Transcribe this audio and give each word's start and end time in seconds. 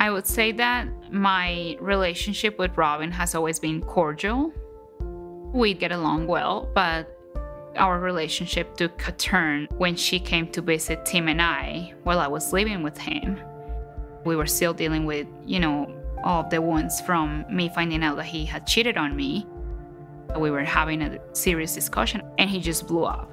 I 0.00 0.10
would 0.10 0.26
say 0.26 0.50
that 0.52 0.88
my 1.12 1.76
relationship 1.78 2.58
with 2.58 2.74
Robin 2.78 3.10
has 3.10 3.34
always 3.34 3.58
been 3.58 3.82
cordial. 3.82 4.50
We 5.52 5.74
get 5.74 5.92
along 5.92 6.26
well, 6.26 6.70
but 6.74 7.14
our 7.76 8.00
relationship 8.00 8.78
took 8.78 9.06
a 9.06 9.12
turn 9.12 9.68
when 9.76 9.94
she 9.96 10.18
came 10.18 10.48
to 10.52 10.62
visit 10.62 11.04
Tim 11.04 11.28
and 11.28 11.42
I 11.42 11.92
while 12.04 12.18
I 12.18 12.28
was 12.28 12.50
living 12.50 12.82
with 12.82 12.96
him. 12.96 13.38
We 14.24 14.36
were 14.36 14.46
still 14.46 14.72
dealing 14.72 15.04
with, 15.04 15.26
you 15.44 15.60
know, 15.60 15.94
all 16.24 16.44
of 16.44 16.50
the 16.50 16.62
wounds 16.62 17.02
from 17.02 17.44
me 17.50 17.68
finding 17.74 18.02
out 18.02 18.16
that 18.16 18.24
he 18.24 18.46
had 18.46 18.66
cheated 18.66 18.96
on 18.96 19.14
me. 19.14 19.46
We 20.34 20.50
were 20.50 20.64
having 20.64 21.02
a 21.02 21.18
serious 21.34 21.74
discussion 21.74 22.22
and 22.38 22.48
he 22.48 22.60
just 22.60 22.86
blew 22.86 23.04
up. 23.04 23.30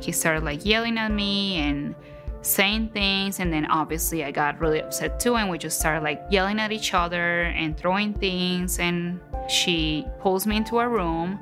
He 0.00 0.12
started 0.12 0.44
like 0.44 0.66
yelling 0.66 0.98
at 0.98 1.12
me 1.12 1.56
and 1.56 1.94
saying 2.42 2.88
things 2.88 3.38
and 3.38 3.52
then 3.52 3.64
obviously 3.66 4.24
I 4.24 4.32
got 4.32 4.60
really 4.60 4.80
upset 4.80 5.20
too 5.20 5.36
and 5.36 5.48
we 5.48 5.58
just 5.58 5.78
started 5.78 6.02
like 6.02 6.20
yelling 6.30 6.58
at 6.58 6.72
each 6.72 6.92
other 6.92 7.42
and 7.42 7.76
throwing 7.76 8.12
things 8.14 8.78
and 8.78 9.20
she 9.48 10.06
pulls 10.20 10.46
me 10.46 10.56
into 10.56 10.80
a 10.80 10.88
room 10.88 11.38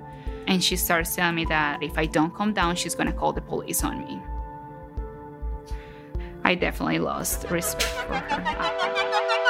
and 0.46 0.62
she 0.62 0.76
starts 0.76 1.14
telling 1.16 1.36
me 1.36 1.46
that 1.46 1.82
if 1.82 1.96
I 1.96 2.06
don't 2.06 2.34
calm 2.34 2.52
down 2.52 2.76
she's 2.76 2.94
going 2.94 3.06
to 3.06 3.14
call 3.14 3.32
the 3.32 3.40
police 3.40 3.82
on 3.82 3.98
me. 3.98 4.20
I 6.44 6.54
definitely 6.54 6.98
lost 6.98 7.50
respect 7.50 7.82
for 7.82 8.16
her. 8.16 9.49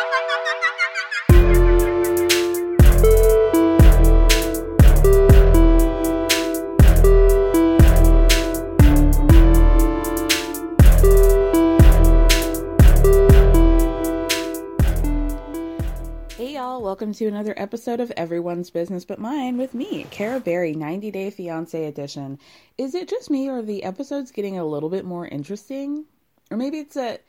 Welcome 16.91 17.15
to 17.15 17.29
another 17.29 17.55
episode 17.57 18.01
of 18.01 18.11
Everyone's 18.17 18.69
Business 18.69 19.05
But 19.05 19.21
Mine 19.21 19.59
with 19.59 19.75
me, 19.75 20.09
Kara 20.11 20.41
Berry, 20.41 20.75
90 20.75 21.13
Day 21.13 21.31
Fiance 21.31 21.87
Edition. 21.87 22.37
Is 22.79 22.97
it 22.97 23.09
just 23.09 23.31
me 23.31 23.49
or 23.49 23.59
are 23.59 23.63
the 23.63 23.85
episodes 23.85 24.33
getting 24.33 24.59
a 24.59 24.65
little 24.65 24.89
bit 24.89 25.05
more 25.05 25.25
interesting? 25.25 26.05
Or 26.51 26.57
maybe 26.57 26.79
it's 26.81 26.97
that 26.97 27.23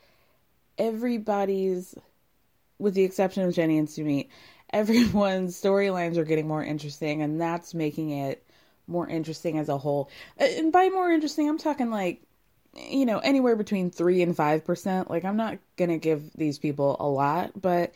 everybody's, 0.79 1.94
with 2.79 2.95
the 2.95 3.03
exception 3.03 3.44
of 3.44 3.53
Jenny 3.53 3.77
and 3.77 3.88
Sumit, 3.88 4.29
everyone's 4.73 5.61
storylines 5.61 6.17
are 6.17 6.25
getting 6.25 6.47
more 6.47 6.63
interesting 6.63 7.21
and 7.21 7.39
that's 7.39 7.75
making 7.75 8.09
it 8.09 8.44
more 8.88 9.07
interesting 9.07 9.59
as 9.59 9.69
a 9.69 9.77
whole. 9.77 10.09
And 10.38 10.71
by 10.71 10.89
more 10.89 11.11
interesting, 11.11 11.47
I'm 11.47 11.59
talking 11.59 11.91
like 11.91 12.23
you 12.73 13.05
know, 13.05 13.19
anywhere 13.19 13.55
between 13.55 13.91
3 13.91 14.23
and 14.23 14.35
5%. 14.35 15.09
Like, 15.09 15.25
I'm 15.25 15.35
not 15.35 15.59
going 15.75 15.89
to 15.89 15.97
give 15.97 16.31
these 16.33 16.57
people 16.57 16.95
a 17.00 17.07
lot, 17.07 17.51
but 17.61 17.94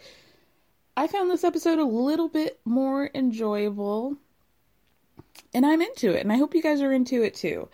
I 0.98 1.08
found 1.08 1.30
this 1.30 1.44
episode 1.44 1.80
a 1.80 1.86
little 1.86 2.30
bit 2.30 2.60
more 2.66 3.10
enjoyable. 3.14 4.18
And 5.54 5.66
I'm 5.66 5.82
into 5.82 6.12
it, 6.12 6.22
and 6.22 6.32
I 6.32 6.38
hope 6.38 6.56
you 6.56 6.62
guys 6.62 6.82
are 6.82 6.92
into 6.92 7.24
it 7.24 7.36
too. 7.36 7.70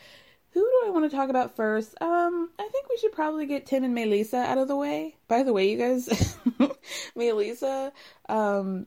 Who 0.52 0.59
do 0.59 0.84
I 0.86 0.90
want 0.90 1.09
to 1.09 1.16
talk 1.16 1.30
about 1.30 1.56
first? 1.56 1.96
Um, 2.02 2.50
I 2.60 2.68
think 2.72 2.90
we 2.90 2.98
should 2.98 3.14
probably 3.14 3.46
get 3.46 3.66
Tim 3.66 3.84
and 3.84 3.96
Melissa 3.96 4.38
out 4.38 4.58
of 4.58 4.68
the 4.68 4.76
way. 4.76 5.16
By 5.28 5.44
the 5.44 5.54
way, 5.54 5.72
you 5.72 5.78
guys, 5.78 6.38
Melissa 7.16 7.94
um, 8.28 8.86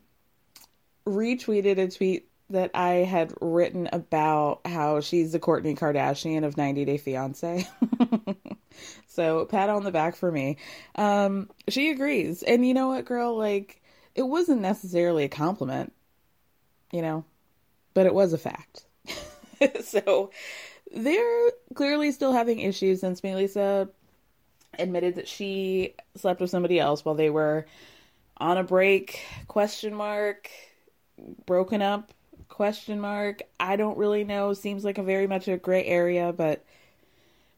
retweeted 1.06 1.78
a 1.78 1.90
tweet 1.90 2.28
that 2.50 2.70
I 2.74 2.96
had 2.96 3.32
written 3.40 3.88
about 3.92 4.60
how 4.66 5.00
she's 5.00 5.32
the 5.32 5.40
Kourtney 5.40 5.76
Kardashian 5.78 6.44
of 6.44 6.56
90 6.56 6.84
Day 6.84 6.98
Fiance. 6.98 7.66
so 9.06 9.46
pat 9.46 9.70
on 9.70 9.84
the 9.84 9.90
back 9.90 10.16
for 10.16 10.30
me. 10.30 10.58
Um, 10.96 11.48
she 11.68 11.90
agrees. 11.90 12.42
And 12.42 12.66
you 12.66 12.74
know 12.74 12.88
what, 12.88 13.06
girl? 13.06 13.36
Like, 13.36 13.80
it 14.14 14.22
wasn't 14.22 14.60
necessarily 14.60 15.24
a 15.24 15.28
compliment, 15.28 15.92
you 16.92 17.02
know, 17.02 17.24
but 17.94 18.06
it 18.06 18.14
was 18.14 18.32
a 18.32 18.38
fact. 18.38 18.84
so 19.84 20.30
they're 20.94 21.50
clearly 21.74 22.12
still 22.12 22.32
having 22.32 22.60
issues 22.60 23.00
since 23.00 23.22
Melissa 23.22 23.88
admitted 24.78 25.16
that 25.16 25.28
she 25.28 25.94
slept 26.16 26.40
with 26.40 26.50
somebody 26.50 26.78
else 26.78 27.04
while 27.04 27.14
they 27.14 27.30
were 27.30 27.66
on 28.36 28.58
a 28.58 28.64
break 28.64 29.24
question 29.46 29.94
mark 29.94 30.50
broken 31.46 31.80
up 31.80 32.12
question 32.48 33.00
mark. 33.00 33.42
I 33.58 33.76
don't 33.76 33.98
really 33.98 34.24
know. 34.24 34.52
Seems 34.52 34.84
like 34.84 34.98
a 34.98 35.02
very 35.02 35.26
much 35.26 35.48
a 35.48 35.56
gray 35.56 35.84
area 35.84 36.32
but 36.32 36.64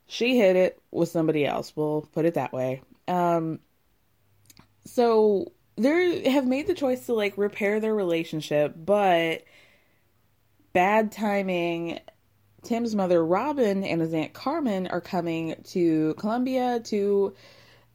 she 0.07 0.37
hit 0.37 0.55
it 0.55 0.81
with 0.91 1.09
somebody 1.09 1.45
else. 1.45 1.73
We'll 1.75 2.07
put 2.13 2.25
it 2.25 2.35
that 2.35 2.53
way. 2.53 2.81
Um 3.07 3.59
so 4.85 5.51
they 5.77 6.29
have 6.29 6.47
made 6.47 6.67
the 6.67 6.73
choice 6.73 7.05
to 7.05 7.13
like 7.13 7.37
repair 7.37 7.79
their 7.79 7.95
relationship 7.95 8.73
but 8.75 9.43
bad 10.73 11.11
timing 11.11 11.99
tim's 12.63 12.95
mother 12.95 13.23
robin 13.23 13.83
and 13.83 14.01
his 14.01 14.13
aunt 14.13 14.33
carmen 14.33 14.87
are 14.87 15.01
coming 15.01 15.55
to 15.63 16.13
colombia 16.15 16.79
to 16.79 17.33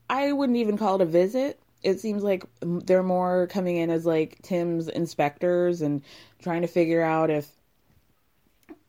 i 0.08 0.32
wouldn't 0.32 0.58
even 0.58 0.78
call 0.78 0.96
it 0.96 1.02
a 1.02 1.06
visit 1.06 1.60
it 1.82 1.98
seems 1.98 2.22
like 2.22 2.44
they're 2.60 3.02
more 3.02 3.48
coming 3.48 3.76
in 3.76 3.90
as 3.90 4.06
like 4.06 4.40
tim's 4.42 4.88
inspectors 4.88 5.82
and 5.82 6.02
trying 6.40 6.62
to 6.62 6.68
figure 6.68 7.02
out 7.02 7.30
if 7.30 7.48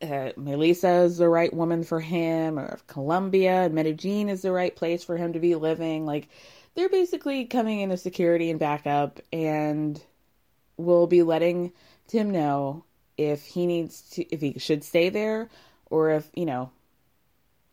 uh, 0.03 0.31
Melissa 0.35 1.03
is 1.03 1.17
the 1.17 1.29
right 1.29 1.53
woman 1.53 1.83
for 1.83 1.99
him, 1.99 2.59
or 2.59 2.73
if 2.73 2.85
Colombia 2.87 3.63
and 3.63 3.73
Medellin 3.73 4.29
is 4.29 4.41
the 4.41 4.51
right 4.51 4.75
place 4.75 5.03
for 5.03 5.15
him 5.15 5.33
to 5.33 5.39
be 5.39 5.55
living. 5.55 6.05
Like, 6.05 6.27
they're 6.75 6.89
basically 6.89 7.45
coming 7.45 7.79
in 7.79 7.91
as 7.91 8.01
security 8.01 8.49
and 8.49 8.59
backup, 8.59 9.19
and 9.31 10.01
will 10.77 11.07
be 11.07 11.23
letting 11.23 11.71
Tim 12.07 12.31
know 12.31 12.83
if 13.17 13.43
he 13.43 13.65
needs 13.65 14.01
to, 14.11 14.23
if 14.33 14.41
he 14.41 14.57
should 14.57 14.83
stay 14.83 15.09
there, 15.09 15.49
or 15.89 16.11
if 16.11 16.29
you 16.33 16.45
know 16.45 16.71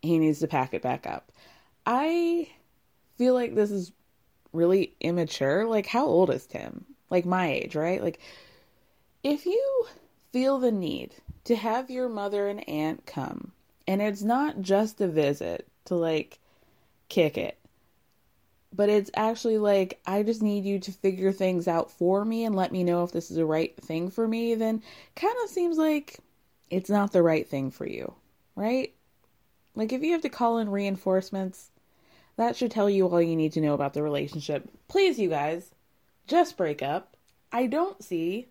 he 0.02 0.18
needs 0.18 0.40
to 0.40 0.46
pack 0.46 0.74
it 0.74 0.82
back 0.82 1.06
up. 1.06 1.32
I 1.86 2.48
feel 3.16 3.34
like 3.34 3.54
this 3.54 3.70
is 3.70 3.92
really 4.52 4.94
immature. 5.00 5.66
Like, 5.66 5.86
how 5.86 6.06
old 6.06 6.30
is 6.30 6.46
Tim? 6.46 6.84
Like 7.10 7.26
my 7.26 7.50
age, 7.52 7.74
right? 7.74 8.02
Like, 8.02 8.20
if 9.22 9.46
you 9.46 9.86
feel 10.32 10.58
the 10.58 10.72
need 10.72 11.14
to 11.44 11.56
have 11.56 11.90
your 11.90 12.08
mother 12.08 12.48
and 12.48 12.68
aunt 12.68 13.04
come, 13.06 13.52
and 13.86 14.00
it's 14.00 14.22
not 14.22 14.60
just 14.60 15.00
a 15.00 15.08
visit 15.08 15.66
to 15.86 15.96
like 15.96 16.38
kick 17.08 17.36
it, 17.36 17.58
but 18.72 18.88
it's 18.88 19.10
actually 19.14 19.58
like, 19.58 20.00
I 20.06 20.22
just 20.22 20.42
need 20.42 20.64
you 20.64 20.78
to 20.80 20.92
figure 20.92 21.32
things 21.32 21.66
out 21.66 21.90
for 21.90 22.24
me 22.24 22.44
and 22.44 22.54
let 22.54 22.72
me 22.72 22.84
know 22.84 23.02
if 23.02 23.12
this 23.12 23.30
is 23.30 23.36
the 23.36 23.44
right 23.44 23.76
thing 23.82 24.10
for 24.10 24.26
me, 24.26 24.54
then 24.54 24.82
kind 25.16 25.34
of 25.42 25.50
seems 25.50 25.76
like 25.76 26.18
it's 26.70 26.90
not 26.90 27.12
the 27.12 27.22
right 27.22 27.48
thing 27.48 27.70
for 27.70 27.86
you, 27.86 28.14
right? 28.54 28.94
Like, 29.74 29.92
if 29.92 30.02
you 30.02 30.12
have 30.12 30.22
to 30.22 30.28
call 30.28 30.58
in 30.58 30.70
reinforcements, 30.70 31.70
that 32.36 32.56
should 32.56 32.70
tell 32.70 32.88
you 32.88 33.08
all 33.08 33.20
you 33.20 33.36
need 33.36 33.52
to 33.52 33.60
know 33.60 33.74
about 33.74 33.92
the 33.92 34.02
relationship. 34.02 34.68
Please, 34.88 35.18
you 35.18 35.28
guys, 35.28 35.72
just 36.26 36.56
break 36.56 36.82
up. 36.82 37.16
I 37.52 37.66
don't 37.66 38.02
see 38.02 38.48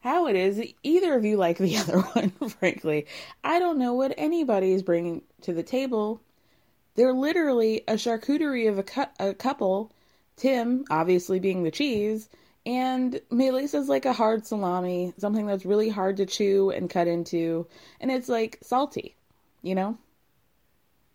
how 0.00 0.26
it 0.26 0.36
is 0.36 0.62
either 0.82 1.14
of 1.14 1.24
you 1.24 1.36
like 1.36 1.58
the 1.58 1.76
other 1.78 2.00
one, 2.00 2.30
frankly. 2.30 3.06
I 3.42 3.58
don't 3.58 3.78
know 3.78 3.94
what 3.94 4.14
anybody 4.18 4.72
is 4.72 4.82
bringing 4.82 5.22
to 5.42 5.52
the 5.52 5.62
table 5.62 6.20
They're 6.94 7.12
literally 7.12 7.82
a 7.88 7.94
charcuterie 7.94 8.68
of 8.68 8.78
a, 8.78 8.82
cu- 8.82 9.04
a 9.18 9.34
couple, 9.34 9.92
Tim 10.36 10.84
obviously 10.90 11.40
being 11.40 11.62
the 11.62 11.70
cheese, 11.70 12.28
and 12.66 13.20
Melissa's 13.30 13.88
like 13.88 14.06
a 14.06 14.12
hard 14.12 14.46
salami, 14.46 15.12
something 15.18 15.46
that's 15.46 15.66
really 15.66 15.88
hard 15.88 16.16
to 16.18 16.26
chew 16.26 16.70
and 16.70 16.88
cut 16.88 17.08
into, 17.08 17.66
and 18.00 18.10
it's 18.10 18.28
like 18.28 18.58
salty, 18.62 19.16
you 19.62 19.74
know? 19.74 19.98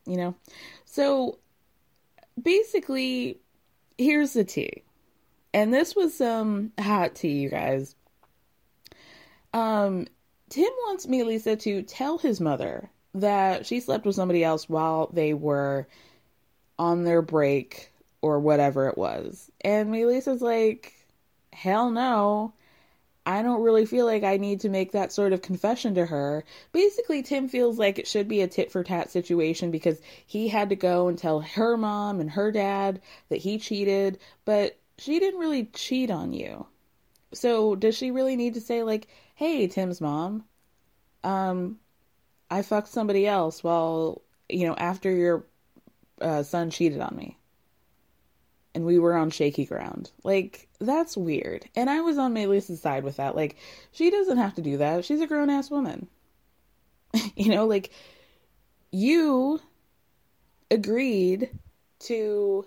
You 0.05 0.17
know? 0.17 0.35
So 0.85 1.39
basically, 2.41 3.39
here's 3.97 4.33
the 4.33 4.43
tea. 4.43 4.83
And 5.53 5.73
this 5.73 5.95
was 5.95 6.15
some 6.15 6.71
hot 6.79 7.15
tea, 7.15 7.39
you 7.39 7.49
guys. 7.49 7.95
Um, 9.53 10.07
Tim 10.49 10.69
wants 10.85 11.07
Melissa 11.07 11.55
to 11.55 11.81
tell 11.81 12.17
his 12.19 12.39
mother 12.39 12.89
that 13.15 13.65
she 13.65 13.79
slept 13.79 14.05
with 14.05 14.15
somebody 14.15 14.43
else 14.43 14.69
while 14.69 15.09
they 15.13 15.33
were 15.33 15.87
on 16.77 17.03
their 17.03 17.21
break 17.21 17.91
or 18.21 18.39
whatever 18.39 18.87
it 18.87 18.97
was. 18.97 19.51
And 19.61 19.91
Melissa's 19.91 20.41
like, 20.41 20.93
hell 21.51 21.89
no. 21.89 22.53
I 23.25 23.43
don't 23.43 23.61
really 23.61 23.85
feel 23.85 24.05
like 24.05 24.23
I 24.23 24.37
need 24.37 24.61
to 24.61 24.69
make 24.69 24.93
that 24.93 25.11
sort 25.11 25.33
of 25.33 25.41
confession 25.41 25.93
to 25.95 26.05
her. 26.05 26.43
Basically, 26.71 27.21
Tim 27.21 27.47
feels 27.47 27.77
like 27.77 27.99
it 27.99 28.07
should 28.07 28.27
be 28.27 28.41
a 28.41 28.47
tit 28.47 28.71
for 28.71 28.83
tat 28.83 29.11
situation 29.11 29.69
because 29.69 30.01
he 30.25 30.47
had 30.47 30.69
to 30.69 30.75
go 30.75 31.07
and 31.07 31.17
tell 31.17 31.41
her 31.41 31.77
mom 31.77 32.19
and 32.19 32.31
her 32.31 32.51
dad 32.51 33.01
that 33.29 33.37
he 33.37 33.59
cheated, 33.59 34.17
but 34.45 34.79
she 34.97 35.19
didn't 35.19 35.39
really 35.39 35.65
cheat 35.65 36.09
on 36.09 36.33
you. 36.33 36.65
So, 37.31 37.75
does 37.75 37.95
she 37.95 38.09
really 38.09 38.35
need 38.35 38.55
to 38.55 38.61
say, 38.61 38.81
like, 38.81 39.07
hey, 39.35 39.67
Tim's 39.67 40.01
mom, 40.01 40.45
um, 41.23 41.77
I 42.51 42.61
fucked 42.61 42.89
somebody 42.89 43.27
else 43.27 43.63
while, 43.63 44.21
you 44.47 44.67
know, 44.67 44.75
after 44.75 45.11
your 45.11 45.45
uh, 46.21 46.43
son 46.43 46.69
cheated 46.69 47.01
on 47.01 47.15
me? 47.15 47.39
and 48.75 48.85
we 48.85 48.99
were 48.99 49.15
on 49.15 49.29
shaky 49.29 49.65
ground. 49.65 50.11
Like, 50.23 50.67
that's 50.79 51.17
weird. 51.17 51.67
And 51.75 51.89
I 51.89 52.01
was 52.01 52.17
on 52.17 52.33
Melissa's 52.33 52.81
side 52.81 53.03
with 53.03 53.17
that. 53.17 53.35
Like, 53.35 53.57
she 53.91 54.09
doesn't 54.09 54.37
have 54.37 54.55
to 54.55 54.61
do 54.61 54.77
that. 54.77 55.05
She's 55.05 55.21
a 55.21 55.27
grown 55.27 55.49
ass 55.49 55.71
woman. 55.71 56.07
you 57.35 57.49
know, 57.49 57.65
like, 57.65 57.91
you 58.91 59.59
agreed 60.69 61.49
to 61.99 62.65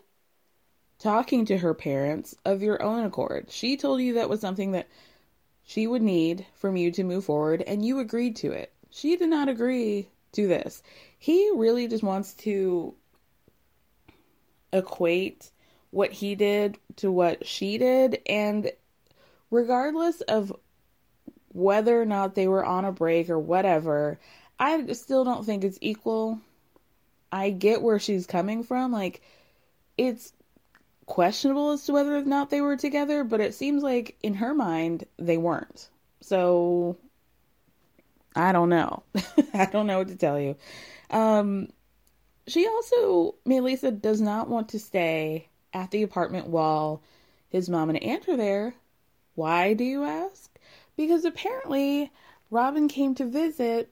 talking 0.99 1.44
to 1.46 1.58
her 1.58 1.75
parents 1.75 2.34
of 2.44 2.62
your 2.62 2.82
own 2.82 3.05
accord. 3.05 3.50
She 3.50 3.76
told 3.76 4.00
you 4.00 4.14
that 4.14 4.29
was 4.29 4.40
something 4.40 4.73
that 4.73 4.88
she 5.64 5.87
would 5.87 6.02
need 6.02 6.46
from 6.55 6.76
you 6.76 6.90
to 6.93 7.05
move 7.05 7.25
forward, 7.25 7.62
and 7.62 7.84
you 7.84 8.00
agreed 8.00 8.37
to 8.37 8.50
it. 8.50 8.71
She 8.93 9.17
did 9.17 9.31
not 9.31 9.49
agree 9.49 10.09
to 10.33 10.47
this. 10.47 10.83
He 11.19 11.50
really 11.55 11.89
just 11.89 12.03
wants 12.03 12.35
to 12.35 12.94
equate 14.73 15.50
what 15.91 16.12
he 16.12 16.35
did 16.35 16.79
to 16.97 17.11
what 17.11 17.47
she 17.47 17.79
did. 17.79 18.21
And 18.27 18.71
regardless 19.50 20.21
of 20.23 20.55
whether 21.49 22.00
or 22.00 22.06
not 22.06 22.35
they 22.35 22.49
were 22.49 22.65
on 22.65 22.85
a 22.85 22.93
break 22.93 23.31
or 23.31 23.39
whatever, 23.39 24.21
I 24.59 24.93
still 24.93 25.25
don't 25.25 25.44
think 25.44 25.65
it's 25.65 25.79
equal. 25.81 26.41
I 27.31 27.50
get 27.50 27.83
where 27.83 27.99
she's 27.99 28.27
coming 28.27 28.62
from. 28.62 28.93
Like, 28.93 29.23
it's 29.97 30.33
questionable 31.06 31.71
as 31.71 31.87
to 31.87 31.93
whether 31.93 32.17
or 32.17 32.23
not 32.23 32.50
they 32.50 32.61
were 32.61 32.77
together, 32.77 33.25
but 33.25 33.41
it 33.41 33.55
seems 33.55 33.83
like 33.83 34.17
in 34.23 34.35
her 34.35 34.55
mind 34.55 35.05
they 35.19 35.39
weren't. 35.39 35.89
So 36.21 36.97
I 38.34 38.52
don't 38.52 38.69
know. 38.69 39.02
I 39.55 39.67
don't 39.67 39.87
know 39.87 39.99
what 39.99 40.08
to 40.08 40.17
tell 40.17 40.40
you. 40.40 40.56
Um 41.11 41.69
she 42.46 42.67
also 42.67 43.37
Melissa 43.44 43.90
does 43.90 44.20
not 44.20 44.49
want 44.49 44.70
to 44.70 44.79
stay 44.79 45.49
at 45.73 45.90
the 45.90 46.02
apartment 46.02 46.49
while 46.49 47.02
his 47.49 47.69
mom 47.69 47.90
and 47.90 48.02
aunt 48.02 48.29
are 48.29 48.37
there. 48.37 48.75
Why, 49.34 49.75
do 49.75 49.84
you 49.84 50.05
ask? 50.05 50.50
Because 50.96 51.25
apparently 51.25 52.11
Robin 52.50 52.88
came 52.88 53.14
to 53.14 53.25
visit 53.25 53.90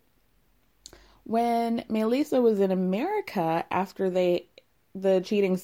when 1.25 1.85
Melissa 1.89 2.43
was 2.43 2.61
in 2.61 2.71
America 2.71 3.65
after 3.71 4.11
they 4.11 4.47
the 4.95 5.21
cheating 5.21 5.61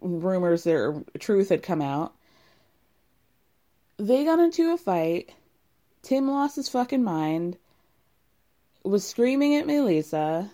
rumors 0.00 0.66
or 0.66 1.02
truth 1.18 1.48
had 1.48 1.62
come 1.62 1.80
out. 1.80 2.14
They 3.96 4.24
got 4.24 4.38
into 4.38 4.72
a 4.72 4.76
fight. 4.76 5.30
Tim 6.02 6.28
lost 6.28 6.56
his 6.56 6.68
fucking 6.68 7.02
mind. 7.02 7.56
Was 8.86 9.04
screaming 9.04 9.56
at 9.56 9.66
Melissa. 9.66 10.52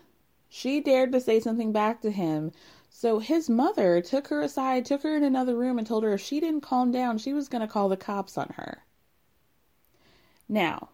She 0.49 0.81
dared 0.81 1.12
to 1.12 1.20
say 1.20 1.38
something 1.38 1.70
back 1.70 2.00
to 2.00 2.11
him. 2.11 2.52
So 2.88 3.19
his 3.19 3.50
mother 3.50 4.00
took 4.00 4.29
her 4.29 4.40
aside, 4.40 4.87
took 4.87 5.02
her 5.02 5.14
in 5.14 5.23
another 5.23 5.55
room, 5.55 5.76
and 5.79 5.87
told 5.87 6.02
her 6.02 6.14
if 6.14 6.23
she 6.23 6.40
didn't 6.40 6.62
calm 6.62 6.93
down, 6.93 7.19
she 7.19 7.34
was 7.34 7.49
going 7.49 7.61
to 7.61 7.69
call 7.69 7.90
the 7.90 7.96
cops 7.96 8.38
on 8.38 8.49
her. 8.56 8.84
Now, 10.49 10.88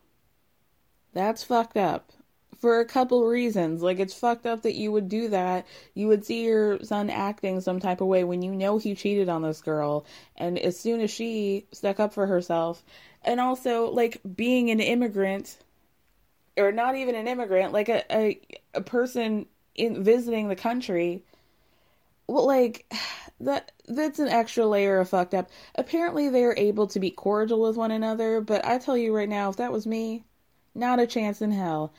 that's 1.12 1.44
fucked 1.44 1.76
up 1.76 2.12
for 2.60 2.80
a 2.80 2.84
couple 2.84 3.24
reasons. 3.24 3.82
Like, 3.82 4.00
it's 4.00 4.14
fucked 4.14 4.44
up 4.44 4.62
that 4.62 4.74
you 4.74 4.90
would 4.90 5.08
do 5.08 5.28
that. 5.28 5.64
You 5.94 6.08
would 6.08 6.24
see 6.24 6.44
your 6.44 6.82
son 6.82 7.08
acting 7.08 7.60
some 7.60 7.78
type 7.78 8.00
of 8.00 8.08
way 8.08 8.24
when 8.24 8.42
you 8.42 8.52
know 8.52 8.78
he 8.78 8.96
cheated 8.96 9.28
on 9.28 9.42
this 9.42 9.60
girl. 9.60 10.04
And 10.36 10.58
as 10.58 10.78
soon 10.78 11.00
as 11.00 11.12
she 11.12 11.66
stuck 11.70 12.00
up 12.00 12.12
for 12.14 12.26
herself, 12.26 12.82
and 13.22 13.38
also, 13.38 13.90
like, 13.90 14.20
being 14.34 14.70
an 14.70 14.80
immigrant, 14.80 15.56
or 16.58 16.72
not 16.72 16.96
even 16.96 17.14
an 17.14 17.28
immigrant, 17.28 17.72
like 17.72 17.88
a, 17.88 18.04
a, 18.14 18.40
a 18.74 18.80
person 18.80 19.46
in 19.74 20.02
visiting 20.02 20.48
the 20.48 20.56
country 20.56 21.24
well, 22.28 22.46
like 22.46 22.92
that 23.40 23.72
that's 23.88 24.18
an 24.20 24.28
extra 24.28 24.66
layer 24.66 25.00
of 25.00 25.08
fucked 25.08 25.34
up. 25.34 25.50
Apparently 25.74 26.28
they're 26.28 26.56
able 26.56 26.86
to 26.88 27.00
be 27.00 27.10
cordial 27.10 27.60
with 27.62 27.76
one 27.76 27.90
another, 27.90 28.40
but 28.40 28.64
I 28.64 28.78
tell 28.78 28.96
you 28.96 29.14
right 29.16 29.28
now, 29.28 29.48
if 29.50 29.56
that 29.56 29.72
was 29.72 29.86
me, 29.86 30.24
not 30.74 31.00
a 31.00 31.06
chance 31.06 31.42
in 31.42 31.50
hell. 31.50 31.92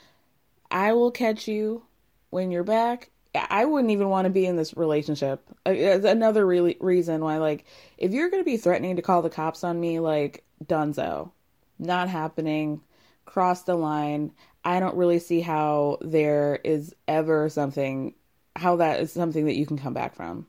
I 0.72 0.94
will 0.94 1.12
catch 1.12 1.48
you 1.48 1.84
when 2.30 2.52
you're 2.52 2.64
back. 2.64 3.10
I 3.36 3.66
wouldn't 3.66 3.92
even 3.92 4.10
want 4.10 4.26
to 4.26 4.32
be 4.32 4.46
in 4.46 4.56
this 4.56 4.76
relationship. 4.76 5.44
It's 5.66 6.06
another 6.06 6.46
really 6.46 6.78
reason 6.80 7.24
why, 7.24 7.38
like, 7.38 7.66
if 7.98 8.12
you're 8.12 8.30
going 8.30 8.42
to 8.42 8.46
be 8.46 8.58
threatening 8.58 8.96
to 8.96 9.02
call 9.02 9.22
the 9.22 9.30
cops 9.30 9.64
on 9.64 9.80
me, 9.80 10.00
like, 10.00 10.44
dunzo. 10.64 11.32
Not 11.78 12.10
happening. 12.10 12.82
Cross 13.26 13.64
the 13.64 13.76
line. 13.76 14.32
I 14.64 14.80
don't 14.80 14.96
really 14.96 15.20
see 15.20 15.42
how 15.42 15.98
there 16.02 16.60
is 16.64 16.94
ever 17.08 17.50
something 17.50 18.14
how 18.56 18.76
that 18.78 19.00
is 19.00 19.12
something 19.12 19.46
that 19.46 19.56
you 19.56 19.66
can 19.66 19.78
come 19.78 19.94
back 19.94 20.16
from 20.16 20.46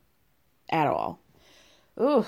at 0.68 0.88
all. 0.88 1.20
Ooh. 2.00 2.26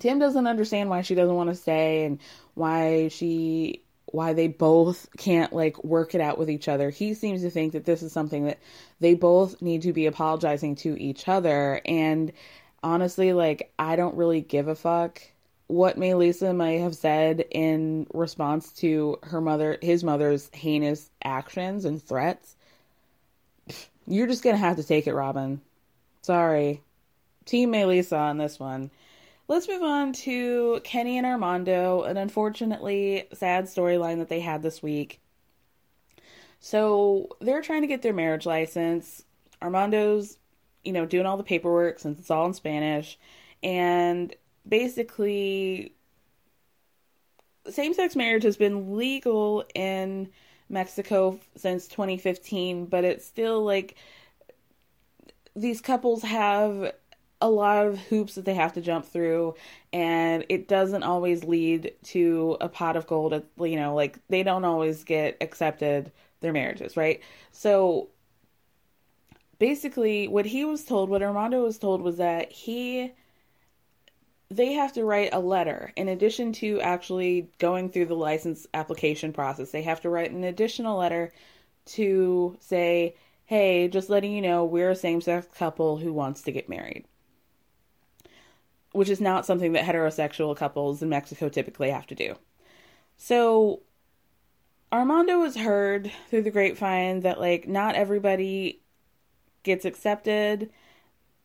Tim 0.00 0.18
doesn't 0.18 0.46
understand 0.46 0.90
why 0.90 1.02
she 1.02 1.14
doesn't 1.14 1.34
want 1.34 1.50
to 1.50 1.54
stay 1.54 2.04
and 2.04 2.18
why 2.54 3.08
she 3.08 3.82
why 4.06 4.32
they 4.32 4.48
both 4.48 5.08
can't 5.16 5.52
like 5.52 5.82
work 5.84 6.14
it 6.14 6.20
out 6.20 6.38
with 6.38 6.48
each 6.48 6.68
other. 6.68 6.90
He 6.90 7.14
seems 7.14 7.42
to 7.42 7.50
think 7.50 7.72
that 7.72 7.84
this 7.84 8.02
is 8.02 8.12
something 8.12 8.46
that 8.46 8.58
they 9.00 9.14
both 9.14 9.60
need 9.60 9.82
to 9.82 9.92
be 9.92 10.06
apologizing 10.06 10.76
to 10.76 11.00
each 11.00 11.28
other 11.28 11.80
and 11.84 12.32
honestly 12.82 13.32
like 13.32 13.72
I 13.78 13.96
don't 13.96 14.16
really 14.16 14.40
give 14.40 14.68
a 14.68 14.74
fuck 14.74 15.22
what 15.68 15.98
Melissa 15.98 16.52
may 16.52 16.78
have 16.78 16.94
said 16.94 17.44
in 17.50 18.06
response 18.14 18.72
to 18.74 19.18
her 19.24 19.40
mother 19.40 19.78
his 19.82 20.04
mother's 20.04 20.48
heinous 20.52 21.10
actions 21.24 21.84
and 21.84 22.02
threats. 22.02 22.56
You're 24.06 24.28
just 24.28 24.44
gonna 24.44 24.56
have 24.56 24.76
to 24.76 24.84
take 24.84 25.06
it, 25.06 25.14
Robin. 25.14 25.60
Sorry. 26.22 26.82
Team 27.44 27.70
Melissa 27.70 28.16
on 28.16 28.38
this 28.38 28.58
one. 28.58 28.90
Let's 29.48 29.68
move 29.68 29.82
on 29.82 30.12
to 30.12 30.80
Kenny 30.82 31.18
and 31.18 31.26
Armando, 31.26 32.02
an 32.02 32.16
unfortunately 32.16 33.28
sad 33.32 33.66
storyline 33.66 34.18
that 34.18 34.28
they 34.28 34.40
had 34.40 34.62
this 34.62 34.82
week. 34.82 35.20
So 36.58 37.28
they're 37.40 37.62
trying 37.62 37.82
to 37.82 37.86
get 37.86 38.02
their 38.02 38.12
marriage 38.12 38.44
license. 38.44 39.24
Armando's, 39.62 40.36
you 40.82 40.92
know, 40.92 41.06
doing 41.06 41.26
all 41.26 41.36
the 41.36 41.44
paperwork 41.44 42.00
since 42.00 42.18
it's 42.18 42.30
all 42.30 42.46
in 42.46 42.54
Spanish. 42.54 43.18
And 43.62 44.34
basically, 44.68 45.94
same 47.68 47.94
sex 47.94 48.16
marriage 48.16 48.44
has 48.44 48.56
been 48.56 48.96
legal 48.96 49.64
in 49.74 50.28
Mexico 50.68 51.38
since 51.56 51.86
2015, 51.88 52.86
but 52.86 53.04
it's 53.04 53.24
still 53.24 53.64
like 53.64 53.96
these 55.54 55.80
couples 55.80 56.22
have 56.22 56.92
a 57.40 57.50
lot 57.50 57.86
of 57.86 57.98
hoops 57.98 58.34
that 58.34 58.44
they 58.44 58.54
have 58.54 58.72
to 58.72 58.80
jump 58.80 59.04
through 59.04 59.54
and 59.92 60.44
it 60.48 60.68
doesn't 60.68 61.02
always 61.02 61.44
lead 61.44 61.92
to 62.02 62.56
a 62.60 62.68
pot 62.68 62.96
of 62.96 63.06
gold 63.06 63.42
you 63.60 63.76
know 63.76 63.94
like 63.94 64.18
they 64.28 64.42
don't 64.42 64.64
always 64.64 65.04
get 65.04 65.36
accepted 65.42 66.10
their 66.40 66.52
marriages 66.52 66.96
right? 66.96 67.20
So 67.52 68.08
basically 69.58 70.28
what 70.28 70.46
he 70.46 70.64
was 70.64 70.84
told 70.84 71.10
what 71.10 71.22
armando 71.22 71.62
was 71.62 71.78
told 71.78 72.00
was 72.00 72.16
that 72.16 72.50
he 72.52 73.12
they 74.50 74.74
have 74.74 74.92
to 74.92 75.04
write 75.04 75.30
a 75.32 75.40
letter 75.40 75.92
in 75.96 76.08
addition 76.08 76.52
to 76.52 76.80
actually 76.80 77.50
going 77.58 77.90
through 77.90 78.06
the 78.06 78.14
license 78.14 78.66
application 78.74 79.32
process. 79.32 79.70
They 79.70 79.82
have 79.82 80.00
to 80.02 80.10
write 80.10 80.30
an 80.30 80.44
additional 80.44 80.98
letter 80.98 81.32
to 81.86 82.56
say, 82.60 83.16
hey, 83.46 83.88
just 83.88 84.10
letting 84.10 84.32
you 84.32 84.42
know 84.42 84.64
we're 84.64 84.90
a 84.90 84.96
same 84.96 85.20
sex 85.20 85.46
couple 85.56 85.96
who 85.96 86.12
wants 86.12 86.42
to 86.42 86.52
get 86.52 86.68
married. 86.68 87.04
Which 88.92 89.08
is 89.08 89.20
not 89.20 89.46
something 89.46 89.72
that 89.72 89.84
heterosexual 89.84 90.56
couples 90.56 91.02
in 91.02 91.08
Mexico 91.08 91.48
typically 91.48 91.90
have 91.90 92.06
to 92.06 92.14
do. 92.14 92.36
So 93.16 93.82
Armando 94.92 95.42
has 95.42 95.56
heard 95.56 96.10
through 96.30 96.42
the 96.42 96.50
grapevine 96.50 97.20
that 97.20 97.40
like 97.40 97.66
not 97.66 97.96
everybody 97.96 98.80
gets 99.64 99.84
accepted. 99.84 100.70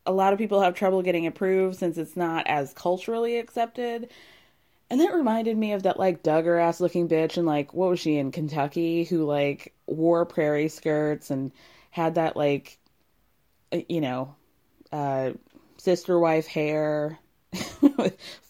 A 0.05 0.12
lot 0.12 0.34
of 0.34 0.39
people 0.39 0.62
have 0.62 0.74
trouble 0.74 1.01
getting 1.01 1.27
approved 1.27 1.77
since 1.77 1.98
it's 1.98 2.17
not 2.17 2.48
as 2.48 2.74
culturally 2.74 3.38
accepted. 3.38 4.10
And 4.89 5.00
that 5.00 5.13
reminded 5.13 5.58
me 5.58 5.72
of 5.72 5.84
that 5.84 5.98
like 5.98 6.22
Duggar 6.22 6.62
ass 6.62 6.81
looking 6.81 7.08
bitch 7.08 7.38
and 7.38 7.48
like 7.48 7.74
what 7.74 7.89
was 7.91 8.00
she 8.01 8.17
in 8.17 8.31
Kentucky 8.31 9.05
who 9.05 9.24
like 9.24 9.74
wore 9.88 10.25
prairie 10.25 10.67
skirts 10.67 11.31
and 11.31 11.53
had 11.91 12.15
that 12.15 12.36
like 12.36 12.77
uh, 13.72 13.79
you 13.88 14.01
know 14.01 14.36
uh 14.91 15.31
sister 15.77 16.20
wife 16.20 16.46
hair 16.46 17.17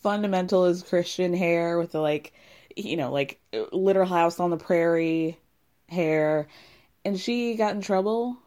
fundamentalist 0.03 0.87
Christian 0.89 1.35
hair 1.35 1.77
with 1.77 1.91
the 1.91 1.99
like 1.99 2.33
you 2.75 2.97
know 2.97 3.11
like 3.11 3.39
Little 3.71 4.05
House 4.05 4.39
on 4.39 4.49
the 4.49 4.57
Prairie 4.57 5.37
hair 5.89 6.47
and 7.05 7.19
she 7.19 7.53
got 7.53 7.75
in 7.75 7.81
trouble 7.81 8.37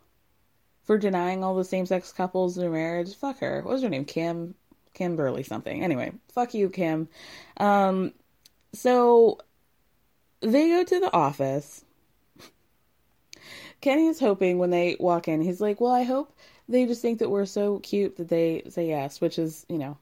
for 0.85 0.99
denying 0.99 1.43
all 1.43 1.55
the 1.55 1.65
same 1.65 1.87
sex 1.87 2.13
couples 2.13 2.55
their 2.55 2.71
marriage. 2.71 3.15
Fuck 3.15 3.41
her. 3.41 3.63
What 3.63 3.73
was 3.73 3.83
her 3.83 3.89
name? 3.89 4.05
Kim 4.05 4.55
Kimberly 4.95 5.43
something. 5.43 5.83
Anyway, 5.83 6.13
fuck 6.33 6.55
you, 6.55 6.71
Kim. 6.71 7.09
Um, 7.57 8.13
so 8.73 9.39
they 10.41 10.69
go 10.69 10.85
to 10.85 11.01
the 11.01 11.13
office. 11.13 11.85
Kenny 13.81 14.07
is 14.07 14.21
hoping 14.21 14.59
when 14.59 14.71
they 14.71 14.97
walk 14.99 15.29
in, 15.29 15.43
he's 15.43 15.61
like, 15.61 15.81
Well, 15.81 15.93
I 15.93 16.05
hope 16.05 16.35
they 16.69 16.87
just 16.87 17.03
think 17.03 17.19
that 17.19 17.31
we're 17.31 17.45
so 17.45 17.81
cute 17.81 18.17
that 18.17 18.29
they 18.29 18.63
say 18.71 18.89
yes, 18.89 19.21
which 19.21 19.39
is, 19.39 19.67
you 19.69 19.79
know, 19.79 19.99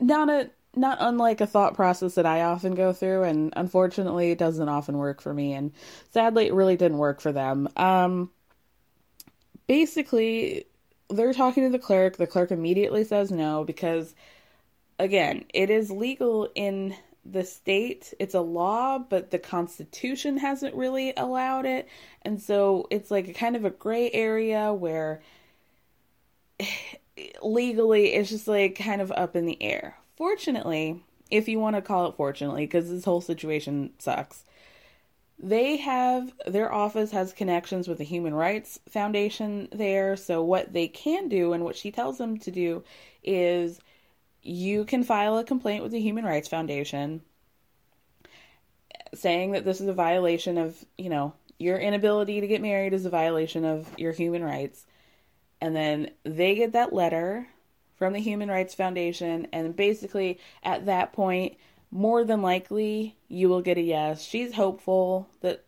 not 0.00 0.28
a 0.28 0.50
not 0.74 0.98
unlike 1.00 1.40
a 1.40 1.46
thought 1.46 1.74
process 1.74 2.14
that 2.14 2.24
I 2.24 2.42
often 2.42 2.74
go 2.74 2.92
through, 2.92 3.24
and 3.24 3.52
unfortunately, 3.56 4.30
it 4.30 4.38
doesn't 4.38 4.68
often 4.68 4.96
work 4.96 5.20
for 5.20 5.34
me, 5.34 5.52
and 5.52 5.72
sadly, 6.12 6.46
it 6.46 6.54
really 6.54 6.76
didn't 6.76 6.98
work 6.98 7.20
for 7.20 7.32
them. 7.32 7.68
Um, 7.76 8.30
basically, 9.72 10.66
they're 11.08 11.32
talking 11.32 11.62
to 11.62 11.70
the 11.70 11.78
clerk. 11.78 12.18
The 12.18 12.26
clerk 12.26 12.50
immediately 12.50 13.04
says 13.04 13.30
no 13.30 13.64
because, 13.64 14.14
again, 14.98 15.46
it 15.54 15.70
is 15.70 15.90
legal 15.90 16.50
in 16.54 16.94
the 17.24 17.42
state. 17.42 18.12
It's 18.18 18.34
a 18.34 18.42
law, 18.42 18.98
but 18.98 19.30
the 19.30 19.38
Constitution 19.38 20.36
hasn't 20.36 20.74
really 20.74 21.14
allowed 21.16 21.64
it. 21.64 21.88
And 22.20 22.38
so 22.38 22.86
it's 22.90 23.10
like 23.10 23.28
a 23.28 23.32
kind 23.32 23.56
of 23.56 23.64
a 23.64 23.70
gray 23.70 24.10
area 24.10 24.74
where 24.74 25.22
legally 27.42 28.12
it's 28.12 28.28
just 28.28 28.48
like 28.48 28.76
kind 28.76 29.00
of 29.00 29.10
up 29.12 29.34
in 29.34 29.46
the 29.46 29.62
air. 29.62 29.96
Fortunately, 30.18 31.02
if 31.30 31.48
you 31.48 31.58
want 31.58 31.76
to 31.76 31.82
call 31.82 32.10
it 32.10 32.16
fortunately, 32.16 32.66
because 32.66 32.90
this 32.90 33.06
whole 33.06 33.22
situation 33.22 33.94
sucks, 33.98 34.44
they 35.42 35.76
have 35.78 36.32
their 36.46 36.72
office 36.72 37.10
has 37.10 37.32
connections 37.32 37.88
with 37.88 37.98
the 37.98 38.04
Human 38.04 38.32
Rights 38.32 38.78
Foundation 38.88 39.68
there. 39.72 40.16
So, 40.16 40.42
what 40.42 40.72
they 40.72 40.86
can 40.88 41.28
do 41.28 41.52
and 41.52 41.64
what 41.64 41.76
she 41.76 41.90
tells 41.90 42.18
them 42.18 42.38
to 42.38 42.50
do 42.50 42.84
is 43.24 43.80
you 44.42 44.84
can 44.84 45.02
file 45.02 45.38
a 45.38 45.44
complaint 45.44 45.82
with 45.82 45.92
the 45.92 46.00
Human 46.00 46.24
Rights 46.24 46.48
Foundation 46.48 47.22
saying 49.14 49.52
that 49.52 49.64
this 49.64 49.80
is 49.80 49.88
a 49.88 49.92
violation 49.92 50.58
of, 50.58 50.84
you 50.96 51.10
know, 51.10 51.34
your 51.58 51.78
inability 51.78 52.40
to 52.40 52.46
get 52.46 52.62
married 52.62 52.92
is 52.92 53.04
a 53.04 53.10
violation 53.10 53.64
of 53.64 53.88
your 53.98 54.12
human 54.12 54.42
rights. 54.42 54.86
And 55.60 55.76
then 55.76 56.10
they 56.24 56.54
get 56.54 56.72
that 56.72 56.92
letter 56.92 57.46
from 57.96 58.12
the 58.12 58.20
Human 58.20 58.48
Rights 58.48 58.74
Foundation. 58.74 59.46
And 59.52 59.76
basically, 59.76 60.40
at 60.64 60.86
that 60.86 61.12
point, 61.12 61.56
more 61.92 62.24
than 62.24 62.40
likely 62.40 63.14
you 63.28 63.48
will 63.48 63.60
get 63.60 63.76
a 63.78 63.82
yes. 63.82 64.22
She's 64.22 64.54
hopeful 64.54 65.28
that 65.42 65.64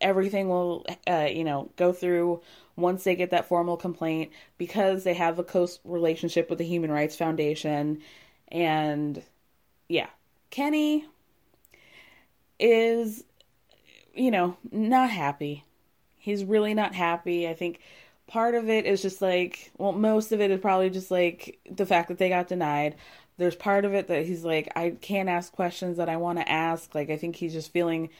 everything 0.00 0.48
will, 0.48 0.86
uh, 1.06 1.28
you 1.30 1.44
know, 1.44 1.70
go 1.76 1.92
through 1.92 2.40
once 2.74 3.04
they 3.04 3.14
get 3.14 3.30
that 3.30 3.46
formal 3.46 3.76
complaint 3.76 4.32
because 4.56 5.04
they 5.04 5.14
have 5.14 5.38
a 5.38 5.44
close 5.44 5.78
relationship 5.84 6.48
with 6.48 6.58
the 6.58 6.64
Human 6.64 6.90
Rights 6.90 7.16
Foundation. 7.16 8.00
And 8.48 9.22
yeah, 9.88 10.08
Kenny 10.50 11.06
is, 12.58 13.24
you 14.14 14.30
know, 14.30 14.56
not 14.72 15.10
happy. 15.10 15.64
He's 16.16 16.44
really 16.44 16.72
not 16.72 16.94
happy. 16.94 17.46
I 17.46 17.52
think 17.52 17.80
part 18.26 18.54
of 18.54 18.70
it 18.70 18.86
is 18.86 19.02
just 19.02 19.20
like, 19.20 19.70
well, 19.76 19.92
most 19.92 20.32
of 20.32 20.40
it 20.40 20.50
is 20.50 20.60
probably 20.60 20.88
just 20.88 21.10
like 21.10 21.58
the 21.70 21.86
fact 21.86 22.08
that 22.08 22.18
they 22.18 22.30
got 22.30 22.48
denied 22.48 22.94
there's 23.38 23.56
part 23.56 23.84
of 23.84 23.94
it 23.94 24.08
that 24.08 24.26
he's 24.26 24.44
like, 24.44 24.68
I 24.76 24.90
can't 25.00 25.28
ask 25.28 25.52
questions 25.52 25.96
that 25.96 26.08
I 26.08 26.16
want 26.16 26.38
to 26.38 26.48
ask. 26.48 26.94
Like, 26.94 27.08
I 27.08 27.16
think 27.16 27.36
he's 27.36 27.52
just 27.52 27.72
feeling 27.72 28.10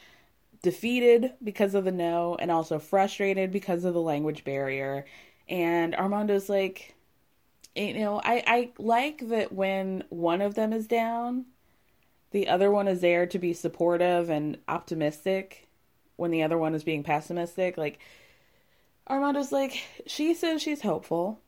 defeated 0.63 1.33
because 1.43 1.75
of 1.75 1.85
the 1.85 1.93
no 1.93 2.37
and 2.39 2.51
also 2.51 2.79
frustrated 2.79 3.53
because 3.53 3.85
of 3.85 3.95
the 3.95 4.01
language 4.01 4.45
barrier. 4.45 5.05
And 5.49 5.95
Armando's 5.95 6.49
like, 6.49 6.95
you 7.75 7.95
know, 7.95 8.21
I, 8.23 8.43
I 8.47 8.71
like 8.79 9.29
that 9.29 9.53
when 9.53 10.05
one 10.09 10.41
of 10.41 10.55
them 10.55 10.73
is 10.73 10.87
down, 10.87 11.47
the 12.31 12.49
other 12.49 12.71
one 12.71 12.89
is 12.89 13.01
there 13.01 13.27
to 13.27 13.39
be 13.39 13.53
supportive 13.53 14.31
and 14.31 14.59
optimistic 14.69 15.69
when 16.17 16.31
the 16.31 16.43
other 16.43 16.59
one 16.59 16.75
is 16.75 16.85
being 16.85 17.03
pessimistic. 17.03 17.77
Like, 17.77 17.99
Armando's 19.07 19.53
like, 19.53 19.83
she 20.07 20.35
says 20.35 20.63
she's 20.63 20.83
hopeful. 20.83 21.41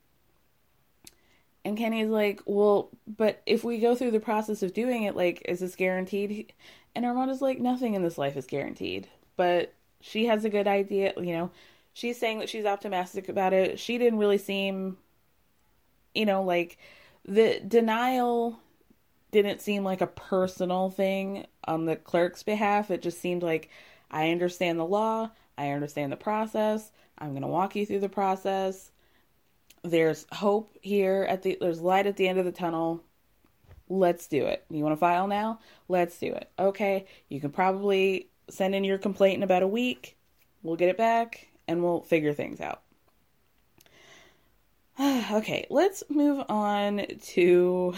And 1.65 1.77
Kenny's 1.77 2.09
like, 2.09 2.41
well, 2.47 2.89
but 3.07 3.43
if 3.47 3.65
we 3.65 3.79
go 3.79 3.95
through 3.95 4.13
the 4.13 4.21
process 4.21 4.63
of 4.63 4.73
doing 4.73 5.03
it, 5.03 5.15
like, 5.15 5.43
is 5.47 5.61
this 5.61 5.77
guaranteed? 5.77 6.53
And 6.95 7.05
Armando's 7.05 7.43
like, 7.43 7.59
nothing 7.59 7.95
in 7.95 8.03
this 8.03 8.19
life 8.19 8.37
is 8.37 8.47
guaranteed. 8.47 9.09
But 9.37 9.75
she 10.01 10.27
has 10.27 10.45
a 10.45 10.51
good 10.51 10.67
idea, 10.67 11.13
you 11.17 11.35
know. 11.35 11.51
She's 11.93 12.19
saying 12.19 12.39
that 12.39 12.49
she's 12.49 12.65
optimistic 12.65 13.29
about 13.29 13.53
it. 13.53 13.79
She 13.79 13.99
didn't 13.99 14.19
really 14.19 14.39
seem, 14.39 14.97
you 16.15 16.25
know, 16.25 16.43
like 16.43 16.79
the 17.27 17.61
denial 17.67 18.59
didn't 19.31 19.61
seem 19.61 19.85
like 19.85 20.01
a 20.01 20.07
personal 20.07 20.91
thing 20.91 21.47
on 21.65 21.85
the 21.85 21.97
clerk's 21.97 22.43
behalf. 22.43 22.91
It 22.91 23.03
just 23.03 23.21
seemed 23.21 23.43
like 23.43 23.69
I 24.11 24.31
understand 24.31 24.79
the 24.79 24.87
law, 24.87 25.31
I 25.59 25.71
understand 25.71 26.11
the 26.11 26.17
process, 26.17 26.91
I'm 27.19 27.31
going 27.31 27.43
to 27.43 27.49
walk 27.49 27.77
you 27.77 27.85
through 27.85 28.01
the 28.01 28.09
process 28.09 28.91
there's 29.83 30.27
hope 30.33 30.77
here 30.83 31.27
at 31.29 31.43
the 31.43 31.57
there's 31.61 31.81
light 31.81 32.07
at 32.07 32.17
the 32.17 32.29
end 32.29 32.39
of 32.39 32.45
the 32.45 32.53
tunnel. 32.53 33.03
Let's 33.89 34.29
do 34.29 34.47
it. 34.47 34.65
You 34.71 34.85
want 34.85 34.93
to 34.93 35.01
file 35.01 35.27
now? 35.27 35.61
Let's 35.89 36.19
do 36.19 36.33
it. 36.33 36.51
Okay, 36.59 37.07
you 37.29 37.41
can 37.41 37.51
probably 37.51 38.29
send 38.49 38.75
in 38.75 38.85
your 38.85 38.99
complaint 38.99 39.39
in 39.39 39.43
about 39.43 39.63
a 39.63 39.69
week. 39.69 40.17
We'll 40.63 40.77
get 40.77 40.91
it 40.91 40.99
back 40.99 41.49
and 41.67 41.83
we'll 41.83 42.03
figure 42.03 42.33
things 42.33 42.61
out. 42.61 42.83
okay, 45.33 45.67
let's 45.71 46.03
move 46.09 46.45
on 46.49 47.07
to 47.23 47.95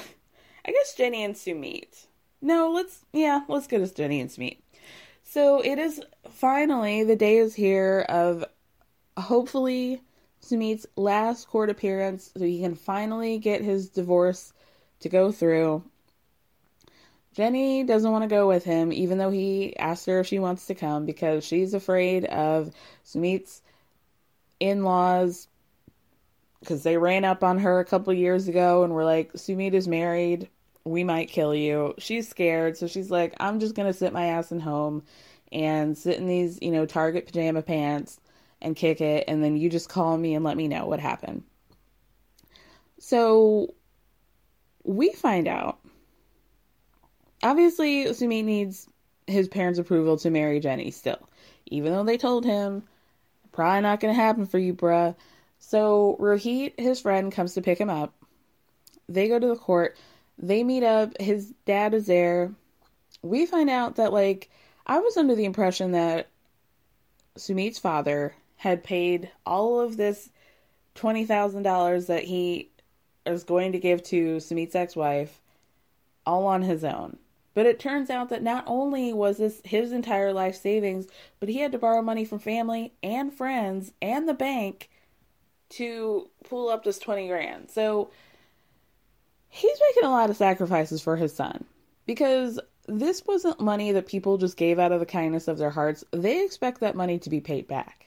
I 0.65 0.71
guess 0.71 0.95
Jenny 0.95 1.25
and 1.25 1.35
Sumit. 1.35 2.07
No, 2.41 2.71
let's 2.71 3.05
yeah, 3.13 3.41
let's 3.49 3.67
go 3.67 3.85
to 3.85 3.93
Jenny 3.93 4.21
and 4.21 4.31
Sumit. 4.31 4.59
So 5.25 5.61
it 5.61 5.79
is 5.79 6.01
finally 6.31 7.05
the 7.05 7.17
day 7.17 7.39
is 7.39 7.55
here 7.55 8.05
of 8.09 8.45
hopefully 9.17 10.01
Sumit's 10.43 10.87
last 10.97 11.49
court 11.49 11.71
appearance 11.71 12.31
so 12.37 12.45
he 12.45 12.61
can 12.61 12.75
finally 12.75 13.39
get 13.39 13.63
his 13.63 13.89
divorce 13.89 14.53
to 15.01 15.09
go 15.09 15.33
through. 15.33 15.85
Jenny 17.35 17.83
doesn't 17.85 18.11
want 18.11 18.23
to 18.23 18.29
go 18.29 18.47
with 18.47 18.65
him, 18.65 18.93
even 18.93 19.17
though 19.19 19.31
he 19.31 19.77
asked 19.79 20.07
her 20.07 20.21
if 20.21 20.27
she 20.27 20.39
wants 20.39 20.67
to 20.67 20.75
come 20.75 21.07
because 21.07 21.45
she's 21.45 21.73
afraid 21.73 22.27
of 22.27 22.73
Sumit's 23.05 23.63
in 24.61 24.85
laws 24.85 25.49
because 26.61 26.83
they 26.83 26.97
ran 26.97 27.25
up 27.25 27.43
on 27.43 27.59
her 27.59 27.81
a 27.81 27.85
couple 27.85 28.13
years 28.13 28.49
ago 28.49 28.85
and 28.85 28.93
were 28.93 29.05
like, 29.05 29.33
Sumit 29.33 29.73
is 29.73 29.89
married. 29.89 30.49
We 30.85 31.03
might 31.05 31.29
kill 31.29 31.55
you. 31.55 31.95
She's 31.99 32.29
scared. 32.29 32.77
So 32.77 32.87
she's 32.87 33.11
like, 33.11 33.35
I'm 33.41 33.61
just 33.61 33.75
going 33.75 33.91
to 33.91 33.99
sit 33.99 34.13
my 34.13 34.27
ass 34.27 34.53
in 34.53 34.61
home 34.61 35.03
and 35.51 35.99
sit 35.99 36.19
in 36.19 36.27
these, 36.27 36.61
you 36.63 36.71
know, 36.71 36.87
Target 36.87 37.27
pajama 37.27 37.63
pants 37.63 38.21
and 38.63 38.75
kick 38.75 39.01
it, 39.01 39.25
and 39.29 39.45
then 39.45 39.57
you 39.57 39.69
just 39.69 39.89
call 39.89 40.17
me 40.17 40.35
and 40.35 40.45
let 40.45 40.57
me 40.57 40.69
know 40.69 40.87
what 40.87 41.01
happened. 41.01 41.43
So 42.99 43.75
we 44.85 45.13
find 45.13 45.49
out. 45.49 45.79
Obviously, 47.43 48.05
Sumit 48.07 48.45
needs 48.45 48.89
his 49.27 49.49
parents' 49.49 49.79
approval 49.79 50.17
to 50.19 50.31
marry 50.31 50.61
Jenny 50.61 50.91
still, 50.93 51.29
even 51.67 51.93
though 51.93 52.05
they 52.05 52.17
told 52.17 52.45
him, 52.45 52.85
probably 53.51 53.81
not 53.83 54.01
going 54.01 54.15
to 54.15 54.21
happen 54.21 54.47
for 54.47 54.59
you, 54.59 54.73
bruh. 54.73 55.15
So 55.59 56.17
Rohit, 56.21 56.79
his 56.79 57.01
friend, 57.01 57.33
comes 57.33 57.55
to 57.55 57.63
pick 57.63 57.79
him 57.79 57.91
up. 57.91 58.15
They 59.09 59.29
go 59.29 59.39
to 59.39 59.49
the 59.49 59.57
court. 59.57 59.97
They 60.39 60.65
meet 60.65 60.85
up. 60.85 61.21
His 61.21 61.53
dad 61.67 61.95
is 61.95 62.07
there. 62.07 62.53
We 63.23 63.47
find 63.47 63.69
out 63.69 63.97
that, 63.97 64.13
like, 64.13 64.51
I 64.87 65.01
was 65.01 65.17
under 65.17 65.35
the 65.35 65.45
impression 65.45 65.93
that 65.93 66.29
Sumit's 67.37 67.79
father 67.79 68.35
had 68.63 68.85
paid 68.85 69.29
all 69.45 69.81
of 69.81 69.97
this 69.97 70.31
$20,000 70.95 72.07
that 72.07 72.23
he 72.23 72.71
is 73.27 73.43
going 73.43 73.73
to 73.73 73.81
give 73.81 74.05
to 74.05 74.37
Sumit's 74.37 74.77
ex 74.77 74.95
wife 74.95 75.41
all 76.25 76.47
on 76.47 76.63
his 76.63 76.85
own. 76.85 77.17
But 77.55 77.67
it 77.67 77.81
turns 77.81 78.09
out 78.09 78.29
that 78.29 78.45
not 78.45 78.63
only 78.69 79.13
was 79.13 79.39
this 79.39 79.61
his 79.65 79.91
entire 79.91 80.33
life 80.33 80.55
savings, 80.55 81.09
but 81.41 81.49
he 81.49 81.59
had 81.59 81.73
to 81.73 81.79
borrow 81.79 82.03
money 82.03 82.25
from 82.25 82.39
family 82.39 82.93
and 83.03 83.35
friends 83.35 83.95
and 84.01 84.29
the 84.29 84.33
bank 84.33 84.89
to 85.71 86.31
pull 86.49 86.69
up 86.69 86.85
this 86.85 87.01
20 87.01 87.27
grand. 87.27 87.69
So 87.69 88.13
he's 89.49 89.81
making 89.89 90.05
a 90.05 90.13
lot 90.13 90.31
of 90.31 90.37
sacrifices 90.37 91.03
for 91.03 91.17
his 91.17 91.35
son 91.35 91.65
because 92.07 92.61
this 92.87 93.27
wasn't 93.27 93.61
money 93.61 93.91
that 93.91 94.07
people 94.07 94.39
just 94.39 94.57
gave 94.57 94.79
out 94.79 94.93
of 94.93 95.01
the 95.01 95.07
kindness 95.07 95.49
of 95.49 95.59
their 95.59 95.71
hearts. 95.71 96.05
They 96.13 96.45
expect 96.45 96.79
that 96.79 96.95
money 96.95 97.19
to 97.19 97.29
be 97.29 97.41
paid 97.41 97.67
back. 97.67 98.07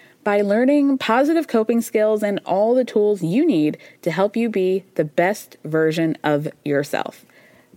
by 0.23 0.41
learning 0.41 0.97
positive 0.97 1.47
coping 1.47 1.81
skills 1.81 2.23
and 2.23 2.39
all 2.45 2.75
the 2.75 2.85
tools 2.85 3.23
you 3.23 3.45
need 3.45 3.77
to 4.01 4.11
help 4.11 4.35
you 4.35 4.49
be 4.49 4.83
the 4.95 5.05
best 5.05 5.57
version 5.63 6.17
of 6.23 6.47
yourself. 6.63 7.25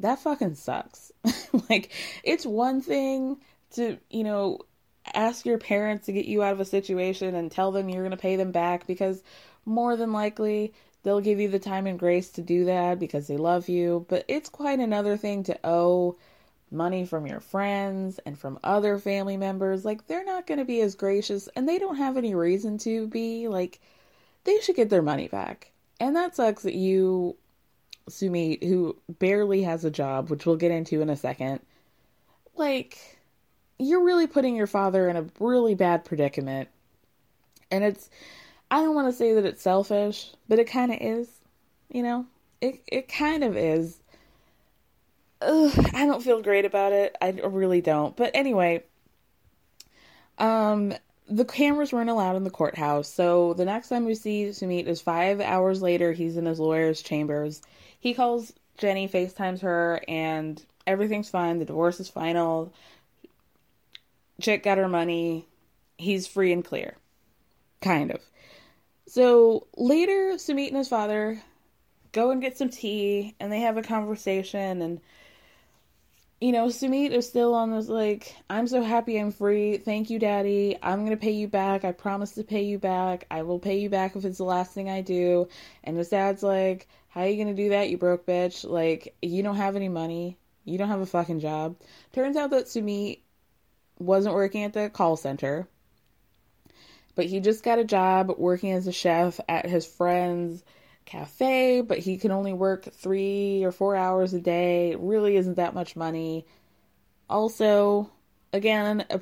That 0.00 0.18
fucking 0.18 0.54
sucks. 0.54 1.12
like, 1.70 1.90
it's 2.24 2.46
one 2.46 2.80
thing 2.80 3.38
to, 3.74 3.98
you 4.10 4.24
know, 4.24 4.60
ask 5.14 5.46
your 5.46 5.58
parents 5.58 6.06
to 6.06 6.12
get 6.12 6.26
you 6.26 6.42
out 6.42 6.52
of 6.52 6.60
a 6.60 6.64
situation 6.64 7.34
and 7.34 7.50
tell 7.50 7.72
them 7.72 7.88
you're 7.88 8.02
going 8.02 8.10
to 8.10 8.16
pay 8.16 8.36
them 8.36 8.52
back 8.52 8.86
because 8.86 9.22
more 9.64 9.96
than 9.96 10.12
likely 10.12 10.72
they'll 11.02 11.20
give 11.20 11.40
you 11.40 11.48
the 11.48 11.58
time 11.58 11.86
and 11.86 11.98
grace 11.98 12.30
to 12.30 12.42
do 12.42 12.66
that 12.66 12.98
because 12.98 13.26
they 13.26 13.36
love 13.36 13.68
you. 13.68 14.06
But 14.08 14.24
it's 14.28 14.48
quite 14.48 14.78
another 14.78 15.16
thing 15.16 15.44
to 15.44 15.58
owe 15.64 16.16
money 16.70 17.04
from 17.04 17.26
your 17.26 17.40
friends 17.40 18.20
and 18.24 18.38
from 18.38 18.58
other 18.62 18.98
family 18.98 19.36
members. 19.36 19.84
Like, 19.84 20.06
they're 20.06 20.24
not 20.24 20.46
going 20.46 20.58
to 20.58 20.64
be 20.64 20.80
as 20.80 20.94
gracious 20.94 21.48
and 21.54 21.68
they 21.68 21.78
don't 21.78 21.96
have 21.96 22.16
any 22.16 22.34
reason 22.34 22.78
to 22.78 23.06
be. 23.06 23.48
Like, 23.48 23.80
they 24.44 24.60
should 24.60 24.76
get 24.76 24.90
their 24.90 25.02
money 25.02 25.28
back. 25.28 25.72
And 25.98 26.16
that 26.16 26.36
sucks 26.36 26.62
that 26.62 26.74
you, 26.74 27.36
Sumit, 28.08 28.62
who 28.64 28.96
barely 29.18 29.62
has 29.62 29.84
a 29.84 29.90
job, 29.90 30.30
which 30.30 30.46
we'll 30.46 30.56
get 30.56 30.70
into 30.70 31.00
in 31.00 31.10
a 31.10 31.16
second, 31.16 31.60
like, 32.56 33.18
you're 33.78 34.04
really 34.04 34.26
putting 34.26 34.56
your 34.56 34.66
father 34.66 35.08
in 35.08 35.16
a 35.16 35.26
really 35.38 35.74
bad 35.74 36.04
predicament. 36.04 36.68
And 37.70 37.84
it's, 37.84 38.10
I 38.70 38.82
don't 38.82 38.94
want 38.94 39.08
to 39.08 39.16
say 39.16 39.34
that 39.34 39.44
it's 39.44 39.62
selfish, 39.62 40.32
but 40.48 40.58
it 40.58 40.66
kind 40.66 40.92
of 40.92 40.98
is. 41.00 41.28
You 41.92 42.04
know, 42.04 42.26
it 42.60 42.82
it 42.86 43.08
kind 43.08 43.42
of 43.42 43.56
is. 43.56 43.98
Ugh, 45.42 45.90
I 45.94 46.06
don't 46.06 46.22
feel 46.22 46.42
great 46.42 46.64
about 46.64 46.92
it. 46.92 47.16
I 47.20 47.30
really 47.30 47.80
don't. 47.80 48.14
But 48.14 48.30
anyway, 48.34 48.84
um, 50.38 50.94
the 51.30 51.44
cameras 51.44 51.92
weren't 51.92 52.10
allowed 52.10 52.36
in 52.36 52.44
the 52.44 52.50
courthouse. 52.50 53.08
So 53.08 53.54
the 53.54 53.64
next 53.64 53.88
time 53.88 54.04
we 54.04 54.16
see 54.16 54.46
Sumit 54.46 54.86
is 54.86 55.00
five 55.00 55.40
hours 55.40 55.80
later. 55.80 56.12
He's 56.12 56.36
in 56.36 56.44
his 56.44 56.58
lawyer's 56.58 57.02
chambers. 57.02 57.62
He 58.00 58.14
calls 58.14 58.52
Jenny, 58.78 59.08
FaceTimes 59.08 59.60
her, 59.60 60.02
and 60.08 60.62
everything's 60.86 61.30
fine. 61.30 61.58
The 61.58 61.64
divorce 61.64 62.00
is 62.00 62.08
final. 62.08 62.72
Chick 64.40 64.64
got 64.64 64.78
her 64.78 64.88
money. 64.88 65.46
He's 65.96 66.26
free 66.26 66.52
and 66.52 66.64
clear. 66.64 66.96
Kind 67.80 68.10
of. 68.10 68.20
So 69.06 69.66
later, 69.76 70.34
Sumit 70.34 70.68
and 70.68 70.76
his 70.76 70.88
father 70.88 71.40
go 72.12 72.32
and 72.32 72.42
get 72.42 72.58
some 72.58 72.70
tea, 72.70 73.36
and 73.38 73.52
they 73.52 73.60
have 73.60 73.76
a 73.76 73.82
conversation, 73.82 74.82
and 74.82 75.00
you 76.40 76.52
know, 76.52 76.66
Sumit 76.66 77.10
is 77.10 77.28
still 77.28 77.54
on 77.54 77.70
this 77.70 77.88
like, 77.88 78.34
I'm 78.48 78.66
so 78.66 78.82
happy 78.82 79.18
I'm 79.18 79.30
free. 79.30 79.76
Thank 79.76 80.08
you, 80.08 80.18
Daddy. 80.18 80.76
I'm 80.82 81.04
gonna 81.04 81.18
pay 81.18 81.32
you 81.32 81.48
back. 81.48 81.84
I 81.84 81.92
promise 81.92 82.32
to 82.32 82.44
pay 82.44 82.62
you 82.62 82.78
back. 82.78 83.26
I 83.30 83.42
will 83.42 83.58
pay 83.58 83.78
you 83.78 83.90
back 83.90 84.16
if 84.16 84.24
it's 84.24 84.38
the 84.38 84.44
last 84.44 84.72
thing 84.72 84.88
I 84.88 85.02
do. 85.02 85.48
And 85.84 85.98
his 85.98 86.08
dad's 86.08 86.42
like, 86.42 86.88
How 87.08 87.22
are 87.22 87.28
you 87.28 87.42
gonna 87.42 87.54
do 87.54 87.70
that, 87.70 87.90
you 87.90 87.98
broke 87.98 88.24
bitch? 88.24 88.68
Like, 88.68 89.14
you 89.20 89.42
don't 89.42 89.56
have 89.56 89.76
any 89.76 89.90
money. 89.90 90.38
You 90.64 90.78
don't 90.78 90.88
have 90.88 91.00
a 91.00 91.06
fucking 91.06 91.40
job. 91.40 91.76
Turns 92.12 92.36
out 92.36 92.50
that 92.50 92.66
Sumit 92.66 93.20
wasn't 93.98 94.34
working 94.34 94.64
at 94.64 94.72
the 94.72 94.88
call 94.88 95.16
center, 95.16 95.68
but 97.16 97.26
he 97.26 97.40
just 97.40 97.62
got 97.62 97.78
a 97.78 97.84
job 97.84 98.32
working 98.38 98.72
as 98.72 98.86
a 98.86 98.92
chef 98.92 99.40
at 99.46 99.66
his 99.66 99.86
friend's 99.86 100.64
cafe, 101.10 101.80
but 101.80 101.98
he 101.98 102.16
can 102.16 102.30
only 102.30 102.52
work 102.52 102.84
three 102.84 103.64
or 103.64 103.72
four 103.72 103.96
hours 103.96 104.32
a 104.32 104.40
day. 104.40 104.92
It 104.92 105.00
really 105.00 105.36
isn't 105.36 105.56
that 105.56 105.74
much 105.74 105.96
money. 105.96 106.46
Also, 107.28 108.10
again, 108.52 109.04
a 109.10 109.20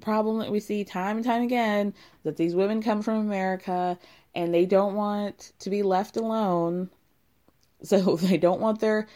problem 0.00 0.38
that 0.38 0.50
we 0.50 0.60
see 0.60 0.84
time 0.84 1.16
and 1.16 1.24
time 1.24 1.42
again 1.42 1.94
that 2.24 2.36
these 2.36 2.54
women 2.54 2.82
come 2.82 3.02
from 3.02 3.18
America 3.18 3.98
and 4.34 4.52
they 4.52 4.66
don't 4.66 4.94
want 4.94 5.52
to 5.60 5.70
be 5.70 5.82
left 5.82 6.16
alone. 6.16 6.90
So 7.82 8.16
they 8.16 8.36
don't 8.36 8.60
want 8.60 8.80
their 8.80 9.08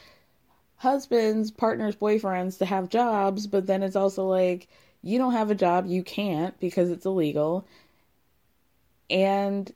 husbands, 0.76 1.50
partners, 1.50 1.94
boyfriends 1.94 2.56
to 2.60 2.64
have 2.64 2.88
jobs, 2.88 3.46
but 3.46 3.66
then 3.66 3.82
it's 3.82 3.94
also 3.94 4.26
like, 4.26 4.68
you 5.02 5.18
don't 5.18 5.34
have 5.34 5.50
a 5.50 5.54
job, 5.54 5.84
you 5.87 6.02
can't 6.02 6.58
because 6.60 6.90
it's 6.90 7.04
illegal. 7.04 7.66
And 9.10 9.70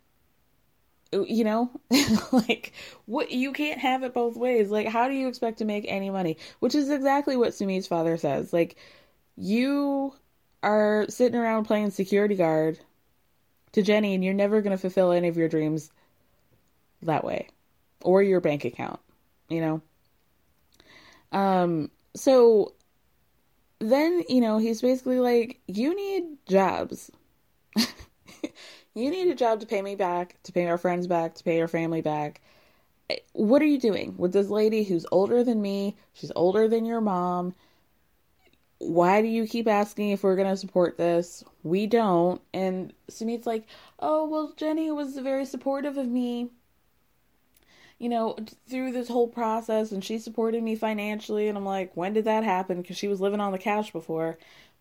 you 1.13 1.45
know 1.45 1.71
like 2.33 2.73
what 3.07 3.31
you 3.31 3.53
can't 3.53 3.81
have 3.81 4.03
it 4.03 4.13
both 4.13 4.37
ways 4.37 4.71
like 4.71 4.87
how 4.87 5.09
do 5.09 5.15
you 5.15 5.27
expect 5.29 5.59
to 5.59 5.65
make 5.65 5.85
any 5.89 6.11
money 6.11 6.37
which 6.59 6.75
is 6.75 6.91
exactly 6.91 7.37
what 7.37 7.55
sumit's 7.55 7.87
father 7.87 8.17
says 8.17 8.53
like 8.53 8.77
you 9.37 10.13
are 10.63 11.07
sitting 11.09 11.39
around 11.39 11.65
playing 11.65 11.91
security 11.91 12.35
guard 12.35 12.79
to 13.73 13.83
Jenny, 13.83 14.15
and 14.15 14.25
you're 14.25 14.35
never 14.35 14.61
going 14.61 14.77
to 14.77 14.81
fulfill 14.81 15.13
any 15.13 15.29
of 15.29 15.37
your 15.37 15.49
dreams 15.49 15.91
that 17.03 17.25
way 17.25 17.49
or 18.03 18.23
your 18.23 18.41
bank 18.41 18.65
account, 18.65 19.01
you 19.49 19.61
know? 19.61 19.83
Um, 21.31 21.91
so 22.17 22.75
then, 23.79 24.25
you 24.29 24.41
know, 24.41 24.59
he's 24.59 24.81
basically 24.81 25.21
like, 25.21 25.61
you 25.67 25.95
need 25.95 26.39
jobs. 26.47 27.11
you 28.99 29.11
need 29.11 29.29
a 29.29 29.35
job 29.35 29.61
to 29.61 29.67
pay 29.67 29.83
me 29.83 29.95
back, 29.95 30.37
to 30.45 30.53
pay 30.53 30.67
our 30.67 30.79
friends 30.79 31.07
back, 31.07 31.35
to 31.35 31.45
pay 31.45 31.61
our 31.61 31.69
family 31.69 32.03
back. 32.03 32.41
Eh, 33.11 33.17
what 33.33 33.63
are 33.63 33.67
you 33.67 33.79
doing 33.79 34.15
with 34.17 34.33
this 34.33 34.49
lady 34.49 34.85
who's 34.85 35.07
older 35.13 35.45
than 35.45 35.63
me? 35.63 35.97
She's 36.15 36.33
older 36.37 36.69
than 36.69 36.85
your 36.85 37.01
mom. 37.01 37.55
Why 38.79 39.23
do 39.23 39.29
you 39.29 39.47
keep 39.47 39.67
asking 39.67 40.11
if 40.11 40.23
we're 40.23 40.37
going 40.37 40.49
to 40.51 40.57
support 40.57 40.97
this? 40.99 41.43
We 41.63 41.87
don't. 41.87 42.41
And 42.55 42.93
Sumit's 43.09 43.47
like, 43.47 43.67
oh, 43.99 44.27
well, 44.29 44.53
Jenny 44.57 44.91
was 44.91 45.19
very 45.19 45.45
supportive 45.45 45.97
of 45.97 46.07
me 46.07 46.51
you 47.99 48.09
know, 48.09 48.37
through 48.69 48.93
this 48.93 49.09
whole 49.09 49.27
process 49.27 49.91
and 49.91 50.05
she 50.05 50.19
supported 50.19 50.63
me 50.63 50.77
financially. 50.77 51.49
And 51.49 51.59
I'm 51.59 51.65
like, 51.65 51.97
when 51.97 52.13
did 52.13 52.25
that 52.25 52.45
happen? 52.45 52.81
Because 52.81 52.97
she 52.97 53.09
was 53.09 53.21
living 53.21 53.41
on 53.41 53.53
the 53.53 53.59
couch 53.59 53.93
before. 53.93 54.39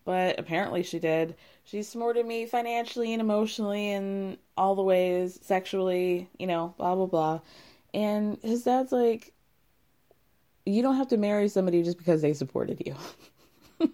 But 0.08 0.40
apparently 0.40 0.82
she 0.84 0.98
did. 0.98 1.34
She 1.64 1.82
supported 1.82 2.24
me 2.24 2.46
financially 2.46 3.12
and 3.12 3.20
emotionally 3.20 3.92
and 3.92 4.38
all 4.56 4.74
the 4.74 4.82
ways, 4.82 5.38
sexually, 5.42 6.30
you 6.38 6.46
know, 6.46 6.72
blah, 6.78 6.94
blah, 6.94 7.04
blah. 7.04 7.40
And 7.92 8.38
his 8.40 8.62
dad's 8.62 8.90
like, 8.90 9.34
you 10.64 10.80
don't 10.80 10.96
have 10.96 11.08
to 11.08 11.18
marry 11.18 11.46
somebody 11.46 11.82
just 11.82 11.98
because 11.98 12.22
they 12.22 12.32
supported 12.32 12.82
you. 12.86 12.96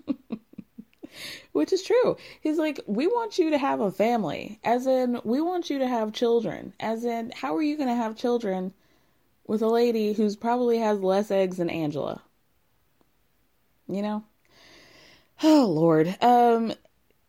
Which 1.51 1.73
is 1.73 1.83
true. 1.83 2.17
He's 2.41 2.59
like, 2.59 2.79
we 2.87 3.09
want 3.09 3.37
you 3.41 3.51
to 3.51 3.59
have 3.59 3.81
a 3.81 3.91
family. 3.91 4.61
As 4.63 4.87
in, 4.87 5.21
we 5.25 5.41
want 5.41 5.69
you 5.69 5.81
to 5.81 5.89
have 5.89 6.13
children. 6.13 6.75
As 6.79 7.05
in, 7.05 7.33
how 7.35 7.57
are 7.57 7.63
you 7.63 7.77
going 7.77 7.89
to 7.89 7.97
have 7.97 8.15
children 8.15 8.73
with 9.49 9.63
a 9.63 9.69
lady 9.69 10.13
who's 10.13 10.37
probably 10.37 10.79
has 10.79 11.01
less 11.01 11.33
eggs 11.33 11.57
than 11.57 11.71
Angela. 11.71 12.23
You 13.89 14.03
know? 14.03 14.25
Oh 15.47 15.67
Lord. 15.69 16.17
Um 16.23 16.73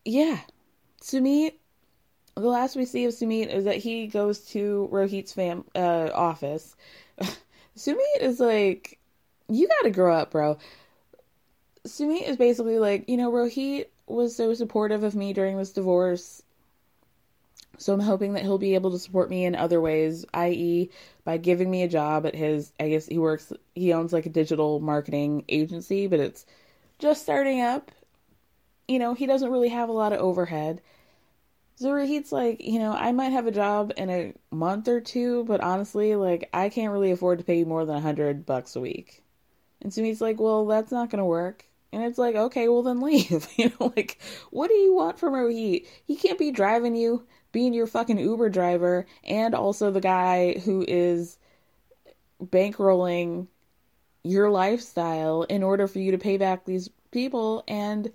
yeah. 0.05 0.39
Sumit 1.01 1.53
the 2.35 2.47
last 2.47 2.77
we 2.77 2.85
see 2.85 3.05
of 3.05 3.13
Sumit 3.13 3.47
is 3.47 3.65
that 3.65 3.75
he 3.75 4.07
goes 4.07 4.39
to 4.51 4.89
Rohit's 4.91 5.33
fam 5.33 5.65
uh 5.75 6.09
office. 6.13 6.77
Sumit 7.77 8.21
is 8.21 8.39
like 8.39 8.99
you 9.49 9.67
got 9.67 9.83
to 9.83 9.91
grow 9.91 10.15
up, 10.15 10.31
bro. 10.31 10.57
Sumit 11.85 12.27
is 12.27 12.37
basically 12.37 12.79
like, 12.79 13.09
you 13.09 13.17
know, 13.17 13.31
Rohit 13.31 13.87
was 14.07 14.35
so 14.35 14.53
supportive 14.53 15.03
of 15.03 15.13
me 15.13 15.33
during 15.33 15.57
this 15.57 15.73
divorce 15.73 16.41
so 17.77 17.93
I'm 17.93 17.99
hoping 17.99 18.33
that 18.33 18.43
he'll 18.43 18.57
be 18.57 18.75
able 18.75 18.91
to 18.91 18.99
support 18.99 19.29
me 19.29 19.45
in 19.45 19.55
other 19.55 19.81
ways, 19.81 20.25
i.e., 20.33 20.89
by 21.25 21.37
giving 21.37 21.69
me 21.69 21.83
a 21.83 21.87
job 21.89 22.25
at 22.25 22.35
his. 22.35 22.71
I 22.79 22.89
guess 22.89 23.07
he 23.07 23.17
works. 23.17 23.51
He 23.73 23.91
owns 23.91 24.13
like 24.13 24.25
a 24.25 24.29
digital 24.29 24.79
marketing 24.79 25.43
agency, 25.49 26.07
but 26.07 26.19
it's 26.21 26.45
just 26.99 27.23
starting 27.23 27.61
up. 27.61 27.91
You 28.87 28.99
know, 28.99 29.13
he 29.13 29.25
doesn't 29.25 29.51
really 29.51 29.69
have 29.69 29.89
a 29.89 29.93
lot 29.93 30.13
of 30.13 30.19
overhead. 30.19 30.81
So 31.77 31.95
he's 31.97 32.31
like, 32.31 32.63
you 32.63 32.79
know, 32.79 32.93
I 32.93 33.11
might 33.11 33.31
have 33.31 33.47
a 33.47 33.51
job 33.51 33.91
in 33.97 34.09
a 34.09 34.33
month 34.51 34.87
or 34.87 35.01
two, 35.01 35.43
but 35.43 35.61
honestly, 35.61 36.15
like, 36.15 36.49
I 36.53 36.69
can't 36.69 36.93
really 36.93 37.11
afford 37.11 37.39
to 37.39 37.45
pay 37.45 37.59
you 37.59 37.65
more 37.65 37.85
than 37.85 37.97
a 37.97 38.01
hundred 38.01 38.45
bucks 38.45 38.75
a 38.75 38.79
week. 38.79 39.21
And 39.81 39.93
he's 39.93 40.21
like, 40.21 40.39
well, 40.39 40.65
that's 40.65 40.91
not 40.91 41.09
gonna 41.09 41.25
work. 41.25 41.65
And 41.91 42.03
it's 42.03 42.17
like, 42.17 42.35
okay, 42.35 42.69
well 42.69 42.83
then 42.83 43.01
leave. 43.01 43.47
you 43.57 43.71
know, 43.79 43.93
like, 43.95 44.19
what 44.51 44.69
do 44.69 44.73
you 44.73 44.93
want 44.93 45.19
from 45.19 45.33
Rohit? 45.33 45.85
He 46.05 46.15
can't 46.15 46.39
be 46.39 46.51
driving 46.51 46.95
you 46.95 47.25
being 47.51 47.73
your 47.73 47.87
fucking 47.87 48.19
Uber 48.19 48.49
driver 48.49 49.05
and 49.23 49.55
also 49.55 49.91
the 49.91 50.01
guy 50.01 50.59
who 50.65 50.83
is 50.87 51.37
bankrolling 52.43 53.47
your 54.23 54.49
lifestyle 54.49 55.43
in 55.43 55.63
order 55.63 55.87
for 55.87 55.99
you 55.99 56.11
to 56.11 56.17
pay 56.17 56.35
back 56.35 56.65
these 56.65 56.89
people 57.11 57.63
and 57.67 58.11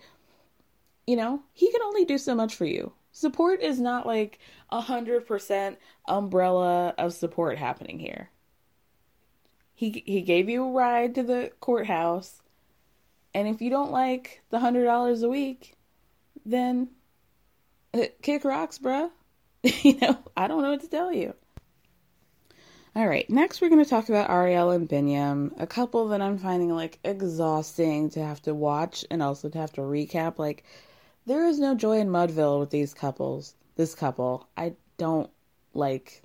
you 1.10 1.16
know 1.16 1.42
he 1.52 1.70
can 1.70 1.82
only 1.82 2.04
do 2.04 2.18
so 2.18 2.34
much 2.34 2.54
for 2.54 2.64
you 2.64 2.92
support 3.12 3.60
is 3.60 3.80
not 3.80 4.06
like 4.06 4.38
a 4.70 4.80
hundred 4.80 5.26
percent 5.26 5.78
umbrella 6.08 6.94
of 6.98 7.12
support 7.12 7.58
happening 7.58 7.98
here 7.98 8.30
he 9.74 10.02
he 10.06 10.22
gave 10.22 10.48
you 10.48 10.64
a 10.64 10.72
ride 10.72 11.14
to 11.14 11.22
the 11.22 11.50
courthouse 11.60 12.42
and 13.34 13.48
if 13.48 13.60
you 13.60 13.70
don't 13.70 13.92
like 13.92 14.42
the 14.50 14.58
hundred 14.58 14.84
dollars 14.84 15.22
a 15.22 15.28
week 15.28 15.74
then 16.44 16.88
uh, 17.94 18.04
kick 18.22 18.44
rocks 18.44 18.78
bruh 18.78 19.10
you 19.82 19.98
know, 20.00 20.18
I 20.36 20.48
don't 20.48 20.62
know 20.62 20.70
what 20.70 20.80
to 20.80 20.88
tell 20.88 21.12
you. 21.12 21.34
All 22.96 23.06
right, 23.06 23.28
next 23.30 23.60
we're 23.60 23.68
going 23.68 23.84
to 23.84 23.88
talk 23.88 24.08
about 24.08 24.30
Ariel 24.30 24.70
and 24.70 24.88
Biniyam, 24.88 25.52
a 25.60 25.66
couple 25.66 26.08
that 26.08 26.20
I'm 26.20 26.38
finding 26.38 26.74
like 26.74 26.98
exhausting 27.04 28.10
to 28.10 28.24
have 28.24 28.42
to 28.42 28.54
watch 28.54 29.04
and 29.10 29.22
also 29.22 29.48
to 29.48 29.58
have 29.58 29.72
to 29.74 29.82
recap. 29.82 30.38
Like, 30.38 30.64
there 31.26 31.46
is 31.46 31.58
no 31.58 31.74
joy 31.74 31.98
in 31.98 32.08
Mudville 32.08 32.60
with 32.60 32.70
these 32.70 32.94
couples. 32.94 33.54
This 33.76 33.94
couple, 33.94 34.48
I 34.56 34.74
don't 34.98 35.30
like 35.74 36.22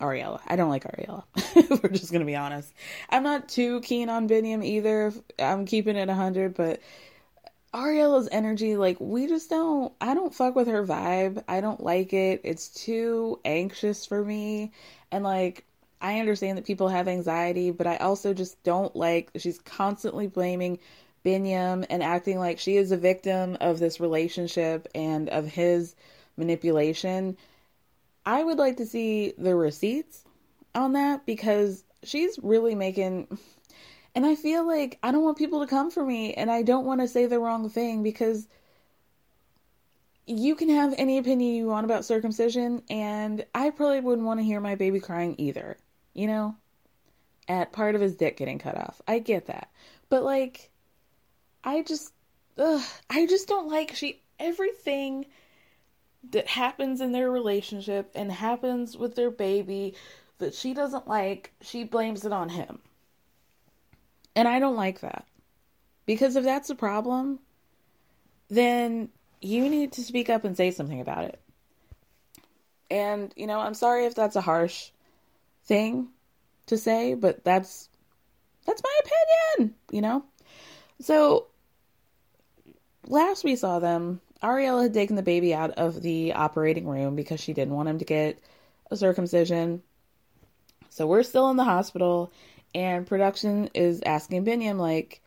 Ariella. 0.00 0.40
I 0.46 0.56
don't 0.56 0.68
like 0.68 0.84
Ariella. 0.84 1.24
We're 1.82 1.90
just 1.90 2.12
gonna 2.12 2.24
be 2.24 2.36
honest. 2.36 2.72
I'm 3.08 3.22
not 3.22 3.48
too 3.48 3.80
keen 3.80 4.08
on 4.08 4.28
Biniyam 4.28 4.64
either. 4.64 5.12
I'm 5.38 5.64
keeping 5.64 5.96
it 5.96 6.08
100, 6.08 6.54
but 6.54 6.80
Ariella's 7.72 8.28
energy, 8.30 8.76
like, 8.76 9.00
we 9.00 9.26
just 9.26 9.48
don't, 9.48 9.92
I 10.00 10.12
don't 10.14 10.34
fuck 10.34 10.54
with 10.54 10.68
her 10.68 10.84
vibe. 10.84 11.42
I 11.48 11.60
don't 11.62 11.82
like 11.82 12.12
it. 12.12 12.42
It's 12.44 12.68
too 12.68 13.40
anxious 13.44 14.04
for 14.04 14.22
me. 14.22 14.72
And, 15.10 15.24
like, 15.24 15.64
I 16.00 16.20
understand 16.20 16.58
that 16.58 16.66
people 16.66 16.88
have 16.88 17.08
anxiety, 17.08 17.70
but 17.70 17.86
I 17.86 17.96
also 17.96 18.34
just 18.34 18.62
don't 18.62 18.94
like, 18.94 19.30
she's 19.36 19.58
constantly 19.60 20.26
blaming 20.26 20.80
Biniyam 21.24 21.86
and 21.88 22.02
acting 22.02 22.38
like 22.38 22.58
she 22.58 22.76
is 22.76 22.92
a 22.92 22.96
victim 22.96 23.56
of 23.60 23.78
this 23.78 24.00
relationship 24.00 24.88
and 24.94 25.28
of 25.28 25.46
his 25.46 25.94
manipulation. 26.36 27.36
I 28.26 28.42
would 28.42 28.58
like 28.58 28.76
to 28.78 28.86
see 28.86 29.34
the 29.38 29.54
receipts 29.54 30.24
on 30.74 30.92
that 30.94 31.26
because 31.26 31.84
she's 32.02 32.38
really 32.42 32.74
making 32.74 33.38
and 34.14 34.26
I 34.26 34.34
feel 34.34 34.66
like 34.66 34.98
I 35.02 35.10
don't 35.10 35.24
want 35.24 35.38
people 35.38 35.60
to 35.60 35.66
come 35.66 35.90
for 35.90 36.04
me 36.04 36.34
and 36.34 36.50
I 36.50 36.62
don't 36.62 36.84
want 36.84 37.00
to 37.00 37.08
say 37.08 37.26
the 37.26 37.38
wrong 37.38 37.68
thing 37.70 38.02
because 38.02 38.46
you 40.26 40.54
can 40.54 40.68
have 40.68 40.94
any 40.98 41.18
opinion 41.18 41.54
you 41.54 41.66
want 41.66 41.84
about 41.84 42.04
circumcision 42.04 42.82
and 42.90 43.44
I 43.54 43.70
probably 43.70 44.00
wouldn't 44.00 44.26
want 44.26 44.40
to 44.40 44.44
hear 44.44 44.60
my 44.60 44.74
baby 44.74 45.00
crying 45.00 45.34
either, 45.38 45.78
you 46.14 46.26
know? 46.26 46.56
At 47.48 47.72
part 47.72 47.94
of 47.94 48.00
his 48.00 48.14
dick 48.14 48.36
getting 48.36 48.58
cut 48.58 48.76
off. 48.76 49.00
I 49.08 49.18
get 49.18 49.46
that. 49.46 49.70
But 50.10 50.22
like 50.22 50.70
I 51.64 51.82
just 51.82 52.12
ugh, 52.58 52.82
I 53.10 53.26
just 53.26 53.48
don't 53.48 53.68
like 53.68 53.94
she 53.94 54.20
everything 54.38 55.26
that 56.30 56.46
happens 56.46 57.00
in 57.00 57.12
their 57.12 57.30
relationship 57.30 58.10
and 58.14 58.30
happens 58.30 58.96
with 58.96 59.14
their 59.16 59.30
baby 59.30 59.94
that 60.38 60.54
she 60.54 60.74
doesn't 60.74 61.08
like, 61.08 61.52
she 61.60 61.84
blames 61.84 62.24
it 62.24 62.32
on 62.32 62.48
him. 62.48 62.80
And 64.34 64.48
I 64.48 64.58
don't 64.58 64.76
like 64.76 65.00
that. 65.00 65.24
Because 66.06 66.36
if 66.36 66.44
that's 66.44 66.70
a 66.70 66.74
problem, 66.74 67.38
then 68.48 69.08
you 69.40 69.68
need 69.68 69.92
to 69.92 70.02
speak 70.02 70.30
up 70.30 70.44
and 70.44 70.56
say 70.56 70.70
something 70.70 71.00
about 71.00 71.24
it. 71.24 71.40
And, 72.90 73.32
you 73.36 73.46
know, 73.46 73.60
I'm 73.60 73.74
sorry 73.74 74.06
if 74.06 74.14
that's 74.14 74.36
a 74.36 74.40
harsh 74.40 74.90
thing 75.64 76.08
to 76.66 76.76
say, 76.76 77.14
but 77.14 77.44
that's 77.44 77.88
that's 78.66 78.82
my 78.82 79.00
opinion, 79.04 79.74
you 79.90 80.00
know? 80.00 80.24
So 81.00 81.46
last 83.12 83.44
we 83.44 83.54
saw 83.54 83.78
them, 83.78 84.20
Ariella 84.42 84.82
had 84.82 84.94
taken 84.94 85.16
the 85.16 85.22
baby 85.22 85.54
out 85.54 85.70
of 85.72 86.02
the 86.02 86.32
operating 86.32 86.86
room 86.88 87.14
because 87.14 87.40
she 87.40 87.52
didn't 87.52 87.74
want 87.74 87.88
him 87.88 87.98
to 87.98 88.04
get 88.04 88.38
a 88.90 88.96
circumcision. 88.96 89.82
So 90.88 91.06
we're 91.06 91.22
still 91.22 91.50
in 91.50 91.56
the 91.56 91.64
hospital 91.64 92.32
and 92.74 93.06
production 93.06 93.68
is 93.74 94.02
asking 94.04 94.44
Biniyam 94.44 94.78
like, 94.78 95.20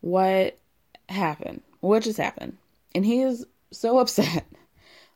"What 0.00 0.58
happened? 1.08 1.62
What 1.80 2.02
just 2.02 2.18
happened?" 2.18 2.58
And 2.94 3.04
he 3.04 3.22
is 3.22 3.46
so 3.72 3.98
upset 4.00 4.44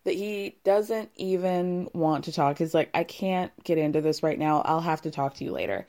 that 0.04 0.14
he 0.14 0.56
doesn't 0.64 1.10
even 1.16 1.88
want 1.92 2.24
to 2.24 2.32
talk. 2.32 2.58
He's 2.58 2.74
like, 2.74 2.90
"I 2.94 3.04
can't 3.04 3.52
get 3.64 3.78
into 3.78 4.00
this 4.00 4.22
right 4.22 4.38
now. 4.38 4.62
I'll 4.62 4.80
have 4.80 5.02
to 5.02 5.10
talk 5.10 5.34
to 5.34 5.44
you 5.44 5.52
later." 5.52 5.86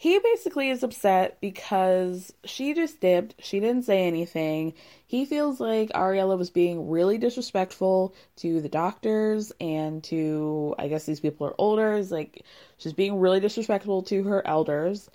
He 0.00 0.18
basically 0.18 0.70
is 0.70 0.82
upset 0.82 1.38
because 1.42 2.32
she 2.46 2.72
just 2.72 3.02
dipped. 3.02 3.34
She 3.44 3.60
didn't 3.60 3.82
say 3.82 4.06
anything. 4.06 4.72
He 5.06 5.26
feels 5.26 5.60
like 5.60 5.90
Ariella 5.90 6.38
was 6.38 6.48
being 6.48 6.88
really 6.88 7.18
disrespectful 7.18 8.14
to 8.36 8.62
the 8.62 8.70
doctors 8.70 9.52
and 9.60 10.02
to, 10.04 10.74
I 10.78 10.88
guess 10.88 11.04
these 11.04 11.20
people 11.20 11.46
are 11.48 11.54
older. 11.58 11.92
It's 11.92 12.10
like 12.10 12.46
she's 12.78 12.94
being 12.94 13.20
really 13.20 13.40
disrespectful 13.40 14.04
to 14.04 14.22
her 14.22 14.46
elders. 14.46 15.10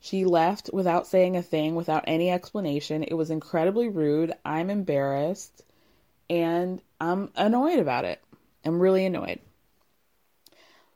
She 0.00 0.24
left 0.24 0.70
without 0.72 1.06
saying 1.06 1.36
a 1.36 1.42
thing, 1.42 1.74
without 1.74 2.04
any 2.06 2.30
explanation. 2.30 3.02
It 3.02 3.12
was 3.12 3.30
incredibly 3.30 3.90
rude. 3.90 4.32
I'm 4.42 4.70
embarrassed 4.70 5.64
and 6.30 6.80
I'm 6.98 7.30
annoyed 7.36 7.78
about 7.78 8.06
it. 8.06 8.22
I'm 8.64 8.80
really 8.80 9.04
annoyed. 9.04 9.40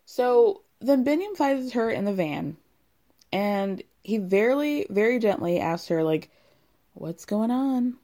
So 0.07 0.62
then 0.80 1.04
Binyam 1.04 1.37
finds 1.37 1.74
her 1.74 1.90
in 1.90 2.07
the 2.07 2.14
van 2.14 2.57
and 3.35 3.83
he 4.05 4.18
very, 4.18 4.87
very 4.88 5.18
gently 5.18 5.59
asked 5.59 5.88
her, 5.88 6.05
like, 6.05 6.31
what's 6.92 7.25
going 7.25 7.51
on? 7.51 7.97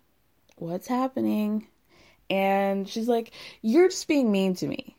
What's 0.56 0.88
happening? 0.88 1.68
And 2.28 2.88
she's 2.88 3.06
like, 3.06 3.32
You're 3.62 3.88
just 3.88 4.08
being 4.08 4.32
mean 4.32 4.54
to 4.56 4.66
me. 4.66 4.96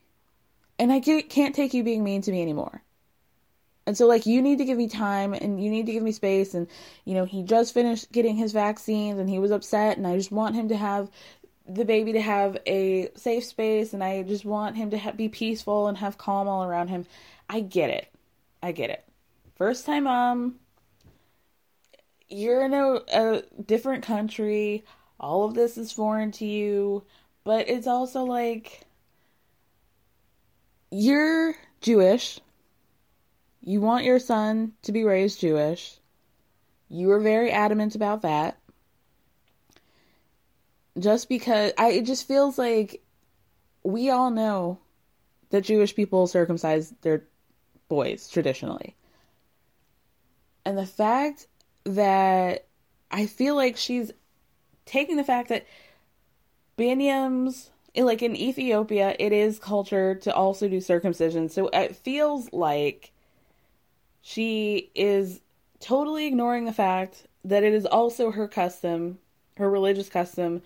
And 0.79 0.91
I 0.91 1.01
can't 1.01 1.53
take 1.53 1.73
you 1.73 1.83
being 1.83 2.03
mean 2.03 2.21
to 2.21 2.31
me 2.31 2.41
anymore. 2.41 2.81
And 3.85 3.97
so, 3.97 4.07
like, 4.07 4.25
you 4.25 4.41
need 4.41 4.59
to 4.59 4.65
give 4.65 4.77
me 4.77 4.87
time 4.87 5.33
and 5.33 5.61
you 5.61 5.69
need 5.69 5.85
to 5.87 5.91
give 5.91 6.01
me 6.01 6.13
space. 6.13 6.53
And, 6.53 6.67
you 7.03 7.13
know, 7.13 7.25
he 7.25 7.43
just 7.43 7.73
finished 7.73 8.09
getting 8.11 8.37
his 8.37 8.53
vaccines 8.53 9.19
and 9.19 9.29
he 9.29 9.37
was 9.37 9.51
upset. 9.51 9.97
And 9.97 10.07
I 10.07 10.15
just 10.15 10.31
want 10.31 10.55
him 10.55 10.69
to 10.69 10.77
have 10.77 11.11
the 11.67 11.83
baby 11.83 12.13
to 12.13 12.21
have 12.21 12.57
a 12.65 13.09
safe 13.15 13.43
space. 13.43 13.93
And 13.93 14.01
I 14.01 14.23
just 14.23 14.45
want 14.45 14.77
him 14.77 14.91
to 14.91 14.97
ha- 14.97 15.11
be 15.11 15.27
peaceful 15.27 15.87
and 15.87 15.97
have 15.97 16.17
calm 16.17 16.47
all 16.47 16.63
around 16.63 16.87
him. 16.87 17.05
I 17.49 17.59
get 17.59 17.89
it. 17.89 18.07
I 18.63 18.71
get 18.71 18.91
it. 18.91 19.03
First 19.61 19.85
time 19.85 20.05
mom, 20.05 20.55
you're 22.27 22.65
in 22.65 22.73
a, 22.73 22.99
a 23.13 23.43
different 23.63 24.03
country. 24.03 24.83
All 25.19 25.43
of 25.43 25.53
this 25.53 25.77
is 25.77 25.91
foreign 25.91 26.31
to 26.31 26.45
you. 26.47 27.03
But 27.43 27.69
it's 27.69 27.85
also 27.85 28.23
like, 28.23 28.81
you're 30.89 31.53
Jewish 31.79 32.39
you 33.61 33.81
want 33.81 34.03
your 34.03 34.17
son 34.17 34.73
to 34.81 34.91
be 34.91 35.03
raised 35.03 35.41
Jewish. 35.41 35.99
You 36.89 37.11
are 37.11 37.19
very 37.19 37.51
adamant 37.51 37.93
about 37.93 38.23
that. 38.23 38.57
Just 40.97 41.29
because 41.29 41.71
I 41.77 41.91
it 41.91 42.07
just 42.07 42.27
feels 42.27 42.57
like 42.57 43.03
we 43.83 44.09
all 44.09 44.31
know 44.31 44.79
that 45.51 45.65
Jewish 45.65 45.95
people 45.95 46.25
circumcise 46.25 46.95
their 47.01 47.25
boys 47.89 48.27
traditionally. 48.27 48.95
And 50.65 50.77
the 50.77 50.85
fact 50.85 51.47
that 51.83 52.65
I 53.09 53.25
feel 53.25 53.55
like 53.55 53.77
she's 53.77 54.11
taking 54.85 55.17
the 55.17 55.23
fact 55.23 55.49
that 55.49 55.65
Binyam's 56.77 57.71
like 57.95 58.21
in 58.21 58.35
Ethiopia, 58.35 59.15
it 59.19 59.33
is 59.33 59.59
culture 59.59 60.15
to 60.15 60.33
also 60.33 60.69
do 60.69 60.79
circumcision. 60.79 61.49
So 61.49 61.67
it 61.67 61.95
feels 61.95 62.51
like 62.53 63.11
she 64.21 64.91
is 64.95 65.41
totally 65.79 66.25
ignoring 66.27 66.65
the 66.65 66.73
fact 66.73 67.27
that 67.43 67.63
it 67.63 67.73
is 67.73 67.85
also 67.85 68.31
her 68.31 68.47
custom, 68.47 69.17
her 69.57 69.69
religious 69.69 70.09
custom, 70.09 70.61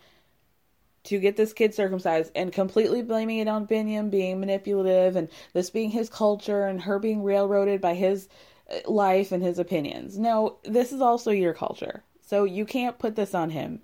to 1.05 1.19
get 1.19 1.37
this 1.37 1.53
kid 1.53 1.73
circumcised 1.73 2.31
and 2.35 2.51
completely 2.51 3.01
blaming 3.01 3.39
it 3.39 3.47
on 3.47 3.67
Binyam 3.67 4.09
being 4.09 4.39
manipulative 4.39 5.15
and 5.15 5.29
this 5.53 5.69
being 5.69 5.91
his 5.91 6.09
culture 6.09 6.65
and 6.65 6.81
her 6.81 6.99
being 6.99 7.23
railroaded 7.23 7.79
by 7.79 7.93
his 7.93 8.27
life 8.85 9.31
and 9.31 9.43
his 9.43 9.59
opinions. 9.59 10.17
No, 10.17 10.57
this 10.63 10.91
is 10.91 11.01
also 11.01 11.31
your 11.31 11.53
culture. 11.53 12.03
So 12.21 12.43
you 12.43 12.65
can't 12.65 12.99
put 12.99 13.15
this 13.15 13.35
on 13.35 13.49
him. 13.51 13.81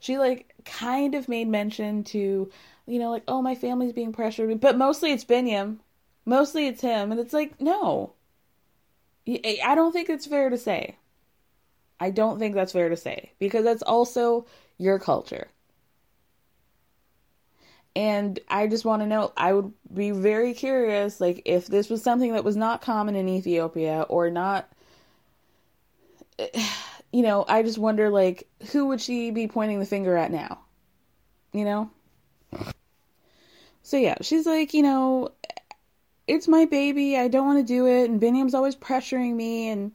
She 0.00 0.18
like 0.18 0.54
kind 0.64 1.14
of 1.14 1.28
made 1.28 1.48
mention 1.48 2.04
to, 2.04 2.50
you 2.86 2.98
know, 2.98 3.10
like, 3.10 3.24
oh, 3.28 3.42
my 3.42 3.54
family's 3.54 3.92
being 3.92 4.12
pressured, 4.12 4.60
but 4.60 4.78
mostly 4.78 5.12
it's 5.12 5.24
Binyam. 5.24 5.78
Mostly 6.24 6.66
it's 6.66 6.80
him. 6.80 7.12
And 7.12 7.20
it's 7.20 7.32
like, 7.32 7.60
no, 7.60 8.14
I 9.28 9.74
don't 9.74 9.92
think 9.92 10.08
it's 10.08 10.26
fair 10.26 10.50
to 10.50 10.58
say. 10.58 10.96
I 12.00 12.10
don't 12.10 12.38
think 12.38 12.54
that's 12.54 12.72
fair 12.72 12.88
to 12.88 12.96
say 12.96 13.32
because 13.38 13.64
that's 13.64 13.82
also 13.82 14.46
your 14.78 14.98
culture. 14.98 15.48
And 18.00 18.40
I 18.48 18.66
just 18.66 18.86
want 18.86 19.02
to 19.02 19.06
know, 19.06 19.30
I 19.36 19.52
would 19.52 19.74
be 19.92 20.10
very 20.10 20.54
curious, 20.54 21.20
like, 21.20 21.42
if 21.44 21.66
this 21.66 21.90
was 21.90 22.02
something 22.02 22.32
that 22.32 22.44
was 22.44 22.56
not 22.56 22.80
common 22.80 23.14
in 23.14 23.28
Ethiopia 23.28 24.06
or 24.08 24.30
not, 24.30 24.72
you 27.12 27.20
know, 27.20 27.44
I 27.46 27.62
just 27.62 27.76
wonder, 27.76 28.08
like, 28.08 28.48
who 28.72 28.86
would 28.86 29.02
she 29.02 29.30
be 29.32 29.48
pointing 29.48 29.80
the 29.80 29.84
finger 29.84 30.16
at 30.16 30.32
now? 30.32 30.60
You 31.52 31.66
know? 31.66 31.90
So, 33.82 33.98
yeah, 33.98 34.16
she's 34.22 34.46
like, 34.46 34.72
you 34.72 34.80
know, 34.80 35.32
it's 36.26 36.48
my 36.48 36.64
baby. 36.64 37.18
I 37.18 37.28
don't 37.28 37.44
want 37.44 37.58
to 37.58 37.70
do 37.70 37.86
it. 37.86 38.08
And 38.08 38.18
Binyam's 38.18 38.54
always 38.54 38.76
pressuring 38.76 39.34
me. 39.34 39.68
And 39.68 39.92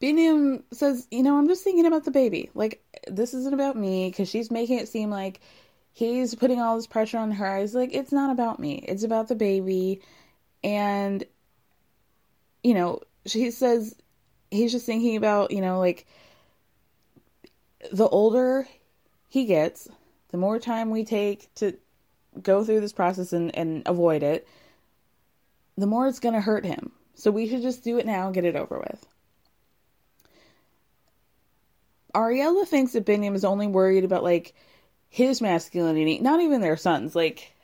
Binyam 0.00 0.62
says, 0.72 1.08
you 1.10 1.24
know, 1.24 1.36
I'm 1.36 1.48
just 1.48 1.64
thinking 1.64 1.86
about 1.86 2.04
the 2.04 2.12
baby. 2.12 2.52
Like, 2.54 2.80
this 3.08 3.34
isn't 3.34 3.54
about 3.54 3.74
me 3.74 4.08
because 4.08 4.28
she's 4.28 4.52
making 4.52 4.78
it 4.78 4.86
seem 4.86 5.10
like 5.10 5.40
he's 5.94 6.34
putting 6.34 6.60
all 6.60 6.76
this 6.76 6.88
pressure 6.88 7.18
on 7.18 7.30
her. 7.30 7.58
He's 7.58 7.74
like, 7.74 7.94
it's 7.94 8.12
not 8.12 8.30
about 8.30 8.58
me. 8.58 8.84
It's 8.86 9.04
about 9.04 9.28
the 9.28 9.36
baby. 9.36 10.02
And, 10.62 11.24
you 12.62 12.74
know, 12.74 13.00
she 13.24 13.50
says 13.52 13.94
he's 14.50 14.72
just 14.72 14.84
thinking 14.84 15.16
about, 15.16 15.52
you 15.52 15.60
know, 15.60 15.78
like 15.78 16.06
the 17.92 18.08
older 18.08 18.66
he 19.28 19.46
gets, 19.46 19.88
the 20.30 20.36
more 20.36 20.58
time 20.58 20.90
we 20.90 21.04
take 21.04 21.52
to 21.54 21.76
go 22.42 22.64
through 22.64 22.80
this 22.80 22.92
process 22.92 23.32
and, 23.32 23.56
and 23.56 23.84
avoid 23.86 24.24
it, 24.24 24.48
the 25.76 25.86
more 25.86 26.08
it's 26.08 26.20
going 26.20 26.34
to 26.34 26.40
hurt 26.40 26.64
him. 26.64 26.90
So 27.14 27.30
we 27.30 27.48
should 27.48 27.62
just 27.62 27.84
do 27.84 27.98
it 27.98 28.06
now 28.06 28.26
and 28.26 28.34
get 28.34 28.44
it 28.44 28.56
over 28.56 28.80
with. 28.80 29.06
Ariella 32.12 32.66
thinks 32.66 32.92
that 32.92 33.06
Binyam 33.06 33.34
is 33.34 33.44
only 33.44 33.68
worried 33.68 34.04
about 34.04 34.24
like 34.24 34.54
his 35.14 35.40
masculinity, 35.40 36.18
not 36.18 36.40
even 36.40 36.60
their 36.60 36.76
sons, 36.76 37.14
like 37.14 37.54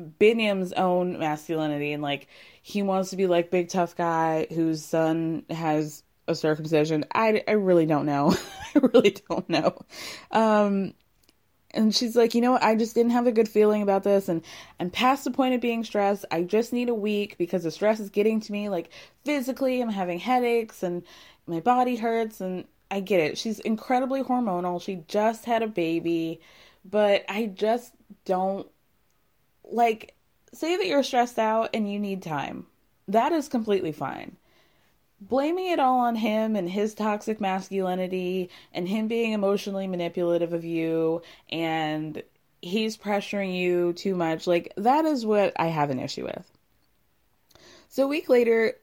Binyam's 0.00 0.72
own 0.72 1.18
masculinity 1.18 1.92
and 1.92 2.04
like 2.04 2.28
he 2.62 2.82
wants 2.82 3.10
to 3.10 3.16
be 3.16 3.26
like 3.26 3.50
big 3.50 3.68
tough 3.68 3.96
guy 3.96 4.46
whose 4.54 4.84
son 4.84 5.44
has 5.50 6.04
a 6.28 6.36
circumcision. 6.36 7.04
I, 7.12 7.42
I 7.48 7.52
really 7.54 7.84
don't 7.84 8.06
know. 8.06 8.32
I 8.76 8.78
really 8.78 9.16
don't 9.28 9.48
know. 9.48 9.84
Um 10.30 10.94
and 11.72 11.92
she's 11.92 12.14
like, 12.14 12.36
you 12.36 12.40
know 12.40 12.52
what? 12.52 12.62
I 12.62 12.76
just 12.76 12.94
didn't 12.94 13.10
have 13.10 13.26
a 13.26 13.32
good 13.32 13.48
feeling 13.48 13.82
about 13.82 14.04
this, 14.04 14.28
and 14.28 14.42
I'm 14.78 14.90
past 14.90 15.24
the 15.24 15.32
point 15.32 15.56
of 15.56 15.60
being 15.60 15.82
stressed. 15.82 16.24
I 16.30 16.42
just 16.44 16.72
need 16.72 16.88
a 16.88 16.94
week 16.94 17.36
because 17.38 17.64
the 17.64 17.72
stress 17.72 17.98
is 17.98 18.10
getting 18.10 18.38
to 18.42 18.52
me, 18.52 18.68
like 18.68 18.90
physically. 19.24 19.80
I'm 19.80 19.88
having 19.88 20.20
headaches 20.20 20.84
and 20.84 21.02
my 21.48 21.58
body 21.58 21.96
hurts, 21.96 22.40
and 22.40 22.66
I 22.94 23.00
get 23.00 23.18
it. 23.18 23.36
She's 23.36 23.58
incredibly 23.58 24.22
hormonal. 24.22 24.80
She 24.80 25.02
just 25.08 25.46
had 25.46 25.64
a 25.64 25.66
baby, 25.66 26.40
but 26.84 27.24
I 27.28 27.46
just 27.46 27.92
don't 28.24 28.68
like 29.64 30.14
say 30.52 30.76
that 30.76 30.86
you're 30.86 31.02
stressed 31.02 31.38
out 31.38 31.70
and 31.74 31.90
you 31.90 31.98
need 31.98 32.22
time. 32.22 32.66
That 33.08 33.32
is 33.32 33.48
completely 33.48 33.90
fine 33.90 34.36
blaming 35.20 35.68
it 35.68 35.78
all 35.78 36.00
on 36.00 36.16
him 36.16 36.54
and 36.54 36.68
his 36.68 36.94
toxic 36.94 37.40
masculinity 37.40 38.50
and 38.72 38.88
him 38.88 39.08
being 39.08 39.32
emotionally 39.32 39.86
manipulative 39.86 40.52
of 40.52 40.64
you 40.64 41.22
and 41.50 42.22
he's 42.60 42.96
pressuring 42.96 43.56
you 43.56 43.92
too 43.94 44.14
much 44.14 44.46
like 44.46 44.72
that 44.76 45.04
is 45.04 45.24
what 45.24 45.52
i 45.56 45.66
have 45.66 45.90
an 45.90 45.98
issue 45.98 46.24
with 46.24 46.50
so 47.88 48.04
a 48.04 48.08
week 48.08 48.28
later 48.28 48.74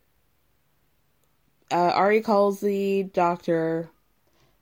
uh, 1.70 1.76
ari 1.76 2.22
calls 2.22 2.60
the 2.62 3.04
doctor 3.14 3.90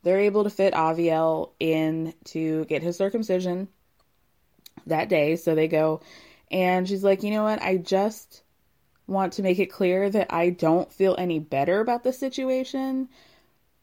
they're 0.10 0.20
able 0.20 0.44
to 0.44 0.50
fit 0.50 0.74
aviel 0.74 1.52
in 1.60 2.14
to 2.24 2.66
get 2.66 2.82
his 2.82 2.98
circumcision 2.98 3.68
that 4.88 5.10
day 5.10 5.36
so 5.36 5.54
they 5.54 5.68
go 5.68 6.02
and 6.52 6.88
she's 6.88 7.04
like 7.04 7.22
you 7.22 7.32
know 7.32 7.44
what 7.44 7.62
i 7.62 7.78
just 7.78 8.44
want 9.10 9.34
to 9.34 9.44
make 9.44 9.60
it 9.60 9.68
clear 9.68 10.10
that 10.10 10.32
I 10.32 10.52
don't 10.52 10.92
feel 10.92 11.16
any 11.18 11.40
better 11.40 11.80
about 11.80 12.04
the 12.04 12.14
situation, 12.14 13.10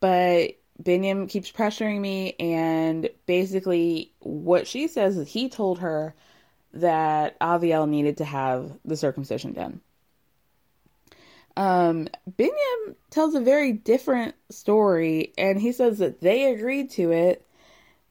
but 0.00 0.52
Binyam 0.82 1.28
keeps 1.28 1.50
pressuring 1.50 2.00
me, 2.00 2.34
and 2.38 3.10
basically, 3.26 4.12
what 4.20 4.66
she 4.66 4.88
says 4.88 5.16
is 5.16 5.28
he 5.28 5.48
told 5.48 5.80
her 5.80 6.14
that 6.72 7.38
Aviel 7.40 7.88
needed 7.88 8.18
to 8.18 8.24
have 8.24 8.72
the 8.84 8.96
circumcision 8.96 9.52
done. 9.52 9.80
Um, 11.56 12.08
Binyam 12.30 12.96
tells 13.10 13.34
a 13.34 13.40
very 13.40 13.72
different 13.72 14.34
story, 14.50 15.32
and 15.38 15.60
he 15.60 15.72
says 15.72 15.98
that 15.98 16.20
they 16.20 16.52
agreed 16.52 16.90
to 16.92 17.12
it. 17.12 17.46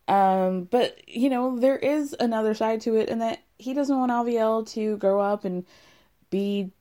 Um, 0.07 0.63
but 0.63 1.07
you 1.07 1.29
know, 1.29 1.57
there 1.59 1.77
is 1.77 2.15
another 2.19 2.53
side 2.53 2.81
to 2.81 2.95
it, 2.95 3.09
and 3.09 3.21
that 3.21 3.39
he 3.57 3.73
doesn't 3.73 3.97
want 3.97 4.11
Aviel 4.11 4.67
to 4.73 4.97
grow 4.97 5.19
up 5.19 5.45
and 5.45 5.65
be 6.29 6.71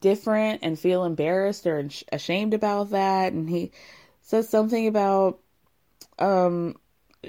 different 0.00 0.60
and 0.62 0.78
feel 0.78 1.04
embarrassed 1.04 1.66
or 1.66 1.88
ashamed 2.12 2.54
about 2.54 2.90
that. 2.90 3.32
And 3.32 3.48
he 3.48 3.72
says 4.22 4.48
something 4.48 4.86
about 4.86 5.40
um 6.18 6.76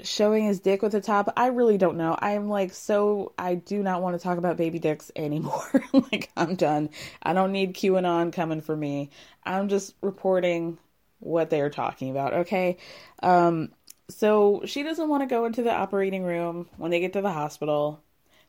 showing 0.04 0.44
his 0.44 0.60
dick 0.60 0.82
with 0.82 0.92
the 0.92 1.00
top. 1.00 1.32
I 1.36 1.48
really 1.48 1.78
don't 1.78 1.96
know. 1.96 2.16
I'm 2.20 2.48
like 2.48 2.72
so 2.72 3.32
I 3.38 3.56
do 3.56 3.82
not 3.82 4.02
want 4.02 4.16
to 4.16 4.22
talk 4.22 4.38
about 4.38 4.56
baby 4.56 4.78
dicks 4.78 5.10
anymore. 5.16 5.64
like 5.92 6.30
I'm 6.36 6.54
done. 6.54 6.90
I 7.22 7.32
don't 7.32 7.52
need 7.52 7.74
QAnon 7.74 8.32
coming 8.32 8.60
for 8.60 8.76
me. 8.76 9.10
I'm 9.44 9.68
just 9.68 9.94
reporting 10.02 10.78
what 11.20 11.50
they're 11.50 11.70
talking 11.70 12.10
about, 12.10 12.32
okay? 12.34 12.78
Um 13.22 13.70
so 14.10 14.62
she 14.66 14.82
doesn't 14.84 15.08
want 15.08 15.22
to 15.22 15.26
go 15.26 15.44
into 15.46 15.62
the 15.62 15.72
operating 15.72 16.24
room 16.24 16.68
when 16.76 16.90
they 16.90 17.00
get 17.00 17.12
to 17.14 17.20
the 17.22 17.32
hospital 17.32 18.02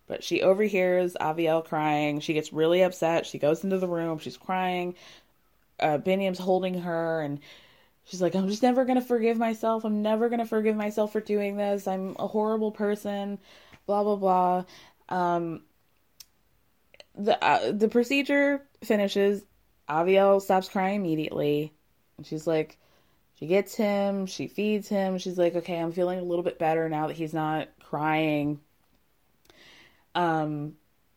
But 0.07 0.23
she 0.23 0.41
overhears 0.43 1.15
Aviel 1.21 1.65
crying. 1.65 2.19
She 2.21 2.33
gets 2.33 2.53
really 2.53 2.81
upset. 2.83 3.25
She 3.27 3.39
goes 3.39 3.63
into 3.63 3.79
the 3.79 3.87
room. 3.87 4.19
She's 4.19 4.37
crying. 4.37 4.95
Uh, 5.79 5.97
Biniyam's 5.97 6.39
holding 6.39 6.73
her, 6.81 7.21
and 7.21 7.39
she's 8.09 8.21
like, 8.21 8.35
I'm 8.35 8.47
just 8.47 8.63
never 8.63 8.85
going 8.85 8.99
to 8.99 9.05
forgive 9.05 9.37
myself. 9.37 9.85
I'm 9.85 10.01
never 10.01 10.29
going 10.29 10.39
to 10.39 10.45
forgive 10.45 10.75
myself 10.75 11.13
for 11.13 11.21
doing 11.21 11.57
this. 11.57 11.87
I'm 11.87 12.15
a 12.17 12.27
horrible 12.27 12.71
person. 12.71 13.37
Blah, 13.85 14.03
blah, 14.03 14.15
blah. 14.15 14.65
Um, 15.09 15.61
the, 17.15 17.41
uh, 17.43 17.71
the 17.71 17.87
procedure 17.87 18.65
finishes. 18.83 19.43
Avielle 19.87 20.41
stops 20.41 20.69
crying 20.69 20.95
immediately. 20.95 21.71
And 22.17 22.25
she's 22.25 22.47
like, 22.47 22.77
she 23.35 23.45
gets 23.45 23.75
him, 23.75 24.25
she 24.25 24.47
feeds 24.47 24.89
him. 24.89 25.19
She's 25.19 25.37
like, 25.37 25.55
okay, 25.55 25.79
I'm 25.79 25.91
feeling 25.91 26.19
a 26.19 26.23
little 26.23 26.43
bit 26.43 26.59
better 26.59 26.89
now 26.89 27.07
that 27.07 27.15
he's 27.15 27.33
not 27.33 27.69
crying. 27.79 28.59
Um, 30.15 30.75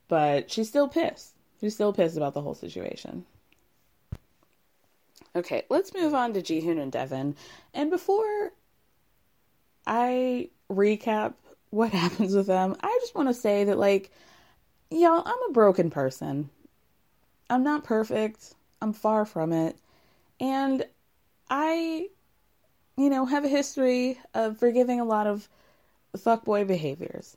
but 0.08 0.50
she's 0.50 0.68
still 0.68 0.88
pissed. 0.88 1.34
She's 1.60 1.74
still 1.74 1.92
pissed 1.92 2.18
about 2.18 2.34
the 2.34 2.42
whole 2.42 2.54
situation. 2.54 3.24
Okay, 5.34 5.64
let's 5.70 5.94
move 5.94 6.14
on 6.14 6.34
to 6.34 6.42
Jihoon 6.42 6.80
and 6.80 6.92
Devin. 6.92 7.36
And 7.72 7.90
before 7.90 8.52
I 9.86 10.50
recap 10.70 11.34
what 11.70 11.90
happens 11.92 12.34
with 12.34 12.46
them, 12.46 12.76
I 12.82 12.98
just 13.00 13.14
want 13.14 13.28
to 13.28 13.34
say 13.34 13.64
that, 13.64 13.78
like, 13.78 14.10
y'all, 14.90 15.22
I'm 15.24 15.50
a 15.50 15.52
broken 15.52 15.90
person. 15.90 16.50
I'm 17.48 17.64
not 17.64 17.84
perfect. 17.84 18.54
I'm 18.80 18.92
far 18.92 19.24
from 19.24 19.52
it. 19.52 19.76
And 20.40 20.84
I, 21.48 22.08
you 22.96 23.08
know, 23.08 23.24
have 23.24 23.44
a 23.44 23.48
history 23.48 24.18
of 24.34 24.58
forgiving 24.58 25.00
a 25.00 25.04
lot 25.04 25.26
of 25.26 25.48
fuckboy 26.16 26.66
behaviors. 26.66 27.36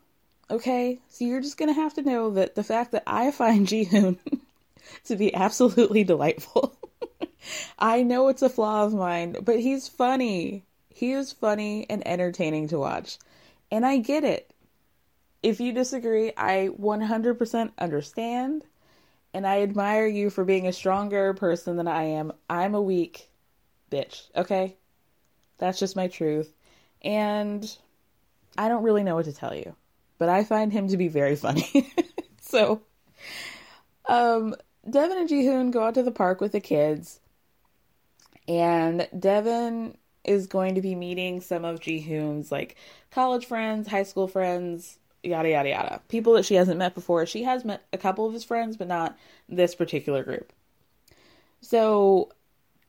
Okay? 0.49 0.99
So 1.09 1.25
you're 1.25 1.41
just 1.41 1.57
going 1.57 1.73
to 1.73 1.81
have 1.81 1.93
to 1.95 2.01
know 2.01 2.31
that 2.31 2.55
the 2.55 2.63
fact 2.63 2.91
that 2.91 3.03
I 3.07 3.31
find 3.31 3.67
Jihoon 3.67 4.17
to 5.05 5.15
be 5.15 5.33
absolutely 5.33 6.03
delightful. 6.03 6.74
I 7.79 8.03
know 8.03 8.27
it's 8.27 8.41
a 8.41 8.49
flaw 8.49 8.85
of 8.85 8.93
mine, 8.93 9.37
but 9.41 9.59
he's 9.59 9.87
funny. 9.87 10.63
He 10.89 11.11
is 11.11 11.31
funny 11.31 11.85
and 11.89 12.07
entertaining 12.07 12.67
to 12.69 12.79
watch. 12.79 13.17
And 13.71 13.85
I 13.85 13.97
get 13.97 14.23
it. 14.23 14.53
If 15.43 15.59
you 15.59 15.73
disagree, 15.73 16.31
I 16.37 16.69
100% 16.79 17.71
understand. 17.77 18.63
And 19.33 19.45
I 19.45 19.61
admire 19.61 20.07
you 20.07 20.29
for 20.29 20.45
being 20.45 20.67
a 20.67 20.73
stronger 20.73 21.33
person 21.33 21.75
than 21.75 21.87
I 21.87 22.03
am. 22.03 22.31
I'm 22.49 22.73
a 22.73 22.81
weak 22.81 23.29
bitch, 23.91 24.29
okay? 24.35 24.77
That's 25.57 25.79
just 25.79 25.95
my 25.95 26.07
truth. 26.07 26.53
And 27.01 27.77
I 28.57 28.69
don't 28.69 28.83
really 28.83 29.03
know 29.03 29.15
what 29.15 29.25
to 29.25 29.33
tell 29.33 29.53
you 29.53 29.75
but 30.17 30.29
I 30.29 30.43
find 30.43 30.71
him 30.71 30.87
to 30.89 30.97
be 30.97 31.07
very 31.07 31.35
funny. 31.35 31.91
so, 32.41 32.81
um, 34.07 34.55
Devin 34.89 35.17
and 35.17 35.29
Jihoon 35.29 35.71
go 35.71 35.83
out 35.83 35.95
to 35.95 36.03
the 36.03 36.11
park 36.11 36.41
with 36.41 36.51
the 36.51 36.59
kids, 36.59 37.19
and 38.47 39.07
Devin 39.17 39.97
is 40.23 40.47
going 40.47 40.75
to 40.75 40.81
be 40.81 40.95
meeting 40.95 41.39
some 41.41 41.65
of 41.65 41.79
Jihoon's 41.79 42.51
like 42.51 42.75
college 43.11 43.45
friends, 43.45 43.87
high 43.87 44.03
school 44.03 44.27
friends, 44.27 44.97
yada 45.23 45.49
yada 45.49 45.69
yada. 45.69 46.01
People 46.09 46.33
that 46.33 46.45
she 46.45 46.55
hasn't 46.55 46.79
met 46.79 46.95
before. 46.95 47.25
She 47.25 47.43
has 47.43 47.65
met 47.65 47.83
a 47.93 47.97
couple 47.97 48.25
of 48.25 48.33
his 48.33 48.43
friends, 48.43 48.77
but 48.77 48.87
not 48.87 49.17
this 49.49 49.75
particular 49.75 50.23
group. 50.23 50.51
So, 51.61 52.29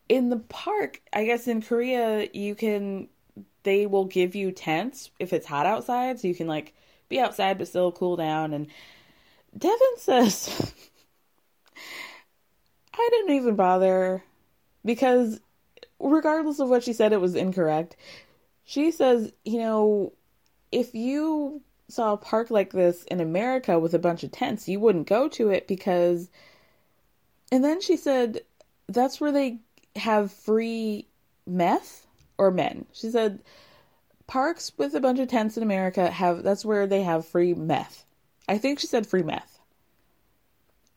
in 0.08 0.28
the 0.28 0.38
park, 0.38 1.00
I 1.12 1.24
guess 1.24 1.48
in 1.48 1.62
Korea, 1.62 2.28
you 2.32 2.54
can 2.54 3.08
they 3.62 3.84
will 3.86 4.04
give 4.04 4.36
you 4.36 4.52
tents 4.52 5.10
if 5.18 5.32
it's 5.32 5.46
hot 5.46 5.66
outside, 5.66 6.20
so 6.20 6.28
you 6.28 6.34
can 6.34 6.46
like 6.46 6.72
be 7.08 7.18
outside 7.18 7.58
but 7.58 7.68
still 7.68 7.92
cool 7.92 8.16
down. 8.16 8.52
And 8.52 8.68
Devin 9.56 9.78
says, 9.96 10.72
I 12.94 13.08
didn't 13.10 13.34
even 13.34 13.56
bother 13.56 14.22
because, 14.84 15.40
regardless 15.98 16.58
of 16.60 16.68
what 16.68 16.84
she 16.84 16.92
said, 16.92 17.12
it 17.12 17.20
was 17.20 17.34
incorrect. 17.34 17.96
She 18.64 18.90
says, 18.90 19.32
you 19.44 19.58
know, 19.58 20.12
if 20.72 20.94
you 20.94 21.62
saw 21.88 22.14
a 22.14 22.18
park 22.18 22.50
like 22.50 22.72
this 22.72 23.04
in 23.04 23.20
America 23.20 23.78
with 23.78 23.94
a 23.94 23.98
bunch 23.98 24.24
of 24.24 24.32
tents, 24.32 24.68
you 24.68 24.80
wouldn't 24.80 25.06
go 25.06 25.28
to 25.28 25.50
it 25.50 25.68
because. 25.68 26.30
And 27.52 27.62
then 27.62 27.80
she 27.80 27.96
said, 27.96 28.40
that's 28.88 29.20
where 29.20 29.32
they 29.32 29.58
have 29.94 30.32
free 30.32 31.06
meth 31.46 32.06
or 32.38 32.50
men. 32.50 32.86
She 32.92 33.10
said, 33.10 33.42
parks 34.26 34.72
with 34.76 34.94
a 34.94 35.00
bunch 35.00 35.20
of 35.20 35.28
tents 35.28 35.56
in 35.56 35.62
America 35.62 36.10
have 36.10 36.42
that's 36.42 36.64
where 36.64 36.86
they 36.86 37.02
have 37.02 37.26
free 37.26 37.54
meth. 37.54 38.04
I 38.48 38.58
think 38.58 38.80
she 38.80 38.86
said 38.86 39.06
free 39.06 39.22
meth. 39.22 39.55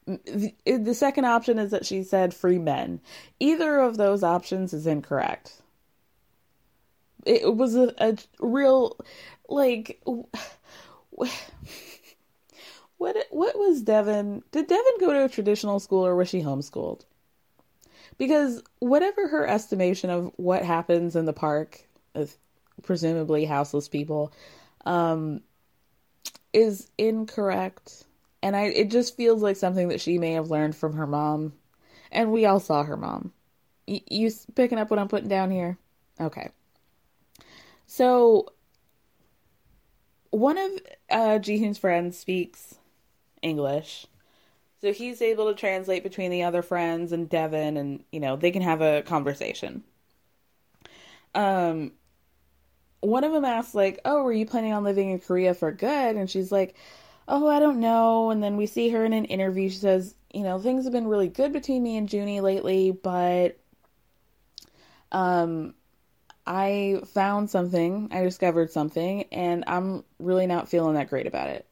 The, 0.10 0.54
the 0.66 0.96
second 0.96 1.26
option 1.26 1.60
is 1.60 1.72
that 1.72 1.86
she 1.86 2.04
said 2.04 2.34
free 2.34 2.58
men. 2.58 3.00
Either 3.40 3.80
of 3.80 3.98
those 3.98 4.24
options 4.24 4.74
is 4.74 4.88
incorrect. 4.88 5.62
It 7.26 7.56
was 7.56 7.76
a, 7.76 7.94
a 7.98 8.18
real 8.40 8.98
like 9.48 10.02
what 12.98 13.18
what 13.30 13.58
was 13.58 13.82
Devin? 13.82 14.44
Did 14.52 14.68
Devin 14.68 14.94
go 15.00 15.14
to 15.14 15.26
a 15.26 15.30
traditional 15.30 15.80
school 15.80 16.06
or 16.06 16.16
was 16.16 16.30
she 16.30 16.42
homeschooled? 16.42 17.02
Because 18.18 18.64
whatever 18.80 19.28
her 19.28 19.48
estimation 19.48 20.10
of 20.10 20.32
what 20.38 20.64
happens 20.64 21.16
in 21.16 21.26
the 21.26 21.34
park, 21.34 21.88
presumably 22.84 23.46
houseless 23.46 23.88
people, 23.88 24.34
um, 24.86 25.42
is 26.52 26.90
incorrect. 26.98 28.06
And 28.42 28.56
I 28.56 28.64
it 28.66 28.90
just 28.90 29.16
feels 29.18 29.42
like 29.42 29.58
something 29.58 29.88
that 29.90 30.02
she 30.02 30.18
may 30.18 30.34
have 30.34 30.50
learned 30.52 30.76
from 30.76 30.94
her 30.94 31.08
mom. 31.08 31.54
And 32.12 32.32
we 32.32 32.46
all 32.46 32.60
saw 32.60 32.84
her 32.84 32.98
mom. 32.98 33.34
Y- 33.88 34.02
you 34.10 34.32
picking 34.56 34.80
up 34.80 34.90
what 34.90 35.00
I'm 35.00 35.08
putting 35.10 35.30
down 35.30 35.52
here? 35.52 35.78
Okay. 36.20 36.52
So 37.88 38.54
one 40.32 40.58
of 40.58 40.72
uh 41.10 41.40
Jihoon's 41.40 41.78
friends 41.78 42.18
speaks 42.18 42.76
English. 43.42 44.06
So 44.82 44.94
he's 44.94 45.22
able 45.22 45.48
to 45.50 45.56
translate 45.56 46.04
between 46.04 46.32
the 46.32 46.44
other 46.44 46.62
friends 46.62 47.12
and 47.12 47.30
Devin 47.30 47.78
and 47.78 48.04
you 48.12 48.20
know, 48.20 48.36
they 48.36 48.52
can 48.52 48.62
have 48.62 48.82
a 48.82 49.02
conversation. 49.04 49.84
Um 51.36 51.94
one 53.02 53.24
of 53.24 53.32
them 53.32 53.46
asks 53.46 53.74
like, 53.74 54.00
"Oh, 54.06 54.24
were 54.24 54.34
you 54.34 54.46
planning 54.46 54.74
on 54.74 54.84
living 54.84 55.10
in 55.10 55.20
Korea 55.20 55.54
for 55.54 55.72
good?" 55.72 56.16
And 56.16 56.30
she's 56.30 56.52
like, 56.52 56.76
"Oh, 57.30 57.48
I 57.48 57.60
don't 57.60 57.80
know." 57.80 58.30
And 58.32 58.44
then 58.44 58.58
we 58.58 58.66
see 58.66 58.90
her 58.90 59.06
in 59.06 59.14
an 59.14 59.26
interview. 59.26 59.70
She 59.70 59.78
says, 59.78 60.16
"You 60.34 60.44
know, 60.44 60.60
things 60.60 60.84
have 60.84 60.94
been 60.94 61.08
really 61.08 61.30
good 61.30 61.54
between 61.54 61.84
me 61.84 61.98
and 61.98 62.12
Junie 62.12 62.42
lately, 62.42 62.92
but 62.92 63.58
um 65.12 65.74
I 66.48 67.02
found 67.14 67.50
something, 67.50 68.10
I 68.12 68.24
discovered 68.24 68.72
something, 68.72 69.24
and 69.32 69.64
I'm 69.68 70.04
really 70.20 70.48
not 70.48 70.70
feeling 70.70 70.96
that 70.96 71.10
great 71.10 71.28
about 71.28 71.50
it." 71.50 71.66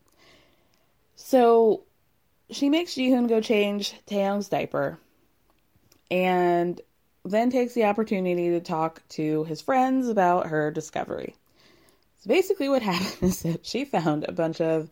So 1.16 1.84
she 2.50 2.70
makes 2.70 2.94
Jihoon 2.96 3.28
go 3.28 3.42
change 3.42 3.96
Taeyoung's 4.08 4.50
diaper. 4.50 5.00
And 6.10 6.80
then 7.26 7.50
takes 7.50 7.74
the 7.74 7.86
opportunity 7.86 8.50
to 8.52 8.62
talk 8.62 9.04
to 9.10 9.44
his 9.46 9.62
friends 9.62 10.08
about 10.08 10.48
her 10.48 10.72
discovery. 10.72 11.36
So 12.20 12.30
basically, 12.30 12.70
what 12.70 12.82
happened 12.84 13.30
is 13.30 13.42
that 13.44 13.66
she 13.66 13.86
found 13.86 14.24
a 14.24 14.32
bunch 14.32 14.62
of 14.62 14.90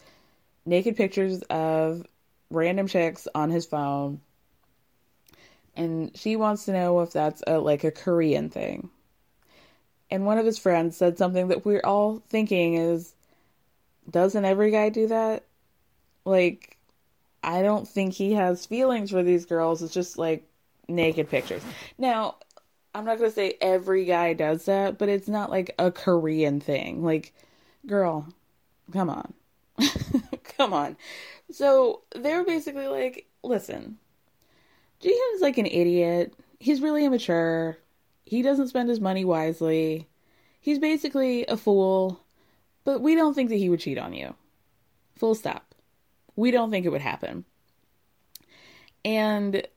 naked 0.66 0.96
pictures 0.96 1.42
of 1.50 2.06
random 2.50 2.88
chicks 2.88 3.28
on 3.36 3.50
his 3.50 3.66
phone, 3.66 4.22
and 5.76 6.16
she 6.16 6.36
wants 6.36 6.66
to 6.66 6.74
know 6.74 7.02
if 7.02 7.12
that's 7.12 7.44
a, 7.48 7.60
like 7.60 7.84
a 7.84 7.92
Korean 7.92 8.50
thing. 8.50 8.90
And 10.12 10.26
one 10.26 10.38
of 10.38 10.46
his 10.46 10.60
friends 10.60 10.96
said 10.96 11.18
something 11.18 11.48
that 11.50 11.66
we're 11.66 11.82
all 11.84 12.22
thinking 12.30 12.76
is, 12.76 13.14
doesn't 14.10 14.46
every 14.46 14.72
guy 14.72 14.90
do 14.90 15.08
that? 15.08 15.44
Like, 16.26 16.78
I 17.44 17.62
don't 17.62 17.88
think 17.88 18.14
he 18.14 18.34
has 18.34 18.66
feelings 18.66 19.12
for 19.12 19.24
these 19.24 19.46
girls. 19.46 19.82
It's 19.82 19.94
just 19.94 20.18
like 20.18 20.48
naked 20.88 21.30
pictures. 21.30 21.64
Now, 21.98 22.36
I'm 22.94 23.06
not 23.06 23.18
going 23.18 23.30
to 23.30 23.36
say 23.36 23.58
every 23.62 24.06
guy 24.06 24.34
does 24.34 24.66
that, 24.66 24.98
but 24.98 25.10
it's 25.10 25.28
not 25.28 25.50
like 25.50 25.76
a 25.78 25.92
Korean 25.92 26.60
thing. 26.60 27.04
Like, 27.04 27.34
girl, 27.86 28.28
come 28.94 29.10
on. 29.10 29.34
come 30.58 30.74
on. 30.74 30.98
So 31.52 32.02
they're 32.16 32.44
basically 32.44 32.88
like, 32.88 33.28
listen, 33.44 33.98
Jihoon's 35.02 35.42
like 35.42 35.58
an 35.58 35.66
idiot. 35.66 36.34
He's 36.60 36.82
really 36.82 37.06
immature. 37.06 37.78
He 38.26 38.42
doesn't 38.42 38.70
spend 38.70 38.90
his 38.90 39.00
money 39.00 39.24
wisely. 39.24 40.08
He's 40.60 40.80
basically 40.80 41.46
a 41.46 41.58
fool, 41.58 42.20
but 42.84 43.02
we 43.02 43.16
don't 43.16 43.36
think 43.36 43.50
that 43.50 43.58
he 43.58 43.70
would 43.70 43.80
cheat 43.80 44.00
on 44.00 44.14
you. 44.14 44.34
Full 45.16 45.36
stop. 45.36 45.76
We 46.36 46.52
don't 46.52 46.72
think 46.72 46.86
it 46.86 46.90
would 46.90 47.02
happen. 47.02 47.46
And 49.04 49.68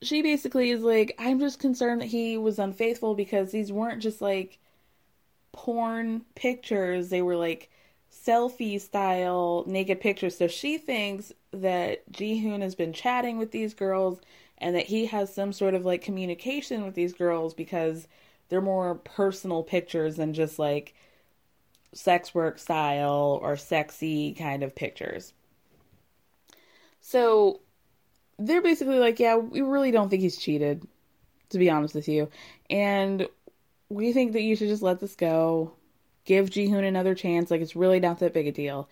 she 0.00 0.22
basically 0.22 0.70
is 0.70 0.82
like, 0.82 1.14
I'm 1.18 1.40
just 1.40 1.58
concerned 1.58 2.00
that 2.00 2.06
he 2.06 2.38
was 2.38 2.58
unfaithful 2.58 3.14
because 3.14 3.50
these 3.50 3.72
weren't 3.72 4.02
just 4.02 4.20
like 4.22 4.58
porn 5.52 6.24
pictures. 6.34 7.08
They 7.08 7.22
were 7.22 7.36
like 7.36 7.70
selfie 8.12 8.80
style 8.80 9.64
naked 9.66 10.00
pictures. 10.00 10.36
So 10.36 10.46
she 10.46 10.78
thinks 10.78 11.32
that 11.52 12.10
Jihoon 12.12 12.60
has 12.60 12.74
been 12.74 12.92
chatting 12.92 13.38
with 13.38 13.50
these 13.50 13.74
girls 13.74 14.20
and 14.58 14.76
that 14.76 14.86
he 14.86 15.06
has 15.06 15.34
some 15.34 15.52
sort 15.52 15.74
of 15.74 15.84
like 15.84 16.02
communication 16.02 16.84
with 16.84 16.94
these 16.94 17.12
girls 17.12 17.54
because 17.54 18.06
they're 18.48 18.60
more 18.60 18.96
personal 18.96 19.62
pictures 19.62 20.16
than 20.16 20.34
just 20.34 20.58
like 20.58 20.94
sex 21.94 22.34
work 22.34 22.58
style 22.58 23.38
or 23.42 23.56
sexy 23.56 24.34
kind 24.34 24.62
of 24.62 24.74
pictures. 24.74 25.32
So 27.00 27.60
they're 28.38 28.62
basically 28.62 28.98
like, 28.98 29.18
yeah, 29.18 29.36
we 29.36 29.60
really 29.62 29.90
don't 29.90 30.08
think 30.08 30.22
he's 30.22 30.36
cheated, 30.36 30.86
to 31.50 31.58
be 31.58 31.70
honest 31.70 31.94
with 31.94 32.08
you. 32.08 32.28
And 32.70 33.28
we 33.88 34.12
think 34.12 34.32
that 34.32 34.42
you 34.42 34.56
should 34.56 34.68
just 34.68 34.82
let 34.82 35.00
this 35.00 35.16
go. 35.16 35.72
Give 36.24 36.48
Jihoon 36.48 36.86
another 36.86 37.14
chance. 37.14 37.50
Like, 37.50 37.60
it's 37.60 37.76
really 37.76 38.00
not 38.00 38.18
that 38.20 38.34
big 38.34 38.46
a 38.46 38.52
deal. 38.52 38.88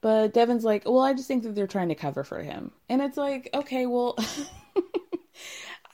But 0.00 0.34
Devin's 0.34 0.64
like, 0.64 0.82
well, 0.84 1.00
I 1.00 1.14
just 1.14 1.28
think 1.28 1.44
that 1.44 1.54
they're 1.54 1.66
trying 1.66 1.88
to 1.88 1.94
cover 1.94 2.24
for 2.24 2.42
him. 2.42 2.72
And 2.88 3.00
it's 3.00 3.16
like, 3.16 3.48
okay, 3.54 3.86
well, 3.86 4.16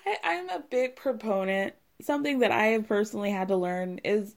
I, 0.07 0.17
I'm 0.25 0.49
a 0.49 0.65
big 0.71 0.97
proponent. 0.97 1.75
Something 2.01 2.39
that 2.39 2.51
I 2.51 2.67
have 2.69 2.89
personally 2.89 3.31
had 3.31 3.49
to 3.49 3.57
learn 3.57 4.01
is 4.05 4.35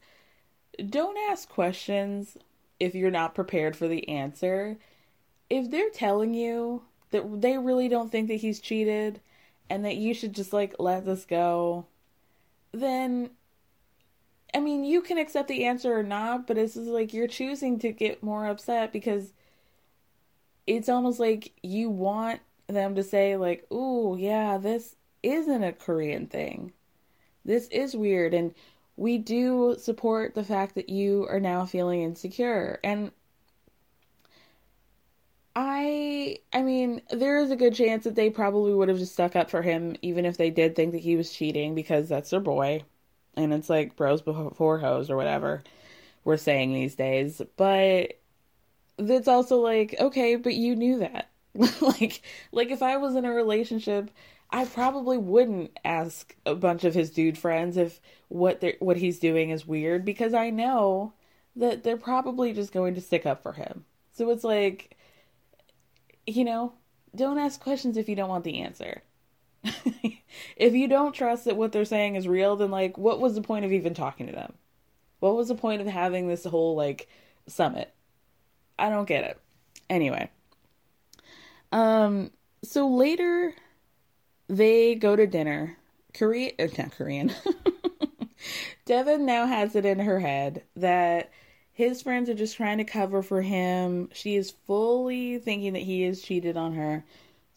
don't 0.89 1.17
ask 1.31 1.47
questions 1.47 2.37
if 2.79 2.95
you're 2.95 3.11
not 3.11 3.35
prepared 3.35 3.75
for 3.77 3.87
the 3.87 4.09
answer. 4.09 4.77
If 5.49 5.71
they're 5.71 5.89
telling 5.89 6.33
you 6.33 6.83
that 7.11 7.41
they 7.41 7.57
really 7.57 7.87
don't 7.87 8.11
think 8.11 8.27
that 8.27 8.35
he's 8.35 8.59
cheated 8.59 9.21
and 9.69 9.85
that 9.85 9.95
you 9.95 10.13
should 10.13 10.33
just 10.33 10.51
like 10.51 10.75
let 10.79 11.05
this 11.05 11.23
go, 11.23 11.85
then 12.73 13.29
I 14.53 14.59
mean, 14.59 14.83
you 14.83 15.01
can 15.01 15.17
accept 15.17 15.47
the 15.47 15.65
answer 15.65 15.93
or 15.97 16.03
not, 16.03 16.47
but 16.47 16.57
it's 16.57 16.75
like 16.75 17.13
you're 17.13 17.27
choosing 17.27 17.79
to 17.79 17.91
get 17.91 18.23
more 18.23 18.47
upset 18.47 18.91
because 18.93 19.33
it's 20.67 20.89
almost 20.89 21.19
like 21.19 21.53
you 21.63 21.89
want 21.89 22.41
them 22.67 22.95
to 22.95 23.03
say 23.03 23.35
like, 23.37 23.71
"Ooh, 23.71 24.15
yeah, 24.17 24.57
this 24.57 24.95
isn't 25.23 25.63
a 25.63 25.71
Korean 25.73 26.25
thing. 26.27 26.73
This 27.45 27.67
is 27.69 27.95
weird." 27.95 28.33
And 28.33 28.53
we 28.97 29.17
do 29.19 29.75
support 29.79 30.35
the 30.35 30.43
fact 30.45 30.75
that 30.75 30.89
you 30.89 31.27
are 31.29 31.39
now 31.41 31.65
feeling 31.65 32.01
insecure. 32.03 32.79
And 32.83 33.11
I 35.55 36.39
I 36.53 36.61
mean, 36.61 37.01
there 37.09 37.37
is 37.39 37.51
a 37.51 37.55
good 37.55 37.73
chance 37.73 38.03
that 38.03 38.15
they 38.15 38.29
probably 38.29 38.73
would 38.73 38.89
have 38.89 38.97
just 38.99 39.13
stuck 39.13 39.33
up 39.35 39.49
for 39.49 39.61
him 39.61 39.95
even 40.01 40.25
if 40.25 40.35
they 40.37 40.49
did 40.49 40.75
think 40.75 40.91
that 40.93 40.99
he 40.99 41.15
was 41.15 41.31
cheating 41.33 41.73
because 41.75 42.09
that's 42.09 42.29
their 42.31 42.39
boy. 42.41 42.83
And 43.35 43.53
it's 43.53 43.69
like 43.69 43.95
bros 43.95 44.21
before 44.21 44.79
hoes 44.79 45.09
or 45.09 45.15
whatever 45.15 45.63
we're 46.23 46.37
saying 46.37 46.73
these 46.73 46.95
days. 46.95 47.41
But 47.57 48.19
it's 48.97 49.27
also 49.27 49.57
like, 49.57 49.95
okay, 49.99 50.35
but 50.35 50.53
you 50.53 50.75
knew 50.75 50.99
that. 50.99 51.29
like 51.81 52.21
like 52.51 52.71
if 52.71 52.81
I 52.81 52.97
was 52.97 53.15
in 53.15 53.25
a 53.25 53.33
relationship, 53.33 54.09
I 54.49 54.65
probably 54.65 55.17
wouldn't 55.17 55.77
ask 55.83 56.35
a 56.45 56.55
bunch 56.55 56.83
of 56.83 56.93
his 56.93 57.09
dude 57.09 57.37
friends 57.37 57.77
if 57.77 57.99
what 58.29 58.61
they 58.61 58.77
what 58.79 58.97
he's 58.97 59.19
doing 59.19 59.49
is 59.49 59.67
weird 59.67 60.05
because 60.05 60.33
I 60.33 60.49
know 60.49 61.13
that 61.55 61.83
they're 61.83 61.97
probably 61.97 62.53
just 62.53 62.71
going 62.71 62.95
to 62.95 63.01
stick 63.01 63.25
up 63.25 63.43
for 63.43 63.53
him. 63.53 63.85
So 64.13 64.29
it's 64.29 64.43
like 64.43 64.97
you 66.27 66.45
know, 66.45 66.73
don't 67.15 67.39
ask 67.39 67.59
questions 67.59 67.97
if 67.97 68.07
you 68.07 68.15
don't 68.15 68.29
want 68.29 68.43
the 68.43 68.61
answer. 68.61 69.01
if 70.55 70.73
you 70.73 70.87
don't 70.87 71.13
trust 71.13 71.45
that 71.45 71.57
what 71.57 71.71
they're 71.71 71.85
saying 71.85 72.15
is 72.15 72.27
real, 72.27 72.55
then 72.55 72.71
like 72.71 72.97
what 72.97 73.19
was 73.19 73.35
the 73.35 73.41
point 73.41 73.65
of 73.65 73.71
even 73.71 73.93
talking 73.93 74.27
to 74.27 74.33
them? 74.33 74.53
What 75.19 75.35
was 75.35 75.49
the 75.49 75.55
point 75.55 75.81
of 75.81 75.87
having 75.87 76.27
this 76.27 76.43
whole 76.45 76.75
like 76.75 77.07
summit? 77.47 77.93
I 78.79 78.89
don't 78.89 79.07
get 79.07 79.23
it. 79.23 79.39
Anyway. 79.89 80.29
Um 81.71 82.31
so 82.63 82.87
later 82.87 83.53
they 84.47 84.95
go 84.95 85.15
to 85.15 85.27
dinner. 85.27 85.77
Korean 86.13 86.53
uh, 86.59 86.67
not 86.77 86.91
Korean. 86.91 87.31
Devin 88.85 89.25
now 89.25 89.45
has 89.45 89.75
it 89.75 89.85
in 89.85 89.99
her 89.99 90.19
head 90.19 90.63
that 90.75 91.31
his 91.71 92.01
friends 92.01 92.29
are 92.29 92.35
just 92.35 92.57
trying 92.57 92.77
to 92.79 92.83
cover 92.83 93.23
for 93.23 93.41
him. 93.41 94.09
She 94.13 94.35
is 94.35 94.51
fully 94.51 95.37
thinking 95.37 95.73
that 95.73 95.83
he 95.83 96.03
has 96.03 96.21
cheated 96.21 96.57
on 96.57 96.73
her. 96.73 97.05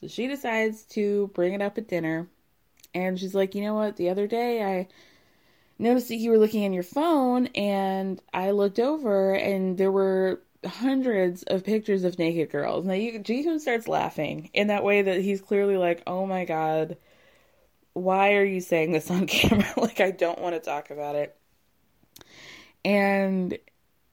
So 0.05 0.09
she 0.09 0.27
decides 0.27 0.83
to 0.91 1.31
bring 1.35 1.55
it 1.55 1.63
up 1.63 1.79
at 1.79 1.89
dinner. 1.89 2.29
And 2.95 3.19
she's 3.19 3.35
like, 3.35 3.55
you 3.55 3.63
know 3.63 3.75
what? 3.75 3.97
The 3.97 4.11
other 4.11 4.27
day 4.27 4.63
I 4.63 4.89
noticed 5.79 6.09
that 6.09 6.17
you 6.17 6.31
were 6.31 6.39
looking 6.39 6.65
on 6.67 6.75
your 6.75 6.83
phone 6.83 7.47
and 7.55 8.21
I 8.35 8.51
looked 8.51 8.79
over 8.79 9.33
and 9.33 9.79
there 9.79 9.91
were 9.91 10.43
hundreds 10.67 11.43
of 11.45 11.65
pictures 11.65 12.05
of 12.05 12.19
naked 12.19 12.51
girls. 12.51 12.85
Now 12.85 12.93
you 12.93 13.19
Jihoon 13.19 13.61
starts 13.61 13.89
laughing 13.89 14.51
in 14.53 14.67
that 14.67 14.85
way 14.85 15.03
that 15.03 15.23
he's 15.23 15.41
clearly 15.41 15.79
like, 15.79 16.03
"Oh 16.07 16.27
my 16.27 16.45
god, 16.45 16.97
why 17.95 18.35
are 18.35 18.45
you 18.45 18.61
saying 18.61 18.93
this 18.93 19.11
on 19.11 19.27
camera? 19.27 19.73
like 19.77 20.01
I 20.01 20.11
don't 20.11 20.41
want 20.41 20.55
to 20.55 20.61
talk 20.61 20.91
about 20.91 21.17
it." 21.17 21.37
And 22.85 23.59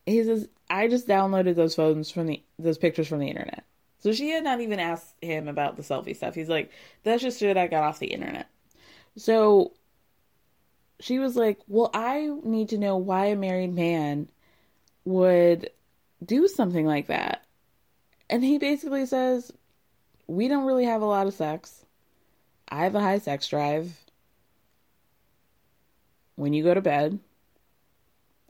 he 0.05 0.23
says, 0.23 0.49
"I 0.69 0.87
just 0.87 1.07
downloaded 1.07 1.55
those 1.55 1.75
photos 1.75 2.11
from 2.11 2.27
the 2.27 2.43
those 2.57 2.77
pictures 2.77 3.07
from 3.07 3.19
the 3.19 3.29
internet." 3.29 3.63
So 4.01 4.11
she 4.11 4.29
had 4.31 4.43
not 4.43 4.61
even 4.61 4.79
asked 4.79 5.13
him 5.21 5.47
about 5.47 5.77
the 5.77 5.83
selfie 5.83 6.15
stuff. 6.15 6.35
He's 6.35 6.49
like, 6.49 6.71
"That's 7.03 7.21
just 7.21 7.39
shit 7.39 7.55
I 7.55 7.67
got 7.67 7.83
off 7.83 7.99
the 7.99 8.07
internet." 8.07 8.47
So 9.15 9.73
she 10.99 11.19
was 11.19 11.35
like, 11.35 11.59
"Well, 11.67 11.91
I 11.93 12.29
need 12.43 12.69
to 12.69 12.77
know 12.77 12.97
why 12.97 13.27
a 13.27 13.35
married 13.35 13.73
man 13.73 14.27
would 15.05 15.69
do 16.23 16.47
something 16.47 16.85
like 16.85 17.07
that." 17.07 17.45
And 18.29 18.43
he 18.43 18.57
basically 18.57 19.05
says, 19.05 19.51
"We 20.27 20.47
don't 20.47 20.65
really 20.65 20.85
have 20.85 21.01
a 21.01 21.05
lot 21.05 21.27
of 21.27 21.33
sex. 21.33 21.85
I 22.69 22.83
have 22.83 22.95
a 22.95 23.01
high 23.01 23.19
sex 23.19 23.47
drive. 23.47 23.99
When 26.35 26.53
you 26.53 26.63
go 26.63 26.73
to 26.73 26.81
bed, 26.81 27.19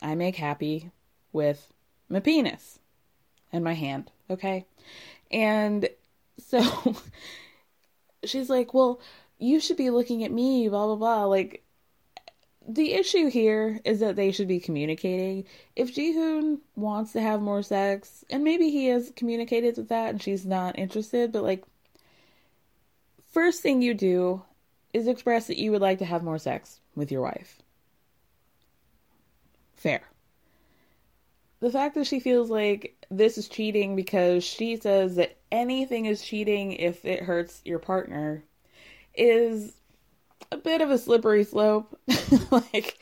I 0.02 0.16
make 0.16 0.36
happy 0.38 0.91
with 1.34 1.74
my 2.08 2.20
penis 2.20 2.80
and 3.52 3.64
my 3.64 3.74
hand, 3.74 4.12
okay? 4.30 4.66
And 5.32 5.89
so 6.38 6.95
she's 8.25 8.49
like, 8.49 8.73
Well, 8.73 8.99
you 9.39 9.59
should 9.59 9.77
be 9.77 9.89
looking 9.89 10.23
at 10.23 10.32
me, 10.32 10.69
blah, 10.69 10.86
blah, 10.86 10.95
blah. 10.95 11.25
Like, 11.25 11.63
the 12.67 12.93
issue 12.93 13.29
here 13.29 13.79
is 13.84 13.99
that 14.01 14.15
they 14.15 14.32
should 14.32 14.47
be 14.47 14.59
communicating. 14.59 15.45
If 15.75 15.95
Jihoon 15.95 16.59
wants 16.75 17.11
to 17.13 17.21
have 17.21 17.41
more 17.41 17.63
sex, 17.63 18.23
and 18.29 18.43
maybe 18.43 18.69
he 18.69 18.86
has 18.88 19.11
communicated 19.15 19.77
with 19.77 19.89
that 19.89 20.11
and 20.11 20.21
she's 20.21 20.45
not 20.45 20.77
interested, 20.77 21.32
but 21.32 21.43
like, 21.43 21.63
first 23.32 23.61
thing 23.61 23.82
you 23.82 23.93
do 23.93 24.43
is 24.93 25.07
express 25.07 25.47
that 25.47 25.57
you 25.57 25.71
would 25.71 25.82
like 25.82 25.99
to 25.99 26.05
have 26.05 26.23
more 26.23 26.38
sex 26.38 26.79
with 26.95 27.11
your 27.11 27.21
wife. 27.21 27.61
Fair 29.75 30.11
the 31.62 31.72
fact 31.72 31.95
that 31.95 32.07
she 32.07 32.20
feels 32.20 32.49
like 32.49 32.97
this 33.09 33.38
is 33.38 33.47
cheating 33.47 33.95
because 33.95 34.43
she 34.43 34.76
says 34.76 35.16
that 35.16 35.38
anything 35.51 36.05
is 36.07 36.22
cheating 36.22 36.74
if 36.74 37.05
it 37.05 37.24
hurts 37.24 37.62
your 37.64 37.80
partner 37.80 38.43
is 39.16 39.74
a 40.51 40.57
bit 40.57 40.82
of 40.82 40.89
a 40.89 40.97
slippery 40.97 41.43
slope. 41.43 41.99
like, 42.51 42.97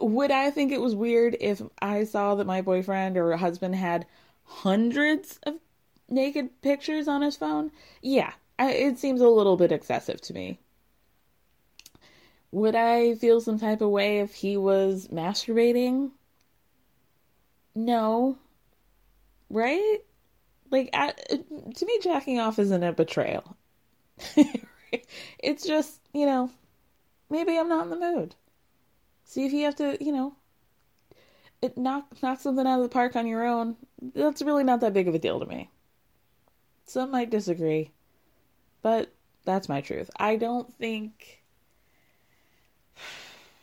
would 0.00 0.32
I 0.32 0.50
think 0.50 0.72
it 0.72 0.80
was 0.80 0.96
weird 0.96 1.36
if 1.40 1.62
I 1.80 2.04
saw 2.04 2.34
that 2.34 2.46
my 2.46 2.60
boyfriend 2.60 3.16
or 3.16 3.36
husband 3.36 3.76
had 3.76 4.06
hundreds 4.44 5.38
of 5.44 5.54
naked 6.08 6.60
pictures 6.60 7.06
on 7.06 7.22
his 7.22 7.36
phone? 7.36 7.70
Yeah, 8.02 8.32
I, 8.58 8.72
it 8.72 8.98
seems 8.98 9.20
a 9.20 9.28
little 9.28 9.56
bit 9.56 9.70
excessive 9.70 10.20
to 10.22 10.34
me. 10.34 10.58
Would 12.50 12.74
I 12.74 13.14
feel 13.16 13.40
some 13.40 13.58
type 13.58 13.80
of 13.80 13.90
way 13.90 14.20
if 14.20 14.34
he 14.34 14.56
was 14.56 15.08
masturbating? 15.08 16.10
No. 17.76 18.36
Right? 19.50 19.98
Like, 20.70 20.90
I, 20.92 21.12
to 21.12 21.86
me, 21.86 21.98
jacking 22.02 22.38
off 22.40 22.58
isn't 22.58 22.82
a 22.82 22.92
betrayal. 22.92 23.56
it's 25.38 25.66
just, 25.66 26.00
you 26.12 26.26
know, 26.26 26.50
maybe 27.30 27.56
I'm 27.58 27.68
not 27.68 27.84
in 27.84 27.90
the 27.90 27.96
mood. 27.96 28.34
See 29.24 29.44
if 29.46 29.52
you 29.52 29.64
have 29.66 29.76
to, 29.76 30.02
you 30.04 30.12
know, 30.12 30.36
it 31.60 31.76
knock 31.76 32.22
knock 32.22 32.38
something 32.40 32.64
out 32.66 32.76
of 32.78 32.82
the 32.84 32.88
park 32.88 33.16
on 33.16 33.26
your 33.26 33.44
own. 33.44 33.76
That's 34.00 34.42
really 34.42 34.62
not 34.64 34.80
that 34.80 34.92
big 34.92 35.08
of 35.08 35.14
a 35.14 35.18
deal 35.18 35.40
to 35.40 35.46
me. 35.46 35.70
Some 36.86 37.10
might 37.10 37.28
disagree, 37.30 37.90
but 38.82 39.12
that's 39.44 39.68
my 39.68 39.80
truth. 39.80 40.10
I 40.16 40.36
don't 40.36 40.72
think. 40.74 41.42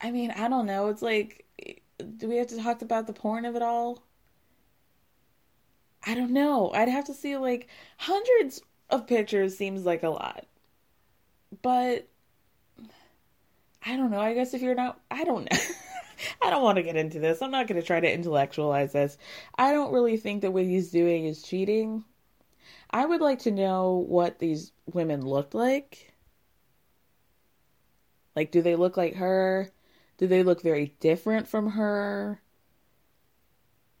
I 0.00 0.10
mean, 0.10 0.30
I 0.30 0.48
don't 0.48 0.66
know. 0.66 0.88
It's 0.88 1.02
like 1.02 1.43
do 2.04 2.28
we 2.28 2.36
have 2.36 2.48
to 2.48 2.62
talk 2.62 2.82
about 2.82 3.06
the 3.06 3.12
porn 3.12 3.44
of 3.44 3.56
it 3.56 3.62
all? 3.62 4.02
I 6.06 6.14
don't 6.14 6.32
know. 6.32 6.70
I'd 6.72 6.88
have 6.88 7.06
to 7.06 7.14
see 7.14 7.36
like 7.36 7.68
hundreds 7.96 8.60
of 8.90 9.06
pictures 9.06 9.56
seems 9.56 9.84
like 9.84 10.02
a 10.02 10.10
lot. 10.10 10.46
But 11.62 12.08
I 13.84 13.96
don't 13.96 14.10
know. 14.10 14.20
I 14.20 14.34
guess 14.34 14.54
if 14.54 14.62
you're 14.62 14.74
not 14.74 15.00
I 15.10 15.24
don't 15.24 15.50
know. 15.50 15.58
I 16.42 16.50
don't 16.50 16.62
want 16.62 16.76
to 16.76 16.82
get 16.82 16.96
into 16.96 17.18
this. 17.18 17.42
I'm 17.42 17.50
not 17.50 17.66
going 17.66 17.80
to 17.80 17.86
try 17.86 18.00
to 18.00 18.12
intellectualize 18.12 18.92
this. 18.92 19.18
I 19.56 19.72
don't 19.72 19.92
really 19.92 20.16
think 20.16 20.42
that 20.42 20.52
what 20.52 20.64
he's 20.64 20.90
doing 20.90 21.24
is 21.24 21.42
cheating. 21.42 22.04
I 22.90 23.04
would 23.04 23.20
like 23.20 23.40
to 23.40 23.50
know 23.50 24.04
what 24.08 24.38
these 24.38 24.72
women 24.92 25.26
looked 25.26 25.54
like. 25.54 26.12
Like, 28.36 28.50
do 28.50 28.62
they 28.62 28.76
look 28.76 28.96
like 28.96 29.14
her? 29.16 29.70
Do 30.16 30.26
they 30.26 30.42
look 30.42 30.62
very 30.62 30.94
different 31.00 31.48
from 31.48 31.70
her? 31.70 32.40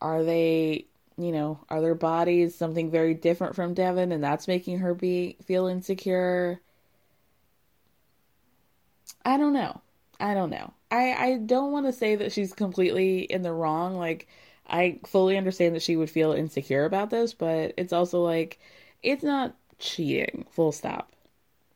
Are 0.00 0.22
they, 0.22 0.86
you 1.16 1.32
know, 1.32 1.60
are 1.68 1.80
their 1.80 1.94
bodies 1.94 2.54
something 2.54 2.90
very 2.90 3.14
different 3.14 3.54
from 3.56 3.74
Devin 3.74 4.12
and 4.12 4.22
that's 4.22 4.48
making 4.48 4.78
her 4.78 4.94
be 4.94 5.36
feel 5.44 5.66
insecure? 5.66 6.60
I 9.24 9.36
don't 9.36 9.52
know. 9.52 9.80
I 10.20 10.34
don't 10.34 10.50
know. 10.50 10.72
I 10.90 11.12
I 11.14 11.38
don't 11.38 11.72
want 11.72 11.86
to 11.86 11.92
say 11.92 12.16
that 12.16 12.32
she's 12.32 12.52
completely 12.52 13.20
in 13.20 13.42
the 13.42 13.52
wrong. 13.52 13.96
Like 13.96 14.28
I 14.66 15.00
fully 15.06 15.36
understand 15.36 15.74
that 15.74 15.82
she 15.82 15.96
would 15.96 16.10
feel 16.10 16.32
insecure 16.32 16.84
about 16.84 17.10
this, 17.10 17.34
but 17.34 17.74
it's 17.76 17.92
also 17.92 18.22
like 18.22 18.58
it's 19.02 19.24
not 19.24 19.54
cheating. 19.78 20.46
Full 20.50 20.72
stop. 20.72 21.12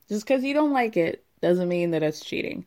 Just 0.08 0.26
cuz 0.26 0.44
you 0.44 0.54
don't 0.54 0.72
like 0.72 0.96
it 0.96 1.24
doesn't 1.40 1.68
mean 1.68 1.90
that 1.92 2.02
it's 2.02 2.24
cheating. 2.24 2.66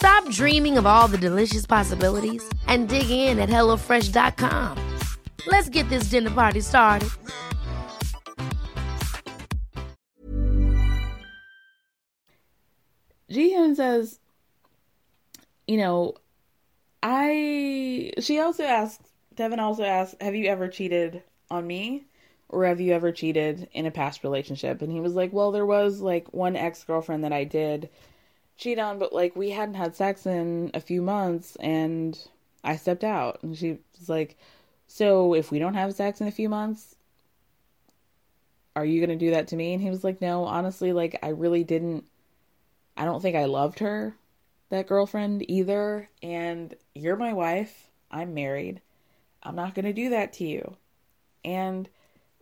Stop 0.00 0.26
dreaming 0.30 0.78
of 0.78 0.86
all 0.86 1.08
the 1.08 1.18
delicious 1.18 1.66
possibilities 1.66 2.42
and 2.66 2.88
dig 2.88 3.10
in 3.10 3.38
at 3.38 3.50
HelloFresh.com. 3.50 4.98
Let's 5.46 5.68
get 5.68 5.90
this 5.90 6.04
dinner 6.04 6.30
party 6.30 6.62
started. 6.62 7.10
Jihoon 13.30 13.76
says, 13.76 14.18
you 15.66 15.76
know, 15.76 16.14
I. 17.02 18.14
She 18.20 18.40
also 18.40 18.64
asks, 18.64 19.04
Devin 19.34 19.60
also 19.60 19.84
asks, 19.84 20.16
have 20.18 20.34
you 20.34 20.46
ever 20.46 20.68
cheated 20.68 21.22
on 21.50 21.66
me? 21.66 22.06
Or 22.48 22.64
have 22.64 22.80
you 22.80 22.94
ever 22.94 23.12
cheated 23.12 23.68
in 23.72 23.84
a 23.84 23.90
past 23.90 24.24
relationship? 24.24 24.80
And 24.80 24.90
he 24.90 25.00
was 25.00 25.12
like, 25.12 25.30
well, 25.34 25.52
there 25.52 25.66
was 25.66 26.00
like 26.00 26.32
one 26.32 26.56
ex 26.56 26.82
girlfriend 26.84 27.22
that 27.24 27.34
I 27.34 27.44
did 27.44 27.90
cheat 28.60 28.78
on, 28.78 28.98
but 28.98 29.12
like 29.12 29.34
we 29.34 29.50
hadn't 29.50 29.74
had 29.74 29.96
sex 29.96 30.26
in 30.26 30.70
a 30.74 30.80
few 30.80 31.00
months 31.00 31.56
and 31.56 32.18
I 32.62 32.76
stepped 32.76 33.04
out. 33.04 33.42
And 33.42 33.56
she 33.56 33.78
was 33.98 34.08
like, 34.08 34.36
So 34.86 35.34
if 35.34 35.50
we 35.50 35.58
don't 35.58 35.74
have 35.74 35.94
sex 35.94 36.20
in 36.20 36.28
a 36.28 36.32
few 36.32 36.48
months, 36.48 36.94
are 38.76 38.84
you 38.84 39.04
going 39.04 39.18
to 39.18 39.24
do 39.24 39.32
that 39.32 39.48
to 39.48 39.56
me? 39.56 39.72
And 39.72 39.82
he 39.82 39.90
was 39.90 40.04
like, 40.04 40.20
No, 40.20 40.44
honestly, 40.44 40.92
like 40.92 41.18
I 41.22 41.30
really 41.30 41.64
didn't. 41.64 42.04
I 42.96 43.06
don't 43.06 43.22
think 43.22 43.34
I 43.34 43.46
loved 43.46 43.78
her, 43.78 44.14
that 44.68 44.86
girlfriend 44.86 45.48
either. 45.50 46.08
And 46.22 46.74
you're 46.94 47.16
my 47.16 47.32
wife. 47.32 47.88
I'm 48.10 48.34
married. 48.34 48.82
I'm 49.42 49.56
not 49.56 49.74
going 49.74 49.86
to 49.86 49.92
do 49.94 50.10
that 50.10 50.34
to 50.34 50.46
you. 50.46 50.76
And 51.44 51.88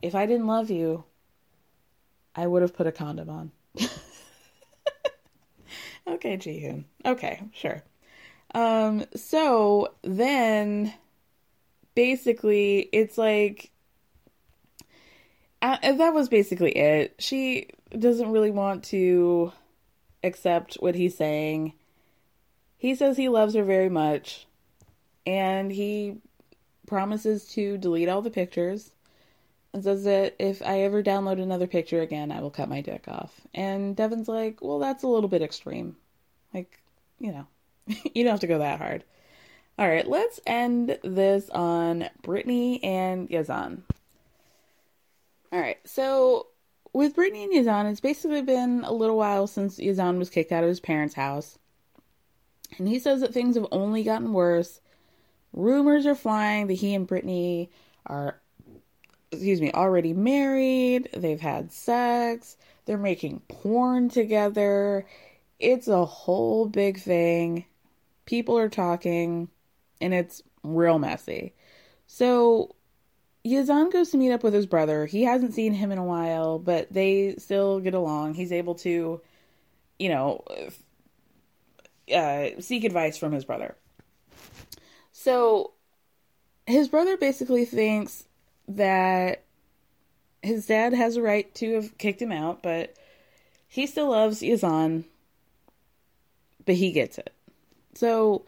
if 0.03 0.17
I 0.17 0.27
didn't 0.27 0.49
love 0.49 0.69
you, 0.69 1.05
I 2.35 2.47
would 2.47 2.63
have 2.63 2.75
put 2.75 2.89
a 2.89 2.93
condom 2.93 3.31
on. 3.31 3.53
Okay, 6.09 6.37
Jihoon. 6.37 6.85
Okay, 7.05 7.43
sure. 7.53 7.83
Um, 8.55 9.05
so 9.15 9.95
then 10.03 10.95
basically 11.95 12.89
it's 12.93 13.19
like 13.19 13.71
that 15.61 16.15
was 16.15 16.29
basically 16.29 16.73
it. 16.73 17.15
She 17.19 17.69
doesn't 17.97 18.31
really 18.31 18.51
want 18.51 18.85
to 18.85 19.53
accept 20.23 20.75
what 20.77 20.95
he's 20.95 21.17
saying. 21.17 21.75
He 22.77 22.95
says 22.95 23.17
he 23.17 23.29
loves 23.29 23.55
her 23.55 23.65
very 23.65 23.89
much 23.89 24.47
and 25.27 25.71
he 25.71 26.19
promises 26.87 27.47
to 27.49 27.77
delete 27.77 28.09
all 28.09 28.23
the 28.23 28.31
pictures 28.31 28.93
says 29.81 30.05
that 30.05 30.35
if 30.39 30.63
I 30.63 30.81
ever 30.81 31.03
download 31.03 31.41
another 31.41 31.67
picture 31.67 32.01
again, 32.01 32.33
I 32.33 32.41
will 32.41 32.51
cut 32.51 32.69
my 32.69 32.81
dick 32.81 33.07
off. 33.07 33.41
And 33.55 33.95
Devin's 33.95 34.29
like, 34.29 34.61
well, 34.63 34.79
that's 34.79 35.03
a 35.03 35.09
little 35.09 35.29
bit 35.29 35.43
extreme. 35.43 35.97
Like, 36.55 36.81
you 37.21 37.33
know, 37.33 37.47
you 38.15 38.25
don't 38.25 38.33
have 38.33 38.41
to 38.41 38.47
go 38.47 38.59
that 38.59 38.79
hard. 38.79 39.05
All 39.79 39.89
right, 39.89 40.07
let's 40.09 40.41
end 40.47 40.99
this 41.05 41.49
on 41.51 42.09
Brittany 42.23 42.83
and 42.83 43.29
Yazan. 43.29 43.83
All 45.53 45.61
right, 45.61 45.79
so 45.85 46.49
with 46.93 47.15
Brittany 47.15 47.45
and 47.45 47.53
Yazan, 47.53 47.91
it's 47.91 48.01
basically 48.01 48.43
been 48.43 48.83
a 48.85 48.93
little 48.93 49.17
while 49.17 49.47
since 49.47 49.79
Yazan 49.79 50.19
was 50.19 50.31
kicked 50.31 50.51
out 50.51 50.65
of 50.65 50.69
his 50.69 50.81
parents' 50.81 51.15
house. 51.15 51.59
And 52.77 52.89
he 52.89 52.99
says 52.99 53.21
that 53.21 53.33
things 53.33 53.57
have 53.57 53.69
only 53.71 54.03
gotten 54.03 54.33
worse. 54.33 54.81
Rumors 55.53 56.07
are 56.07 56.15
flying 56.15 56.67
that 56.67 56.75
he 56.75 56.95
and 56.95 57.07
Brittany 57.07 57.71
are 58.05 58.41
excuse 59.31 59.61
me, 59.61 59.73
already 59.73 60.13
married, 60.13 61.09
they've 61.17 61.41
had 61.41 61.73
sex, 61.73 62.57
they're 62.87 62.99
making 62.99 63.41
porn 63.49 64.09
together. 64.09 65.07
It's 65.59 65.89
a 65.89 66.05
whole 66.05 66.67
big 66.67 66.99
thing. 67.01 67.67
People 68.25 68.57
are 68.59 68.69
talking, 68.69 69.49
and 70.01 70.15
it's 70.15 70.43
real 70.63 70.99
messy. 70.99 71.55
So, 72.07 72.75
Yazan 73.45 73.93
goes 73.93 74.11
to 74.11 74.17
meet 74.17 74.33
up 74.33 74.43
with 74.43 74.55
his 74.55 74.67
brother. 74.67 75.07
He 75.07 75.23
hasn't 75.23 75.55
seen 75.55 75.73
him 75.73 75.93
in 75.93 75.99
a 75.99 76.05
while, 76.05 76.59
but 76.59 76.93
they 76.93 77.35
still 77.39 77.81
get 77.81 77.95
along. 77.95 78.35
He's 78.35 78.53
able 78.53 78.77
to, 78.77 79.21
you 79.99 80.09
know, 80.09 80.45
uh, 82.15 82.49
seek 82.61 82.85
advice 82.85 83.19
from 83.19 83.33
his 83.33 83.45
brother. 83.45 83.77
So, 85.13 85.73
his 86.67 86.89
brother 86.89 87.17
basically 87.17 87.65
thinks 87.65 88.28
that 88.69 89.45
his 90.43 90.67
dad 90.67 90.93
has 90.93 91.17
a 91.17 91.23
right 91.23 91.53
to 91.57 91.75
have 91.75 91.99
kicked 91.99 92.23
him 92.23 92.33
out, 92.33 92.63
but 92.63 92.95
he 93.67 93.87
still 93.87 94.11
loves 94.11 94.41
Yazan, 94.41 95.05
but 96.65 96.77
he 96.77 96.93
gets 96.93 97.19
it. 97.19 97.33
So 97.95 98.45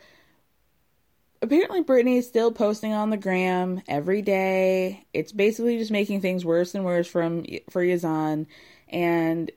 apparently 1.43 1.83
Brittany 1.83 2.19
is 2.19 2.29
still 2.29 2.53
posting 2.53 2.93
on 2.93 3.11
the 3.11 3.17
gram 3.17 3.83
every 3.89 4.23
day. 4.23 5.05
It's 5.13 5.33
basically 5.33 5.79
just 5.79 5.91
making 5.91 6.21
things 6.21 6.45
worse 6.45 6.75
and 6.75 6.85
worse 6.85 7.09
from 7.09 7.45
for 7.71 7.83
Yazan. 7.83 8.47
And 8.89 9.51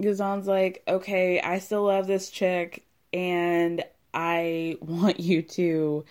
Yazan's 0.00 0.46
like, 0.46 0.82
okay, 0.88 1.40
I 1.40 1.58
still 1.58 1.84
love 1.84 2.06
this 2.06 2.30
chick 2.30 2.84
and 3.12 3.84
I 4.14 4.76
want 4.80 5.20
you 5.20 5.42
to 5.42 6.04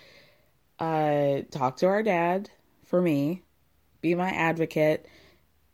uh 0.78 1.42
talk 1.50 1.78
to 1.78 1.86
our 1.86 2.02
dad 2.02 2.48
for 2.84 3.02
me 3.02 3.42
be 4.00 4.14
my 4.14 4.30
advocate, 4.30 5.06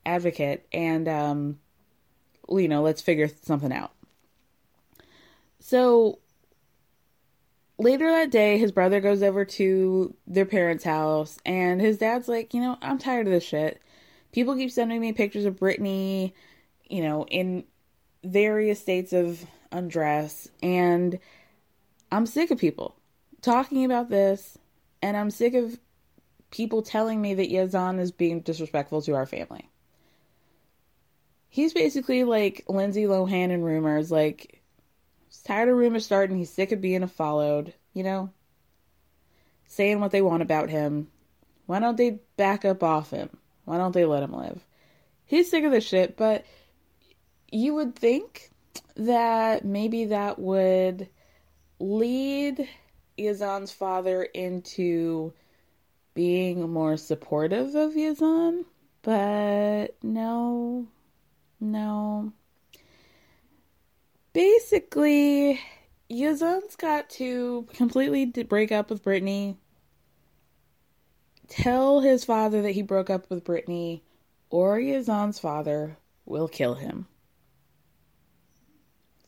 advocate, 0.04 0.66
and 0.72 1.08
um, 1.08 1.58
you 2.48 2.68
know, 2.68 2.82
let's 2.82 3.02
figure 3.02 3.28
something 3.42 3.72
out. 3.72 3.92
So 5.60 6.20
later 7.78 8.08
that 8.10 8.30
day, 8.30 8.58
his 8.58 8.72
brother 8.72 9.00
goes 9.00 9.22
over 9.22 9.44
to 9.44 10.14
their 10.26 10.46
parents' 10.46 10.84
house, 10.84 11.38
and 11.44 11.80
his 11.80 11.98
dad's 11.98 12.28
like, 12.28 12.54
you 12.54 12.60
know, 12.60 12.78
I'm 12.82 12.98
tired 12.98 13.26
of 13.26 13.32
this 13.32 13.44
shit. 13.44 13.80
People 14.32 14.54
keep 14.54 14.70
sending 14.70 15.00
me 15.00 15.12
pictures 15.12 15.44
of 15.44 15.58
Brittany, 15.58 16.34
you 16.88 17.02
know, 17.02 17.26
in 17.26 17.64
various 18.22 18.80
states 18.80 19.12
of 19.12 19.44
undress, 19.72 20.48
and 20.62 21.18
I'm 22.12 22.26
sick 22.26 22.50
of 22.50 22.58
people 22.58 22.96
talking 23.42 23.84
about 23.84 24.08
this, 24.08 24.58
and 25.02 25.16
I'm 25.16 25.30
sick 25.30 25.54
of 25.54 25.78
people 26.50 26.82
telling 26.82 27.20
me 27.20 27.34
that 27.34 27.50
Yazan 27.50 28.00
is 28.00 28.12
being 28.12 28.40
disrespectful 28.40 29.02
to 29.02 29.14
our 29.14 29.26
family. 29.26 29.68
he's 31.48 31.72
basically 31.72 32.22
like 32.24 32.64
Lindsay 32.68 33.04
Lohan 33.04 33.50
in 33.50 33.62
rumors. 33.62 34.10
Like, 34.10 34.60
he's 35.26 35.40
tired 35.42 35.70
of 35.70 35.76
rumors 35.76 36.04
starting. 36.04 36.36
He's 36.36 36.50
sick 36.50 36.70
of 36.70 36.82
being 36.82 37.06
followed, 37.06 37.72
you 37.94 38.02
know? 38.02 38.30
Saying 39.66 40.00
what 40.00 40.10
they 40.10 40.20
want 40.20 40.42
about 40.42 40.68
him. 40.68 41.08
Why 41.64 41.80
don't 41.80 41.96
they 41.96 42.18
back 42.36 42.66
up 42.66 42.82
off 42.82 43.10
him? 43.10 43.30
Why 43.64 43.78
don't 43.78 43.92
they 43.92 44.04
let 44.04 44.22
him 44.22 44.34
live? 44.34 44.64
He's 45.24 45.50
sick 45.50 45.64
of 45.64 45.72
this 45.72 45.84
shit, 45.84 46.16
but 46.16 46.44
you 47.50 47.74
would 47.74 47.96
think 47.96 48.50
that 48.96 49.64
maybe 49.64 50.06
that 50.06 50.38
would 50.38 51.08
lead 51.80 52.68
Yazan's 53.18 53.72
father 53.72 54.22
into 54.22 55.32
being 56.16 56.70
more 56.70 56.96
supportive 56.96 57.74
of 57.74 57.92
Yazan, 57.92 58.64
but 59.02 59.94
no, 60.02 60.86
no. 61.60 62.32
Basically, 64.32 65.60
Yazan's 66.10 66.74
got 66.74 67.10
to 67.10 67.66
completely 67.74 68.24
break 68.24 68.72
up 68.72 68.88
with 68.88 69.02
Brittany, 69.02 69.58
tell 71.48 72.00
his 72.00 72.24
father 72.24 72.62
that 72.62 72.72
he 72.72 72.80
broke 72.80 73.10
up 73.10 73.28
with 73.28 73.44
Brittany, 73.44 74.02
or 74.48 74.78
Yazan's 74.78 75.38
father 75.38 75.98
will 76.24 76.48
kill 76.48 76.76
him. 76.76 77.06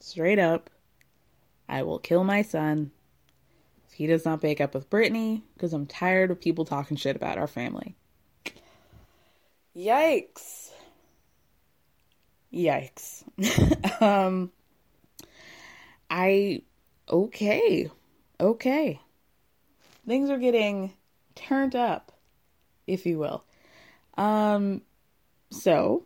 Straight 0.01 0.39
up, 0.39 0.71
I 1.69 1.83
will 1.83 1.99
kill 1.99 2.25
my 2.25 2.41
son 2.41 2.93
he 3.99 4.07
does 4.07 4.25
not 4.25 4.41
break 4.41 4.61
up 4.61 4.75
with 4.75 4.89
Brittany 4.89 5.43
because 5.55 5.73
I'm 5.73 5.85
tired 5.85 6.31
of 6.31 6.41
people 6.41 6.65
talking 6.65 6.97
shit 6.97 7.17
about 7.17 7.37
our 7.37 7.49
family. 7.49 7.97
Yikes. 9.77 10.71
Yikes. 12.55 13.25
um 14.01 14.53
I 16.09 16.63
okay. 17.11 17.91
Okay. 18.39 19.01
Things 20.07 20.31
are 20.31 20.39
getting 20.39 20.93
turned 21.35 21.75
up, 21.75 22.13
if 22.87 23.05
you 23.05 23.19
will. 23.19 23.43
Um 24.17 24.83
so 25.51 26.05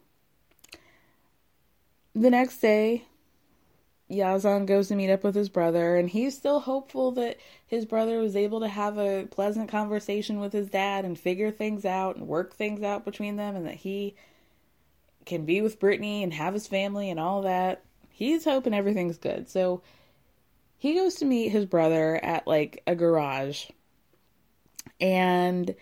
the 2.15 2.31
next 2.31 2.57
day 2.57 3.05
Yazan 4.13 4.67
goes 4.67 4.89
to 4.89 4.95
meet 4.95 5.11
up 5.11 5.25
with 5.25 5.35
his 5.35 5.49
brother, 5.49 5.97
and 5.97 6.11
he's 6.11 6.37
still 6.37 6.61
hopeful 6.61 7.13
that 7.13 7.39
his 7.67 7.87
brother 7.87 8.19
was 8.19 8.37
able 8.37 8.61
to 8.61 8.69
have 8.69 8.99
a 8.99 9.27
pleasant 9.31 9.71
conversation 9.71 10.39
with 10.39 10.53
his 10.53 10.69
dad 10.69 11.05
and 11.05 11.19
figure 11.19 11.51
things 11.51 11.85
out 11.85 12.17
and 12.17 12.29
work 12.29 12.55
things 12.55 12.83
out 12.83 13.05
between 13.05 13.37
them, 13.37 13.57
and 13.57 13.67
that 13.67 13.77
he 13.77 14.15
can 15.25 15.45
be 15.45 15.63
with 15.63 15.81
Brittany 15.81 16.23
and 16.23 16.35
have 16.35 16.55
his 16.55 16.67
family 16.67 17.11
and 17.11 17.19
all 17.19 17.43
that. 17.43 17.83
He's 18.11 18.45
hoping 18.45 18.75
everything's 18.75 19.19
good. 19.19 19.49
So 19.49 19.83
he 20.79 20.95
goes 20.95 21.15
to 21.17 21.25
meet 21.25 21.49
his 21.49 21.65
brother 21.65 22.23
at 22.23 22.47
like 22.47 22.83
a 22.87 22.95
garage, 22.95 23.67
and 25.01 25.75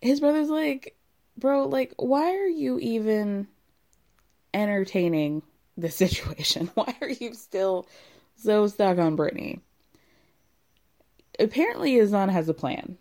his 0.00 0.20
brother's 0.20 0.48
like, 0.48 0.96
Bro, 1.36 1.66
like, 1.68 1.92
why 1.98 2.34
are 2.34 2.48
you 2.48 2.78
even 2.78 3.48
entertaining 4.54 5.42
the 5.76 5.90
situation? 5.90 6.70
Why 6.74 6.94
are 7.00 7.10
you 7.10 7.34
still 7.34 7.86
so 8.36 8.66
stuck 8.66 8.98
on 8.98 9.16
Brittany? 9.16 9.60
Apparently, 11.38 11.92
Yazan 11.92 12.30
has 12.30 12.48
a 12.48 12.54
plan. 12.54 12.96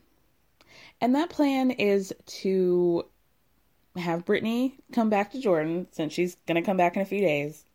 And 1.02 1.16
that 1.16 1.30
plan 1.30 1.72
is 1.72 2.14
to 2.26 3.06
have 3.96 4.26
Brittany 4.26 4.76
come 4.92 5.10
back 5.10 5.32
to 5.32 5.40
Jordan 5.40 5.88
since 5.92 6.14
she's 6.14 6.36
going 6.48 6.56
to 6.56 6.66
come 6.66 6.78
back 6.78 6.96
in 6.96 7.02
a 7.02 7.06
few 7.06 7.22
days. 7.22 7.66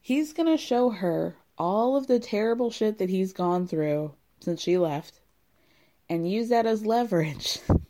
He's 0.00 0.32
going 0.32 0.48
to 0.48 0.62
show 0.62 0.90
her 0.90 1.36
all 1.58 1.96
of 1.96 2.06
the 2.06 2.18
terrible 2.18 2.70
shit 2.70 2.98
that 2.98 3.10
he's 3.10 3.32
gone 3.32 3.66
through 3.66 4.14
since 4.40 4.62
she 4.62 4.78
left 4.78 5.20
and 6.08 6.30
use 6.30 6.48
that 6.48 6.66
as 6.66 6.84
leverage. 6.84 7.58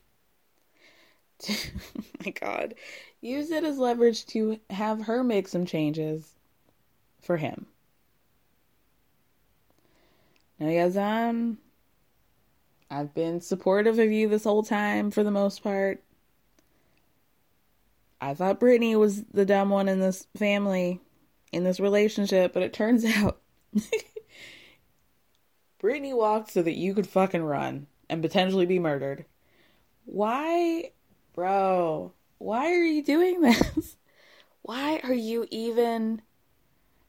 to, 1.41 1.53
my 2.25 2.31
god 2.33 2.75
use 3.21 3.51
it 3.51 3.65
as 3.65 3.79
leverage 3.79 4.27
to 4.27 4.59
have 4.71 5.03
her 5.03 5.23
make 5.23 5.47
some 5.47 5.67
changes 5.67 6.35
for 7.21 7.37
him. 7.37 7.67
Now, 10.59 10.67
Yazan, 10.67 11.31
um, 11.31 11.59
I've 12.91 13.15
been 13.15 13.41
supportive 13.41 13.99
of 13.99 14.11
you 14.11 14.29
this 14.29 14.45
whole 14.45 14.63
time 14.63 15.11
for 15.11 15.23
the 15.23 15.31
most 15.31 15.63
part. 15.63 16.03
I 18.21 18.35
thought 18.35 18.61
Brittany 18.61 18.97
was 18.97 19.23
the 19.33 19.47
dumb 19.47 19.71
one 19.71 19.89
in 19.89 20.01
this 20.01 20.27
family, 20.37 21.01
in 21.53 21.65
this 21.65 21.81
relationship, 21.81 22.53
but 22.53 22.63
it 22.63 22.75
turns 22.75 23.05
out 23.17 23.41
Brittany 25.79 26.13
walked 26.13 26.51
so 26.51 26.63
that 26.63 26.77
you 26.77 26.95
could 26.95 27.07
fucking 27.07 27.43
run 27.43 27.87
and 28.11 28.21
potentially 28.21 28.67
be 28.67 28.79
murdered. 28.79 29.25
Why, 30.05 30.91
bro? 31.41 32.13
why 32.37 32.71
are 32.71 32.85
you 32.85 33.03
doing 33.03 33.41
this? 33.41 33.97
Why 34.61 35.01
are 35.03 35.15
you 35.15 35.47
even. 35.51 36.21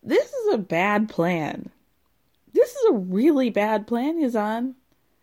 This 0.01 0.31
is 0.31 0.53
a 0.53 0.57
bad 0.57 1.09
plan. 1.09 1.69
This 2.53 2.73
is 2.73 2.85
a 2.89 2.93
really 2.93 3.49
bad 3.49 3.87
plan, 3.87 4.21
Yazan. 4.21 4.75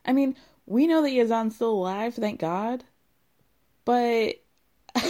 I 0.05 0.13
mean, 0.13 0.37
we 0.67 0.87
know 0.87 1.01
that 1.01 1.09
Yazan's 1.09 1.55
still 1.55 1.71
alive, 1.71 2.15
thank 2.15 2.39
God. 2.39 2.85
But. 3.87 4.35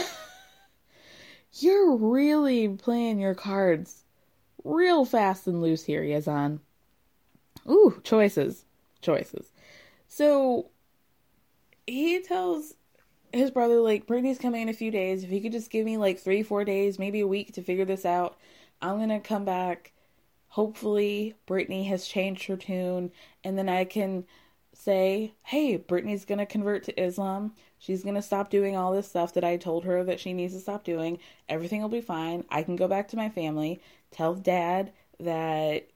you're 1.55 1.97
really 1.97 2.69
playing 2.69 3.19
your 3.19 3.35
cards 3.35 4.05
real 4.63 5.05
fast 5.05 5.49
and 5.49 5.61
loose 5.61 5.83
here, 5.83 6.03
Yazan. 6.03 6.61
Ooh, 7.69 8.01
choices. 8.05 8.65
Choices. 9.03 9.51
So 10.07 10.71
he 11.87 12.23
tells 12.23 12.75
his 13.33 13.51
brother 13.51 13.81
like 13.81 14.07
Brittany's 14.07 14.39
coming 14.39 14.63
in 14.63 14.69
a 14.69 14.75
few 14.75 14.91
days. 14.91 15.25
If 15.25 15.31
he 15.31 15.41
could 15.41 15.53
just 15.53 15.71
give 15.71 15.85
me 15.85 15.97
like 15.97 16.19
three, 16.19 16.43
four 16.43 16.65
days, 16.65 16.99
maybe 16.99 17.21
a 17.21 17.27
week 17.27 17.53
to 17.55 17.63
figure 17.63 17.85
this 17.85 18.05
out, 18.05 18.39
I'm 18.81 18.99
gonna 18.99 19.21
come 19.21 19.45
back. 19.45 19.93
Hopefully, 20.49 21.35
Brittany 21.47 21.85
has 21.85 22.07
changed 22.07 22.47
her 22.47 22.57
tune, 22.57 23.13
and 23.45 23.59
then 23.59 23.69
I 23.69 23.85
can 23.85 24.25
say, 24.73 25.35
"Hey, 25.45 25.77
Brittany's 25.77 26.25
gonna 26.25 26.47
convert 26.47 26.85
to 26.85 27.01
Islam. 27.01 27.55
She's 27.79 28.05
gonna 28.05 28.23
stop 28.23 28.51
doing 28.51 28.77
all 28.77 28.93
this 28.93 29.09
stuff 29.09 29.35
that 29.35 29.45
I 29.45 29.57
told 29.57 29.85
her 29.85 30.05
that 30.05 30.21
she 30.21 30.33
needs 30.33 30.55
to 30.55 30.61
stop 30.61 30.85
doing. 30.85 31.19
Everything 31.49 31.83
will 31.83 31.89
be 31.89 32.01
fine. 32.01 32.45
I 32.51 32.63
can 32.63 32.77
go 32.77 32.89
back 32.89 33.09
to 33.09 33.17
my 33.17 33.29
family, 33.29 33.81
tell 34.11 34.35
Dad 34.35 34.93
that." 35.21 35.89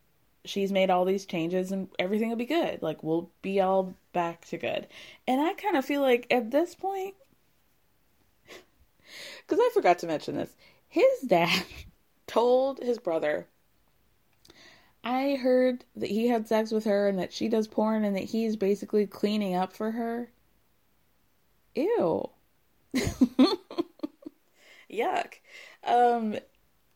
She's 0.44 0.72
made 0.72 0.90
all 0.90 1.04
these 1.04 1.24
changes 1.24 1.70
and 1.70 1.88
everything 2.00 2.28
will 2.28 2.36
be 2.36 2.46
good. 2.46 2.82
Like, 2.82 3.04
we'll 3.04 3.30
be 3.42 3.60
all 3.60 3.94
back 4.12 4.44
to 4.46 4.58
good. 4.58 4.88
And 5.28 5.40
I 5.40 5.52
kind 5.54 5.76
of 5.76 5.84
feel 5.84 6.02
like 6.02 6.26
at 6.32 6.50
this 6.50 6.74
point, 6.74 7.14
because 9.46 9.58
I 9.60 9.70
forgot 9.74 9.98
to 10.00 10.06
mention 10.06 10.36
this. 10.36 10.54
His 10.88 11.20
dad 11.26 11.64
told 12.26 12.78
his 12.78 12.98
brother, 12.98 13.48
I 15.04 15.34
heard 15.34 15.84
that 15.96 16.10
he 16.10 16.28
had 16.28 16.46
sex 16.46 16.70
with 16.70 16.84
her 16.84 17.08
and 17.08 17.18
that 17.18 17.32
she 17.32 17.48
does 17.48 17.66
porn 17.66 18.04
and 18.04 18.14
that 18.16 18.24
he's 18.24 18.56
basically 18.56 19.06
cleaning 19.06 19.54
up 19.54 19.72
for 19.72 19.90
her. 19.90 20.30
Ew. 21.74 22.30
Yuck. 24.92 25.34
Um, 25.84 26.36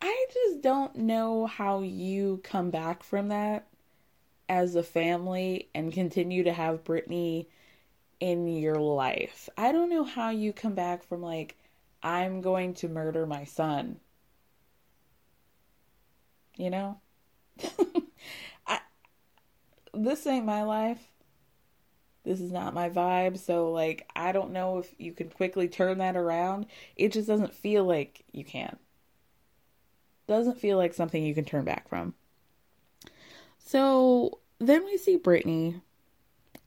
I 0.00 0.26
just 0.32 0.60
don't 0.60 0.94
know 0.96 1.46
how 1.46 1.80
you 1.80 2.40
come 2.44 2.70
back 2.70 3.02
from 3.02 3.28
that 3.28 3.66
as 4.48 4.76
a 4.76 4.82
family 4.82 5.68
and 5.74 5.92
continue 5.92 6.44
to 6.44 6.52
have 6.52 6.84
Brittany 6.84 7.48
in 8.20 8.46
your 8.46 8.76
life. 8.76 9.48
I 9.56 9.72
don't 9.72 9.90
know 9.90 10.04
how 10.04 10.30
you 10.30 10.52
come 10.52 10.74
back 10.74 11.02
from 11.02 11.22
like 11.22 11.56
I'm 12.02 12.40
going 12.40 12.74
to 12.74 12.88
murder 12.88 13.26
my 13.26 13.44
son. 13.44 13.96
You 16.56 16.70
know? 16.70 17.00
I 18.66 18.80
this 19.92 20.26
ain't 20.26 20.46
my 20.46 20.62
life. 20.62 21.00
This 22.24 22.40
is 22.40 22.50
not 22.50 22.74
my 22.74 22.90
vibe, 22.90 23.38
so 23.38 23.70
like 23.70 24.08
I 24.16 24.32
don't 24.32 24.52
know 24.52 24.78
if 24.78 24.92
you 24.98 25.12
can 25.12 25.30
quickly 25.30 25.68
turn 25.68 25.98
that 25.98 26.16
around. 26.16 26.66
It 26.96 27.12
just 27.12 27.28
doesn't 27.28 27.54
feel 27.54 27.84
like 27.84 28.24
you 28.32 28.44
can. 28.44 28.76
Doesn't 30.26 30.58
feel 30.58 30.76
like 30.76 30.92
something 30.92 31.22
you 31.22 31.34
can 31.34 31.44
turn 31.44 31.64
back 31.64 31.88
from. 31.88 32.14
So 33.58 34.40
then 34.58 34.84
we 34.84 34.96
see 34.96 35.16
Brittany 35.16 35.80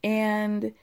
and 0.04 0.74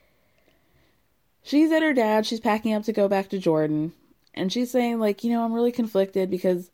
she's 1.42 1.72
at 1.72 1.82
her 1.82 1.94
dad. 1.94 2.26
She's 2.26 2.40
packing 2.40 2.74
up 2.74 2.82
to 2.84 2.92
go 2.92 3.08
back 3.08 3.30
to 3.30 3.38
Jordan 3.38 3.92
and 4.36 4.52
she's 4.52 4.70
saying 4.70 4.98
like 4.98 5.24
you 5.24 5.30
know 5.30 5.44
i'm 5.44 5.52
really 5.52 5.72
conflicted 5.72 6.30
because 6.30 6.70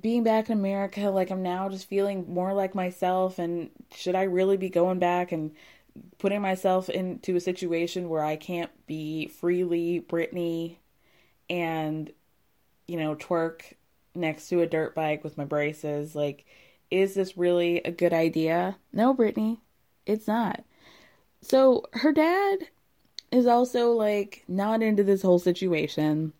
being 0.00 0.22
back 0.22 0.50
in 0.50 0.58
america 0.58 1.02
like 1.10 1.30
i'm 1.30 1.42
now 1.42 1.68
just 1.68 1.88
feeling 1.88 2.32
more 2.32 2.52
like 2.52 2.74
myself 2.74 3.38
and 3.38 3.70
should 3.94 4.14
i 4.14 4.22
really 4.22 4.56
be 4.56 4.68
going 4.68 4.98
back 4.98 5.32
and 5.32 5.52
putting 6.18 6.40
myself 6.40 6.88
into 6.88 7.36
a 7.36 7.40
situation 7.40 8.08
where 8.08 8.24
i 8.24 8.36
can't 8.36 8.70
be 8.86 9.26
freely 9.28 9.98
brittany 9.98 10.78
and 11.50 12.12
you 12.88 12.96
know, 12.96 13.14
twerk 13.14 13.74
next 14.14 14.48
to 14.48 14.62
a 14.62 14.66
dirt 14.66 14.96
bike 14.96 15.22
with 15.22 15.38
my 15.38 15.44
braces. 15.44 16.16
Like, 16.16 16.44
is 16.90 17.14
this 17.14 17.36
really 17.36 17.80
a 17.82 17.92
good 17.92 18.12
idea? 18.12 18.76
No, 18.92 19.14
Brittany, 19.14 19.60
it's 20.06 20.26
not. 20.26 20.64
So 21.42 21.84
her 21.92 22.12
dad 22.12 22.68
is 23.30 23.46
also 23.46 23.92
like 23.92 24.44
not 24.48 24.82
into 24.82 25.04
this 25.04 25.22
whole 25.22 25.38
situation. 25.38 26.32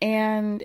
And 0.00 0.64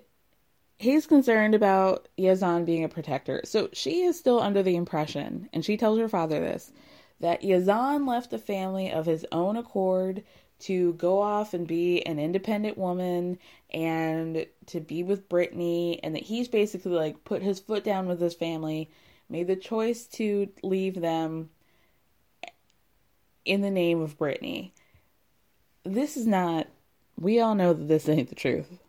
he's 0.78 1.08
concerned 1.08 1.56
about 1.56 2.08
Yazan 2.18 2.66
being 2.66 2.84
a 2.84 2.90
protector. 2.90 3.42
So 3.46 3.70
she 3.74 4.02
is 4.04 4.18
still 4.18 4.40
under 4.40 4.62
the 4.64 4.76
impression, 4.76 5.50
and 5.54 5.66
she 5.66 5.78
tells 5.78 6.00
her 6.00 6.10
father 6.10 6.40
this, 6.40 6.72
that 7.20 7.42
Yazan 7.42 8.08
left 8.08 8.32
the 8.32 8.38
family 8.38 8.92
of 8.92 9.06
his 9.06 9.26
own 9.32 9.58
accord 9.58 10.24
to 10.60 10.94
go 10.94 11.20
off 11.22 11.54
and 11.54 11.68
be 11.68 12.06
an 12.06 12.20
independent 12.20 12.78
woman 12.78 13.38
and 13.74 14.46
to 14.68 14.80
be 14.80 15.04
with 15.04 15.28
Brittany, 15.28 16.00
and 16.04 16.16
that 16.16 16.24
he's 16.24 16.48
basically 16.48 16.92
like 16.92 17.24
put 17.24 17.42
his 17.42 17.60
foot 17.60 17.84
down 17.84 18.08
with 18.08 18.22
his 18.22 18.36
family, 18.36 18.90
made 19.30 19.48
the 19.48 19.56
choice 19.56 20.06
to 20.06 20.48
leave 20.62 21.02
them 21.02 21.50
in 23.46 23.62
the 23.62 23.72
name 23.72 24.02
of 24.02 24.18
Brittany. 24.18 24.74
This 25.84 26.18
is 26.18 26.26
not, 26.26 26.68
we 27.20 27.40
all 27.40 27.56
know 27.56 27.74
that 27.74 27.88
this 27.88 28.08
ain't 28.08 28.30
the 28.30 28.36
truth. 28.36 28.80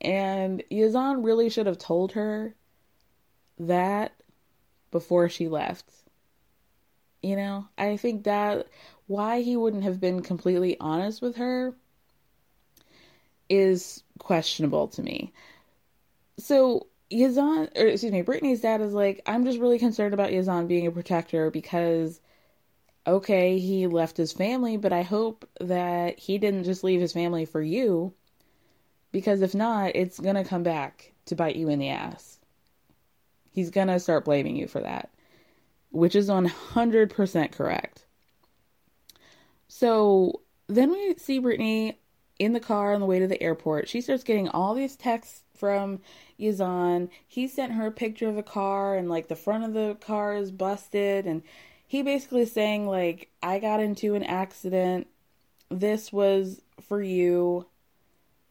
And 0.00 0.62
Yazan 0.70 1.24
really 1.24 1.48
should 1.48 1.66
have 1.66 1.78
told 1.78 2.12
her 2.12 2.54
that 3.58 4.12
before 4.90 5.28
she 5.28 5.48
left. 5.48 5.90
You 7.22 7.36
know, 7.36 7.66
I 7.78 7.96
think 7.96 8.24
that 8.24 8.68
why 9.06 9.40
he 9.40 9.56
wouldn't 9.56 9.84
have 9.84 10.00
been 10.00 10.22
completely 10.22 10.76
honest 10.78 11.22
with 11.22 11.36
her 11.36 11.74
is 13.48 14.02
questionable 14.18 14.88
to 14.88 15.02
me. 15.02 15.32
So 16.38 16.86
Yazan, 17.10 17.70
or 17.76 17.86
excuse 17.86 18.12
me, 18.12 18.22
Brittany's 18.22 18.60
dad 18.60 18.80
is 18.80 18.92
like, 18.92 19.22
I'm 19.26 19.44
just 19.44 19.58
really 19.58 19.78
concerned 19.78 20.12
about 20.12 20.30
Yazan 20.30 20.68
being 20.68 20.86
a 20.86 20.92
protector 20.92 21.50
because, 21.50 22.20
okay, 23.06 23.58
he 23.58 23.86
left 23.86 24.16
his 24.16 24.32
family, 24.32 24.76
but 24.76 24.92
I 24.92 25.02
hope 25.02 25.48
that 25.60 26.18
he 26.18 26.38
didn't 26.38 26.64
just 26.64 26.84
leave 26.84 27.00
his 27.00 27.12
family 27.12 27.44
for 27.44 27.62
you, 27.62 28.12
because 29.12 29.42
if 29.42 29.54
not, 29.54 29.94
it's 29.94 30.18
gonna 30.18 30.44
come 30.44 30.62
back 30.62 31.12
to 31.26 31.36
bite 31.36 31.56
you 31.56 31.68
in 31.68 31.78
the 31.78 31.88
ass. 31.88 32.38
He's 33.52 33.70
gonna 33.70 34.00
start 34.00 34.24
blaming 34.24 34.56
you 34.56 34.66
for 34.66 34.80
that, 34.80 35.10
which 35.90 36.16
is 36.16 36.28
100% 36.28 37.52
correct. 37.52 38.04
So 39.68 40.42
then 40.66 40.90
we 40.90 41.14
see 41.16 41.38
Brittany 41.38 41.98
in 42.38 42.52
the 42.52 42.60
car 42.60 42.92
on 42.92 43.00
the 43.00 43.06
way 43.06 43.18
to 43.18 43.26
the 43.26 43.42
airport. 43.42 43.88
She 43.88 44.00
starts 44.00 44.24
getting 44.24 44.48
all 44.48 44.74
these 44.74 44.96
texts 44.96 45.42
from 45.54 46.00
Yazan. 46.38 47.08
He 47.26 47.48
sent 47.48 47.72
her 47.72 47.86
a 47.86 47.92
picture 47.92 48.28
of 48.28 48.36
a 48.36 48.42
car 48.42 48.96
and 48.96 49.08
like 49.08 49.28
the 49.28 49.36
front 49.36 49.64
of 49.64 49.72
the 49.72 49.96
car 50.00 50.36
is 50.36 50.50
busted 50.50 51.26
and 51.26 51.42
he 51.86 52.02
basically 52.02 52.46
saying 52.46 52.86
like 52.86 53.30
I 53.42 53.58
got 53.58 53.80
into 53.80 54.14
an 54.14 54.22
accident. 54.22 55.06
This 55.70 56.12
was 56.12 56.60
for 56.80 57.02
you. 57.02 57.66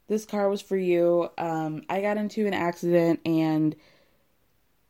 This 0.07 0.25
car 0.25 0.49
was 0.49 0.61
for 0.61 0.77
you. 0.77 1.29
Um 1.37 1.83
I 1.89 2.01
got 2.01 2.17
into 2.17 2.47
an 2.47 2.53
accident 2.53 3.21
and 3.25 3.75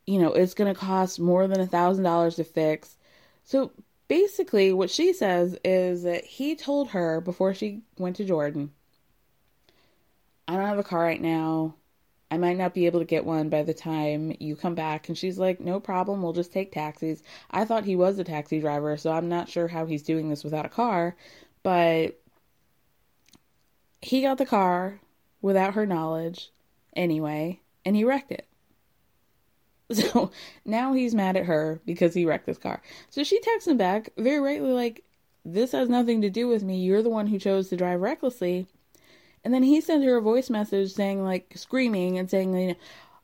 you 0.06 0.20
know, 0.20 0.32
it's 0.32 0.54
to 0.72 0.78
cost 0.78 1.18
more 1.18 1.48
than 1.48 1.60
a 1.60 1.66
$1000 1.66 2.36
to 2.36 2.44
fix. 2.44 2.96
So 3.42 3.72
basically 4.06 4.72
what 4.72 4.90
she 4.90 5.12
says 5.12 5.58
is 5.64 6.04
that 6.04 6.24
he 6.24 6.54
told 6.54 6.90
her 6.90 7.20
before 7.20 7.54
she 7.54 7.82
went 7.98 8.16
to 8.16 8.24
Jordan 8.24 8.70
I 10.48 10.54
don't 10.54 10.66
have 10.66 10.78
a 10.78 10.84
car 10.84 11.00
right 11.00 11.20
now. 11.20 11.74
I 12.30 12.38
might 12.38 12.56
not 12.56 12.74
be 12.74 12.86
able 12.86 12.98
to 13.00 13.06
get 13.06 13.24
one 13.24 13.48
by 13.48 13.62
the 13.62 13.74
time 13.74 14.34
you 14.40 14.56
come 14.56 14.74
back. 14.74 15.08
And 15.08 15.16
she's 15.16 15.38
like, 15.38 15.60
No 15.60 15.78
problem. 15.80 16.22
We'll 16.22 16.32
just 16.32 16.52
take 16.52 16.72
taxis. 16.72 17.22
I 17.50 17.64
thought 17.64 17.84
he 17.84 17.96
was 17.96 18.18
a 18.18 18.24
taxi 18.24 18.60
driver, 18.60 18.96
so 18.96 19.12
I'm 19.12 19.28
not 19.28 19.48
sure 19.48 19.68
how 19.68 19.86
he's 19.86 20.02
doing 20.02 20.28
this 20.28 20.44
without 20.44 20.66
a 20.66 20.70
car. 20.70 21.16
But 21.62 22.20
he 24.02 24.22
got 24.22 24.38
the 24.38 24.46
car 24.46 25.00
without 25.40 25.74
her 25.74 25.86
knowledge 25.86 26.50
anyway, 26.94 27.60
and 27.84 27.94
he 27.96 28.04
wrecked 28.04 28.32
it. 28.32 28.46
So 29.92 30.32
now 30.64 30.94
he's 30.94 31.14
mad 31.14 31.36
at 31.36 31.46
her 31.46 31.80
because 31.86 32.12
he 32.12 32.24
wrecked 32.24 32.48
his 32.48 32.58
car. 32.58 32.82
So 33.08 33.22
she 33.22 33.38
texts 33.40 33.68
him 33.68 33.76
back 33.76 34.10
very 34.16 34.40
rightly, 34.40 34.72
like, 34.72 35.04
This 35.44 35.70
has 35.70 35.88
nothing 35.88 36.22
to 36.22 36.30
do 36.30 36.48
with 36.48 36.64
me. 36.64 36.78
You're 36.82 37.02
the 37.02 37.08
one 37.08 37.28
who 37.28 37.38
chose 37.38 37.68
to 37.68 37.76
drive 37.76 38.00
recklessly. 38.00 38.66
And 39.46 39.54
then 39.54 39.62
he 39.62 39.80
sent 39.80 40.02
her 40.02 40.16
a 40.16 40.20
voice 40.20 40.50
message 40.50 40.92
saying, 40.92 41.22
like, 41.22 41.52
screaming 41.54 42.18
and 42.18 42.28
saying, 42.28 42.74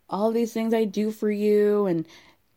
all 0.08 0.30
these 0.30 0.52
things 0.52 0.72
I 0.72 0.84
do 0.84 1.10
for 1.10 1.28
you. 1.28 1.86
And 1.86 2.06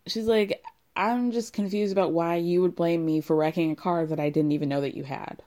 she's 0.05 0.28
like, 0.28 0.63
I'm 0.95 1.32
just 1.32 1.51
confused 1.51 1.91
about 1.91 2.13
why 2.13 2.36
you 2.36 2.61
would 2.61 2.76
blame 2.76 3.03
me 3.03 3.22
for 3.22 3.36
wrecking 3.36 3.72
a 3.72 3.76
car 3.76 4.05
that 4.05 4.20
I 4.20 4.30
didn't 4.30 4.51
even 4.51 4.70
know 4.70 4.82
that 4.82 4.93
you 4.93 5.03
had. 5.03 5.41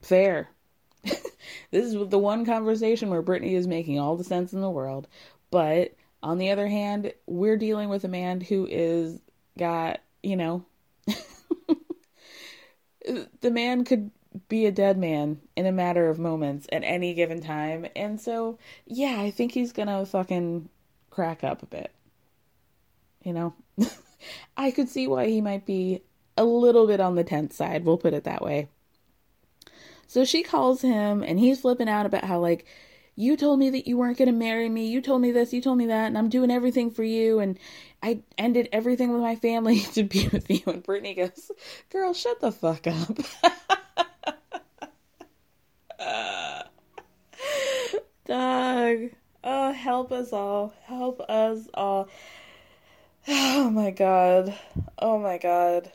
Fair. 0.00 0.48
this 1.02 1.26
is 1.72 1.96
the 2.08 2.20
one 2.20 2.46
conversation 2.46 3.10
where 3.10 3.20
Brittany 3.20 3.56
is 3.56 3.66
making 3.66 3.98
all 3.98 4.16
the 4.16 4.22
sense 4.22 4.52
in 4.52 4.60
the 4.60 4.70
world. 4.70 5.08
But 5.50 5.96
on 6.22 6.38
the 6.38 6.50
other 6.52 6.68
hand, 6.68 7.12
we're 7.26 7.56
dealing 7.56 7.88
with 7.88 8.04
a 8.04 8.08
man 8.08 8.40
who 8.40 8.68
is 8.70 9.18
got, 9.58 9.98
you 10.22 10.36
know, 10.36 10.64
the 13.40 13.50
man 13.50 13.84
could 13.84 14.12
be 14.48 14.66
a 14.66 14.72
dead 14.72 14.96
man 14.96 15.40
in 15.56 15.66
a 15.66 15.72
matter 15.72 16.08
of 16.08 16.18
moments 16.18 16.66
at 16.72 16.84
any 16.84 17.14
given 17.14 17.40
time. 17.40 17.86
And 17.96 18.20
so, 18.20 18.58
yeah, 18.86 19.20
I 19.20 19.30
think 19.30 19.52
he's 19.52 19.72
gonna 19.72 20.06
fucking 20.06 20.68
crack 21.10 21.42
up 21.44 21.62
a 21.62 21.66
bit. 21.66 21.92
You 23.24 23.32
know? 23.32 23.54
I 24.56 24.70
could 24.70 24.88
see 24.88 25.06
why 25.06 25.26
he 25.26 25.40
might 25.40 25.66
be 25.66 26.02
a 26.36 26.44
little 26.44 26.86
bit 26.86 27.00
on 27.00 27.14
the 27.16 27.24
tense 27.24 27.56
side, 27.56 27.84
we'll 27.84 27.98
put 27.98 28.14
it 28.14 28.24
that 28.24 28.42
way. 28.42 28.68
So 30.06 30.24
she 30.24 30.42
calls 30.42 30.82
him 30.82 31.22
and 31.22 31.38
he's 31.38 31.60
flipping 31.60 31.88
out 31.88 32.06
about 32.06 32.24
how, 32.24 32.40
like, 32.40 32.66
you 33.16 33.36
told 33.36 33.58
me 33.58 33.70
that 33.70 33.86
you 33.86 33.98
weren't 33.98 34.16
going 34.16 34.26
to 34.26 34.32
marry 34.32 34.68
me. 34.68 34.88
You 34.88 35.00
told 35.02 35.20
me 35.20 35.30
this, 35.30 35.52
you 35.52 35.60
told 35.60 35.76
me 35.76 35.86
that, 35.86 36.06
and 36.06 36.16
I'm 36.16 36.30
doing 36.30 36.50
everything 36.50 36.90
for 36.90 37.04
you. 37.04 37.38
And 37.38 37.58
I 38.02 38.22
ended 38.38 38.68
everything 38.72 39.12
with 39.12 39.20
my 39.20 39.36
family 39.36 39.80
to 39.92 40.02
be 40.02 40.28
with 40.28 40.50
you. 40.50 40.62
And 40.66 40.82
Brittany 40.82 41.14
goes, 41.14 41.52
Girl, 41.90 42.14
shut 42.14 42.40
the 42.40 42.50
fuck 42.50 42.86
up. 42.86 43.18
Dog. 48.26 49.10
Oh, 49.44 49.72
help 49.72 50.12
us 50.12 50.32
all. 50.32 50.72
Help 50.84 51.20
us 51.28 51.68
all. 51.74 52.08
Oh 53.28 53.68
my 53.70 53.90
god. 53.90 54.58
Oh 54.98 55.18
my 55.18 55.36
god. 55.36 55.92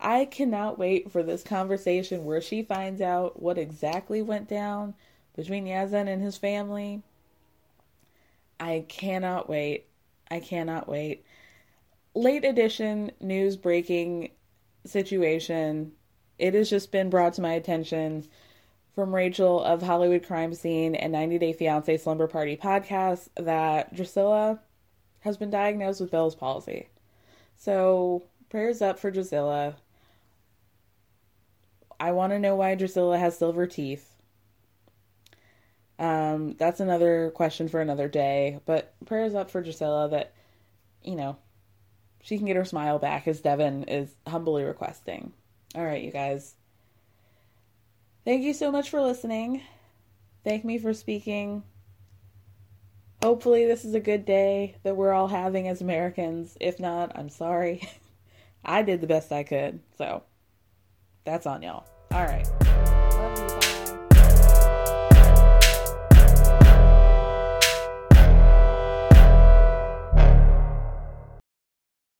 I 0.00 0.24
cannot 0.24 0.78
wait 0.78 1.12
for 1.12 1.22
this 1.22 1.42
conversation 1.42 2.24
where 2.24 2.40
she 2.40 2.62
finds 2.62 3.02
out 3.02 3.42
what 3.42 3.58
exactly 3.58 4.22
went 4.22 4.48
down 4.48 4.94
between 5.36 5.66
Yazan 5.66 6.08
and 6.08 6.22
his 6.22 6.38
family. 6.38 7.02
I 8.58 8.86
cannot 8.88 9.48
wait. 9.48 9.86
I 10.30 10.40
cannot 10.40 10.88
wait. 10.88 11.24
Late 12.14 12.44
edition 12.44 13.12
news 13.20 13.56
breaking 13.56 14.30
situation. 14.86 15.92
It 16.38 16.54
has 16.54 16.70
just 16.70 16.90
been 16.90 17.10
brought 17.10 17.34
to 17.34 17.42
my 17.42 17.52
attention 17.52 18.26
from 18.94 19.14
Rachel 19.14 19.62
of 19.62 19.82
Hollywood 19.82 20.26
Crime 20.26 20.54
Scene 20.54 20.94
and 20.94 21.12
90 21.12 21.38
Day 21.38 21.52
Fiance 21.52 21.96
Slumber 21.98 22.26
Party 22.26 22.56
podcast 22.56 23.28
that 23.36 23.94
Drusilla 23.94 24.60
has 25.20 25.36
been 25.36 25.50
diagnosed 25.50 26.00
with 26.00 26.10
Bell's 26.10 26.34
palsy. 26.34 26.88
So, 27.56 28.24
prayers 28.48 28.82
up 28.82 28.98
for 28.98 29.10
Drusilla. 29.10 29.76
I 31.98 32.12
want 32.12 32.32
to 32.32 32.38
know 32.38 32.56
why 32.56 32.74
Drusilla 32.74 33.18
has 33.18 33.36
silver 33.36 33.66
teeth. 33.66 34.06
Um, 35.98 36.54
that's 36.58 36.80
another 36.80 37.30
question 37.34 37.68
for 37.68 37.80
another 37.80 38.08
day, 38.08 38.60
but 38.64 38.94
prayers 39.04 39.34
up 39.34 39.50
for 39.50 39.60
Drusilla 39.60 40.08
that, 40.08 40.32
you 41.04 41.14
know, 41.14 41.36
she 42.22 42.38
can 42.38 42.46
get 42.46 42.56
her 42.56 42.64
smile 42.64 42.98
back 42.98 43.28
as 43.28 43.40
Devin 43.40 43.84
is 43.84 44.14
humbly 44.26 44.64
requesting. 44.64 45.32
All 45.74 45.84
right, 45.84 46.02
you 46.02 46.10
guys. 46.10 46.54
Thank 48.30 48.44
you 48.44 48.54
so 48.54 48.70
much 48.70 48.90
for 48.90 49.00
listening. 49.00 49.60
Thank 50.44 50.64
me 50.64 50.78
for 50.78 50.94
speaking. 50.94 51.64
Hopefully, 53.20 53.66
this 53.66 53.84
is 53.84 53.94
a 53.94 53.98
good 53.98 54.24
day 54.24 54.76
that 54.84 54.96
we're 54.96 55.12
all 55.12 55.26
having 55.26 55.66
as 55.66 55.80
Americans. 55.80 56.56
If 56.60 56.78
not, 56.78 57.10
I'm 57.18 57.28
sorry. 57.28 57.82
I 58.64 58.84
did 58.84 59.00
the 59.00 59.08
best 59.08 59.32
I 59.32 59.42
could. 59.42 59.80
So, 59.98 60.22
that's 61.24 61.44
on 61.44 61.62
y'all. 61.62 61.86
All 62.12 62.24
right. 62.24 62.99